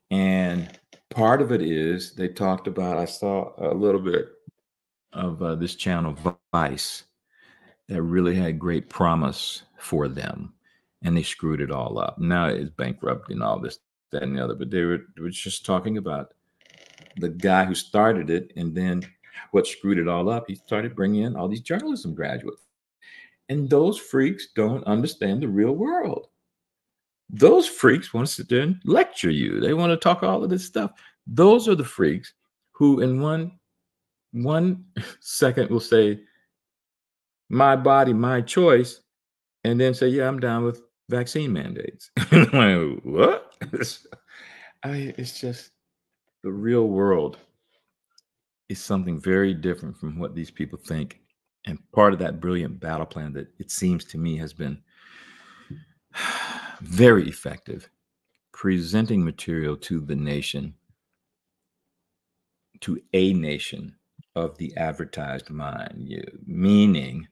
And 0.10 0.78
part 1.10 1.42
of 1.42 1.52
it 1.52 1.62
is 1.62 2.14
they 2.14 2.28
talked 2.28 2.68
about, 2.68 2.98
I 2.98 3.06
saw 3.06 3.54
a 3.58 3.74
little 3.74 4.02
bit 4.02 4.28
of 5.14 5.42
uh, 5.42 5.56
this 5.56 5.76
channel, 5.76 6.16
Vice 6.54 7.06
that 7.92 8.02
really 8.04 8.36
had 8.36 8.58
great 8.58 8.90
promise 8.90 9.64
for 9.78 10.08
them 10.08 10.54
and 11.04 11.16
they 11.16 11.24
screwed 11.24 11.60
it 11.60 11.72
all 11.72 12.00
up. 12.00 12.18
Now 12.18 12.48
it's 12.48 12.70
bankrupt 12.70 13.30
and 13.32 13.44
all 13.44 13.60
this, 13.60 13.80
that, 14.12 14.24
and 14.24 14.38
the 14.38 14.44
other. 14.44 14.56
But 14.56 14.72
they 14.72 14.84
were, 14.84 15.00
they 15.16 15.22
were 15.22 15.30
just 15.30 15.66
talking 15.66 15.98
about 15.98 16.34
the 17.18 17.28
guy 17.28 17.66
who 17.66 17.76
started 17.76 18.30
it 18.30 18.54
and 18.56 18.74
then 18.74 19.04
what 19.52 19.68
screwed 19.68 19.98
it 19.98 20.08
all 20.08 20.30
up. 20.30 20.46
He 20.48 20.56
started 20.56 20.96
bringing 20.96 21.24
in 21.24 21.36
all 21.36 21.50
these 21.50 21.62
journalism 21.62 22.16
graduates. 22.16 22.62
And 23.50 23.70
those 23.70 23.98
freaks 23.98 24.48
don't 24.56 24.86
understand 24.86 25.42
the 25.42 25.50
real 25.50 25.74
world. 25.74 26.28
Those 27.30 27.68
freaks 27.68 28.14
want 28.14 28.28
to 28.28 28.34
sit 28.34 28.48
there 28.48 28.62
and 28.62 28.80
lecture 28.86 29.32
you. 29.32 29.60
They 29.60 29.74
want 29.74 29.92
to 29.92 29.98
talk 29.98 30.24
all 30.24 30.46
of 30.46 30.50
this 30.50 30.66
stuff. 30.66 30.92
Those 31.28 31.68
are 31.68 31.76
the 31.76 31.84
freaks 31.84 32.34
who, 32.72 33.02
in 33.02 33.22
one 33.22 33.60
one 34.32 34.86
second, 35.20 35.70
will 35.70 35.82
say, 35.82 36.22
my 37.52 37.76
body, 37.76 38.14
my 38.14 38.40
choice, 38.40 39.02
and 39.66 39.80
then 39.80 39.94
say, 39.94 40.08
yeah, 40.08 40.28
I'm 40.28 40.40
down 40.40 40.64
with 40.64 40.82
vaccine 41.10 41.52
mandates. 41.52 42.10
like, 42.32 43.02
what? 43.04 43.52
I 44.84 44.92
mean, 44.92 45.14
it's 45.18 45.40
just 45.40 45.72
the 46.44 46.52
real 46.52 46.88
world 46.88 47.38
is 48.70 48.80
something 48.80 49.20
very 49.20 49.54
different 49.54 49.98
from 49.98 50.18
what 50.18 50.34
these 50.34 50.50
people 50.50 50.80
think. 50.80 51.20
And 51.66 51.78
part 51.92 52.14
of 52.14 52.20
that 52.20 52.40
brilliant 52.40 52.80
battle 52.80 53.06
plan 53.06 53.34
that 53.34 53.50
it 53.60 53.70
seems 53.70 54.06
to 54.06 54.18
me 54.18 54.38
has 54.38 54.54
been 54.54 54.82
very 56.82 57.28
effective 57.28 57.90
presenting 58.54 59.24
material 59.26 59.76
to 59.76 60.00
the 60.00 60.16
nation, 60.16 60.74
to 62.80 63.02
a 63.14 63.34
nation 63.34 63.96
of 64.36 64.58
the 64.58 64.76
advertised 64.78 65.50
mind, 65.50 66.10
meaning 66.46 67.28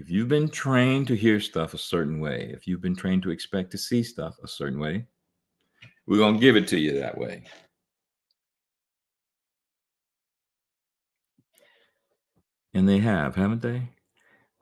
if 0.00 0.10
you've 0.10 0.28
been 0.28 0.48
trained 0.48 1.06
to 1.08 1.14
hear 1.14 1.38
stuff 1.40 1.74
a 1.74 1.78
certain 1.78 2.20
way, 2.20 2.50
if 2.54 2.66
you've 2.66 2.80
been 2.80 2.96
trained 2.96 3.22
to 3.22 3.30
expect 3.30 3.70
to 3.72 3.78
see 3.78 4.02
stuff 4.02 4.34
a 4.42 4.48
certain 4.48 4.80
way, 4.80 5.04
we're 6.06 6.16
going 6.16 6.34
to 6.34 6.40
give 6.40 6.56
it 6.56 6.66
to 6.68 6.78
you 6.78 6.98
that 6.98 7.18
way. 7.18 7.42
And 12.72 12.88
they 12.88 12.98
have, 12.98 13.36
haven't 13.36 13.60
they? 13.60 13.90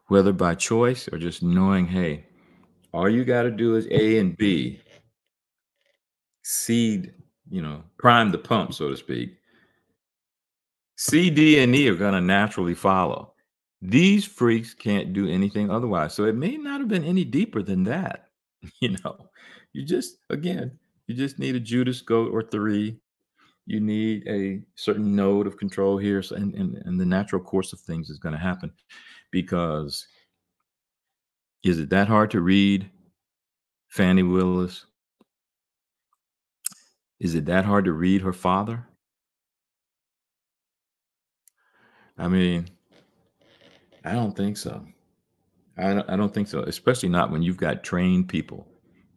Whether 0.08 0.32
by 0.32 0.56
choice 0.56 1.08
or 1.12 1.18
just 1.18 1.40
knowing, 1.42 1.86
hey, 1.86 2.26
all 2.92 3.08
you 3.08 3.24
got 3.24 3.42
to 3.42 3.50
do 3.52 3.76
is 3.76 3.86
A 3.92 4.18
and 4.18 4.36
B, 4.36 4.80
seed, 6.42 7.14
you 7.48 7.62
know, 7.62 7.84
prime 7.96 8.32
the 8.32 8.38
pump, 8.38 8.74
so 8.74 8.88
to 8.88 8.96
speak. 8.96 9.36
C, 10.96 11.30
D, 11.30 11.60
and 11.60 11.76
E 11.76 11.88
are 11.88 11.94
going 11.94 12.14
to 12.14 12.20
naturally 12.20 12.74
follow. 12.74 13.34
These 13.80 14.24
freaks 14.24 14.74
can't 14.74 15.12
do 15.12 15.28
anything 15.28 15.70
otherwise. 15.70 16.14
So 16.14 16.24
it 16.24 16.34
may 16.34 16.56
not 16.56 16.80
have 16.80 16.88
been 16.88 17.04
any 17.04 17.24
deeper 17.24 17.62
than 17.62 17.84
that. 17.84 18.24
You 18.80 18.96
know, 19.04 19.30
you 19.72 19.84
just, 19.84 20.16
again, 20.30 20.78
you 21.06 21.14
just 21.14 21.38
need 21.38 21.54
a 21.54 21.60
Judas 21.60 22.00
goat 22.00 22.32
or 22.32 22.42
three. 22.42 22.98
You 23.66 23.78
need 23.78 24.26
a 24.26 24.62
certain 24.74 25.14
node 25.14 25.46
of 25.46 25.56
control 25.56 25.96
here. 25.96 26.22
So, 26.24 26.34
and, 26.34 26.52
and, 26.54 26.74
and 26.84 27.00
the 27.00 27.06
natural 27.06 27.40
course 27.40 27.72
of 27.72 27.78
things 27.78 28.10
is 28.10 28.18
going 28.18 28.32
to 28.32 28.40
happen 28.40 28.72
because 29.30 30.06
is 31.62 31.78
it 31.78 31.90
that 31.90 32.08
hard 32.08 32.32
to 32.32 32.40
read 32.40 32.90
Fani 33.88 34.24
Willis? 34.24 34.86
Is 37.20 37.34
it 37.34 37.46
that 37.46 37.64
hard 37.64 37.84
to 37.86 37.92
read 37.92 38.22
her 38.22 38.32
father? 38.32 38.86
I 42.16 42.28
mean, 42.28 42.68
I 44.08 44.14
don't 44.14 44.34
think 44.34 44.56
so. 44.56 44.86
I 45.76 45.92
don't, 45.92 46.08
I 46.08 46.16
don't 46.16 46.32
think 46.32 46.48
so, 46.48 46.62
especially 46.62 47.10
not 47.10 47.30
when 47.30 47.42
you've 47.42 47.58
got 47.58 47.84
trained 47.84 48.28
people 48.28 48.66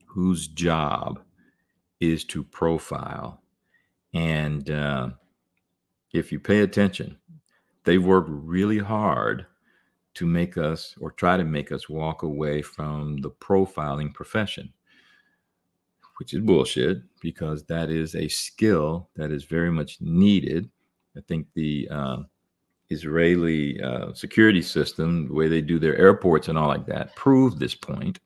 whose 0.05 0.49
job 0.49 1.21
is 2.01 2.25
to 2.25 2.43
profile. 2.43 3.41
And 4.13 4.69
uh, 4.69 5.11
if 6.11 6.33
you 6.33 6.41
pay 6.41 6.59
attention, 6.59 7.17
they've 7.85 8.03
worked 8.03 8.29
really 8.31 8.79
hard 8.79 9.45
to 10.15 10.25
make 10.25 10.57
us 10.57 10.93
or 10.99 11.11
try 11.11 11.37
to 11.37 11.45
make 11.45 11.71
us 11.71 11.87
walk 11.87 12.23
away 12.23 12.61
from 12.61 13.15
the 13.21 13.31
profiling 13.31 14.13
profession, 14.13 14.73
which 16.19 16.33
is 16.33 16.41
bullshit 16.41 16.97
because 17.21 17.63
that 17.67 17.89
is 17.89 18.13
a 18.13 18.27
skill 18.27 19.09
that 19.15 19.31
is 19.31 19.45
very 19.45 19.71
much 19.71 20.01
needed. 20.01 20.69
I 21.15 21.21
think 21.29 21.47
the 21.53 21.87
uh, 21.89 22.17
Israeli 22.91 23.81
uh, 23.81 24.13
security 24.13 24.61
system, 24.61 25.27
the 25.27 25.33
way 25.33 25.47
they 25.47 25.61
do 25.61 25.79
their 25.79 25.97
airports 25.97 26.47
and 26.47 26.57
all 26.57 26.67
like 26.67 26.85
that, 26.87 27.15
prove 27.15 27.57
this 27.57 27.75
point. 27.75 28.19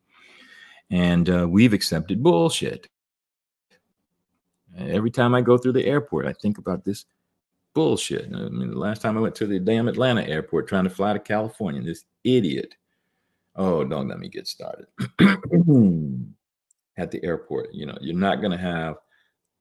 And 0.90 1.30
uh, 1.30 1.48
we've 1.50 1.74
accepted 1.74 2.24
bullshit. 2.24 2.88
Every 4.78 5.12
time 5.12 5.34
I 5.34 5.42
go 5.42 5.58
through 5.58 5.74
the 5.74 5.86
airport, 5.86 6.26
I 6.26 6.34
think 6.34 6.58
about 6.58 6.84
this 6.84 7.06
bullshit. 7.74 8.26
I 8.26 8.50
mean, 8.50 8.72
the 8.72 8.78
last 8.78 9.02
time 9.02 9.18
I 9.18 9.22
went 9.22 9.36
to 9.36 9.48
the 9.48 9.60
damn 9.60 9.88
Atlanta 9.88 10.28
airport 10.28 10.68
trying 10.68 10.84
to 10.84 10.90
fly 10.90 11.14
to 11.14 11.20
California, 11.20 11.82
this 11.82 12.04
idiot. 12.24 12.76
Oh, 13.56 13.84
don't 13.84 14.10
let 14.10 14.20
me 14.20 14.28
get 14.28 14.48
started. 14.48 14.88
At 16.98 17.12
the 17.12 17.24
airport, 17.24 17.74
you 17.74 17.86
know, 17.86 17.98
you're 18.02 18.16
not 18.16 18.40
going 18.40 18.52
to 18.52 18.58
have 18.58 18.96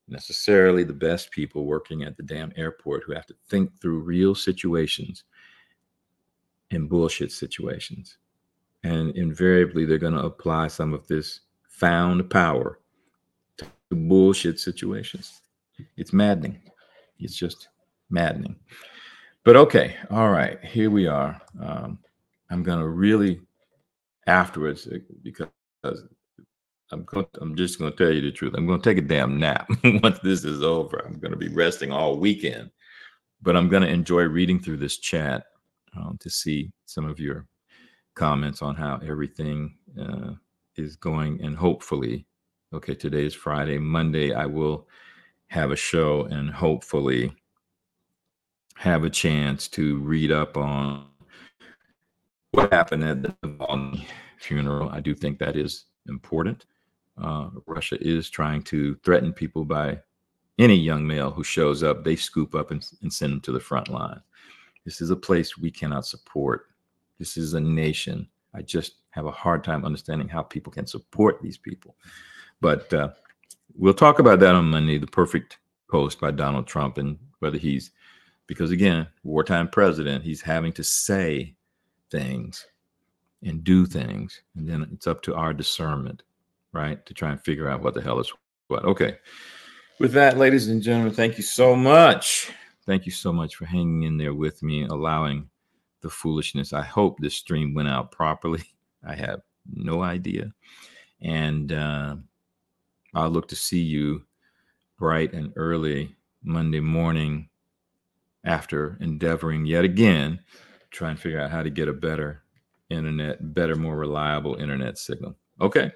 necessarily 0.09 0.85
the 0.85 0.93
best 0.93 1.31
people 1.31 1.65
working 1.65 2.03
at 2.03 2.17
the 2.17 2.23
damn 2.23 2.53
airport 2.57 3.03
who 3.05 3.13
have 3.13 3.27
to 3.27 3.35
think 3.49 3.81
through 3.81 4.01
real 4.01 4.35
situations 4.35 5.25
and 6.71 6.89
bullshit 6.89 7.33
situations. 7.33 8.19
And 8.83 9.17
invariably, 9.17 9.87
they're 9.87 9.99
going 9.99 10.15
to 10.15 10.25
apply 10.25 10.69
some 10.69 10.93
of 10.93 11.07
this 11.07 11.41
found 11.69 12.29
power 12.29 12.81
to 13.57 13.67
bullshit 13.91 14.61
situations. 14.61 15.41
It's 15.97 16.13
maddening. 16.13 16.61
It's 17.19 17.37
just 17.37 17.69
maddening. 18.11 18.57
But 19.45 19.57
okay, 19.57 19.97
all 20.11 20.31
right, 20.31 20.63
here 20.65 20.91
we 20.91 21.07
are. 21.07 21.41
Um, 21.61 21.99
I'm 22.51 22.63
going 22.63 22.79
to 22.79 22.89
really 22.89 23.41
afterwards 24.27 24.87
uh, 24.87 24.99
because 25.23 25.49
I'm 26.95 27.05
going, 27.05 27.27
I'm 27.41 27.57
just 27.57 27.79
going 27.79 27.91
to 27.91 27.97
tell 27.97 28.13
you 28.13 28.21
the 28.21 28.31
truth. 28.31 28.55
I'm 28.57 28.67
going 28.67 28.81
to 28.81 28.89
take 28.89 29.03
a 29.03 29.07
damn 29.07 29.39
nap 29.39 29.69
once 29.85 30.21
this 30.21 30.45
is 30.45 30.63
over. 30.63 31.05
I'm 31.05 31.19
going 31.19 31.33
to 31.33 31.37
be 31.37 31.49
resting 31.49 31.91
all 31.93 32.17
weekend, 32.17 32.71
but 33.43 33.57
I'm 33.57 33.69
going 33.69 33.83
to 33.83 33.89
enjoy 33.89 34.23
reading 34.23 34.61
through 34.61 34.77
this 34.77 34.99
chat 34.99 35.47
um, 35.97 36.17
to 36.21 36.31
see 36.31 36.71
some 36.87 37.05
of 37.05 37.19
your 37.19 37.47
comments 38.15 38.63
on 38.63 38.77
how 38.77 39.01
everything 39.05 39.77
uh, 40.01 40.33
is 40.77 40.95
going, 40.95 41.41
and 41.43 41.57
hopefully, 41.57 42.27
okay, 42.73 42.95
today 42.95 43.27
is 43.27 43.35
Friday. 43.35 43.79
Monday, 43.79 44.33
I 44.33 44.47
will 44.47 44.87
have 45.49 45.73
a 45.73 45.77
show, 45.77 46.25
and 46.27 46.49
hopefully, 46.49 47.35
have 48.77 49.05
a 49.05 49.11
chance 49.11 49.67
to 49.69 49.99
read 49.99 50.31
up 50.31 50.57
on 50.57 51.07
what 52.53 52.73
happened 52.73 53.05
at 53.05 53.23
the 53.23 54.01
funeral. 54.39 54.89
I 54.91 55.01
do 55.01 55.15
think 55.15 55.41
that 55.41 55.57
is 55.57 55.87
important. 56.09 56.67
Uh, 57.21 57.51
Russia 57.67 57.97
is 58.01 58.29
trying 58.29 58.63
to 58.63 58.97
threaten 59.05 59.33
people 59.33 59.65
by 59.65 59.99
any 60.59 60.77
young 60.77 61.07
male 61.07 61.31
who 61.31 61.45
shows 61.45 61.83
up, 61.83 62.05
they 62.05 62.17
scoop 62.17 62.55
up 62.55 62.71
and, 62.71 62.87
and 63.03 63.13
send 63.13 63.33
them 63.33 63.41
to 63.41 63.53
the 63.53 63.61
front 63.61 63.89
line. 63.89 64.21
This 64.85 65.01
is 65.01 65.11
a 65.11 65.17
place 65.17 65.59
we 65.59 65.71
cannot 65.71 66.07
support. 66.07 66.67
This 67.19 67.37
is 67.37 67.55
a 67.55 67.61
nation. 67.61 68.29
I 68.55 68.63
just 68.63 68.97
have 69.11 69.27
a 69.27 69.33
hard 69.33 69.65
time 69.65 69.85
understanding 69.85 70.29
how 70.29 70.43
people 70.43 70.73
can 70.73 70.87
support 70.87 71.41
these 71.43 71.57
people. 71.57 71.97
But 72.61 72.93
uh, 72.93 73.11
we'll 73.77 73.95
talk 73.95 74.19
about 74.19 74.41
that 74.41 74.55
on 74.55 74.71
Monday, 74.71 74.99
the 74.99 75.07
perfect 75.07 75.59
post 75.91 76.21
by 76.21 76.31
Donald 76.31 76.67
Trump, 76.67 76.99
and 76.99 77.19
whether 77.41 77.59
he's, 77.59 77.91
because 78.47 78.71
again, 78.71 79.07
wartime 79.23 79.69
president, 79.69 80.25
he's 80.25 80.41
having 80.41 80.73
to 80.73 80.85
say 80.85 81.55
things 82.11 82.67
and 83.43 83.65
do 83.65 83.87
things. 83.87 84.43
And 84.57 84.69
then 84.69 84.89
it's 84.93 85.07
up 85.07 85.23
to 85.23 85.35
our 85.35 85.53
discernment 85.53 86.23
right? 86.75 87.05
To 87.07 87.15
try 87.15 87.31
and 87.31 87.41
figure 87.41 87.69
out 87.69 87.83
what 87.83 87.95
the 87.95 88.03
hell 88.03 88.21
is 88.21 88.33
what. 88.69 88.85
Okay. 88.85 89.17
With 90.01 90.13
that, 90.13 90.37
ladies 90.37 90.69
and 90.69 90.83
gentlemen, 90.83 91.15
thank 91.15 91.37
you 91.39 91.45
so 91.45 91.77
much. 91.77 92.51
Thank 92.85 93.07
you 93.07 93.13
so 93.13 93.33
much 93.33 93.55
for 93.55 93.65
hanging 93.65 94.03
in 94.03 94.19
there 94.19 94.35
with 94.35 94.63
me, 94.63 94.85
allowing 94.85 95.49
the 96.03 96.11
foolishness. 96.11 96.73
I 96.73 96.83
hope 96.83 97.19
this 97.19 97.37
stream 97.37 97.73
went 97.75 97.89
out 97.89 98.11
properly. 98.11 98.63
I 99.07 99.15
have 99.15 99.41
no 99.73 100.03
idea. 100.03 100.53
And 101.23 101.73
uh, 101.73 102.17
I'll 103.15 103.31
look 103.31 103.49
to 103.49 103.57
see 103.57 103.81
you 103.81 104.25
bright 104.99 105.33
and 105.33 105.53
early 105.57 106.15
Monday 106.43 106.81
morning 106.81 107.49
after 108.45 108.99
endeavoring 109.01 109.65
yet 109.65 109.85
again 109.85 110.41
to 110.81 110.87
try 110.91 111.11
and 111.11 111.19
figure 111.19 111.41
out 111.41 111.51
how 111.51 111.63
to 111.63 111.71
get 111.71 111.89
a 111.89 111.93
better 111.93 112.43
internet, 112.91 113.55
better, 113.55 113.77
more 113.77 113.97
reliable 113.97 114.57
internet 114.57 114.99
signal. 114.99 115.37
Okay. 115.61 115.93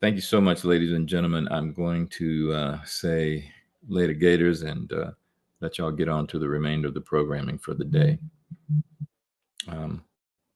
Thank 0.00 0.14
you 0.14 0.22
so 0.22 0.40
much, 0.40 0.64
ladies 0.64 0.92
and 0.92 1.08
gentlemen. 1.08 1.48
I'm 1.50 1.72
going 1.72 2.06
to 2.08 2.52
uh, 2.52 2.84
say 2.84 3.50
later, 3.88 4.12
Gators, 4.12 4.62
and 4.62 4.92
uh, 4.92 5.10
let 5.60 5.76
y'all 5.76 5.90
get 5.90 6.08
on 6.08 6.28
to 6.28 6.38
the 6.38 6.48
remainder 6.48 6.86
of 6.86 6.94
the 6.94 7.00
programming 7.00 7.58
for 7.58 7.74
the 7.74 7.84
day. 7.84 8.18
Um, 9.66 10.04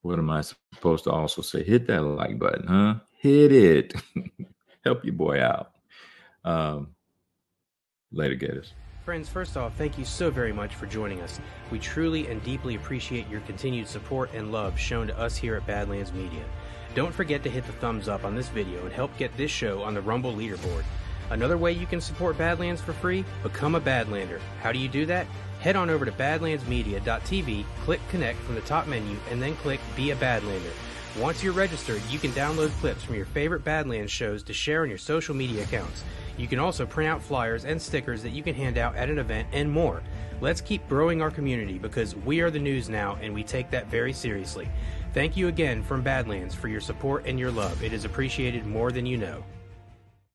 what 0.03 0.21
am 0.21 0.31
I 0.31 0.43
supposed 0.43 1.03
to 1.05 1.11
also 1.11 1.43
say? 1.43 1.65
Hit 1.65 1.89
that 1.89 2.03
like 2.03 2.39
button, 2.39 2.69
huh? 2.69 2.95
Hit 3.19 3.51
it. 3.51 3.95
Help 4.85 5.05
your 5.05 5.15
boy 5.15 5.43
out. 5.43 5.73
Um, 6.45 6.95
later, 8.13 8.37
Gators. 8.37 8.75
Friends, 9.05 9.29
first 9.29 9.57
off, 9.57 9.77
thank 9.77 9.99
you 9.99 10.05
so 10.05 10.31
very 10.31 10.53
much 10.53 10.77
for 10.77 10.87
joining 10.87 11.21
us. 11.21 11.41
We 11.73 11.81
truly 11.81 12.29
and 12.29 12.41
deeply 12.45 12.77
appreciate 12.77 13.29
your 13.29 13.41
continued 13.41 13.89
support 13.89 14.31
and 14.33 14.53
love 14.53 14.79
shown 14.79 15.09
to 15.09 15.19
us 15.19 15.37
here 15.37 15.57
at 15.57 15.67
Badlands 15.67 16.13
Media. 16.13 16.45
Don't 16.95 17.15
forget 17.15 17.43
to 17.45 17.51
hit 17.51 17.65
the 17.65 17.73
thumbs 17.73 18.07
up 18.07 18.23
on 18.23 18.35
this 18.35 18.49
video 18.49 18.85
and 18.85 18.93
help 18.93 19.17
get 19.17 19.35
this 19.37 19.51
show 19.51 19.83
on 19.83 19.95
the 19.95 20.03
Rumble 20.03 20.35
leaderboard. 20.35 20.85
Another 21.31 21.57
way 21.57 21.73
you 21.73 21.87
can 21.87 22.03
support 22.03 22.37
Badlands 22.37 22.83
for 22.83 22.93
free? 22.93 23.25
Become 23.43 23.75
a 23.75 23.81
Badlander. 23.81 24.41
How 24.61 24.73
do 24.73 24.79
you 24.79 24.89
do 24.89 25.07
that? 25.07 25.27
Head 25.61 25.75
on 25.75 25.89
over 25.89 26.05
to 26.05 26.13
badlandsmedia.tv, 26.13 27.65
click 27.85 28.01
connect 28.11 28.39
from 28.41 28.57
the 28.57 28.61
top 28.63 28.87
menu, 28.89 29.17
and 29.31 29.41
then 29.41 29.57
click 29.57 29.81
Be 29.97 30.11
a 30.11 30.17
Badlander. 30.17 30.73
Once 31.19 31.43
you're 31.43 31.55
registered, 31.55 32.03
you 32.11 32.19
can 32.19 32.33
download 32.33 32.71
clips 32.81 33.03
from 33.03 33.15
your 33.15 33.27
favorite 33.27 33.65
Badlands 33.65 34.13
shows 34.13 34.43
to 34.43 34.53
share 34.53 34.83
on 34.83 34.89
your 34.91 34.99
social 34.99 35.35
media 35.35 35.63
accounts. 35.63 36.05
You 36.37 36.49
can 36.49 36.59
also 36.59 36.85
print 36.85 37.11
out 37.11 37.23
flyers 37.23 37.65
and 37.65 37.81
stickers 37.81 38.23
that 38.23 38.33
you 38.33 38.43
can 38.43 38.55
hand 38.55 38.77
out 38.77 38.97
at 38.97 39.09
an 39.09 39.19
event 39.19 39.49
and 39.53 39.71
more. 39.71 40.03
Let's 40.41 40.61
keep 40.61 40.89
growing 40.89 41.23
our 41.23 41.31
community 41.31 41.79
because 41.79 42.17
we 42.17 42.41
are 42.41 42.51
the 42.51 42.59
news 42.59 42.89
now 42.89 43.17
and 43.21 43.33
we 43.33 43.45
take 43.45 43.71
that 43.71 43.89
very 43.89 44.13
seriously. 44.13 44.69
Thank 45.13 45.37
you 45.37 45.49
again 45.49 45.83
from 45.83 46.01
Badlands 46.01 46.55
for 46.55 46.69
your 46.69 46.81
support 46.81 47.27
and 47.27 47.39
your 47.39 47.51
love. 47.51 47.83
It 47.83 47.93
is 47.93 48.07
appreciated 48.07 48.67
more 48.67 48.91
than 48.91 49.05
you 49.05 49.19
know. 49.19 49.45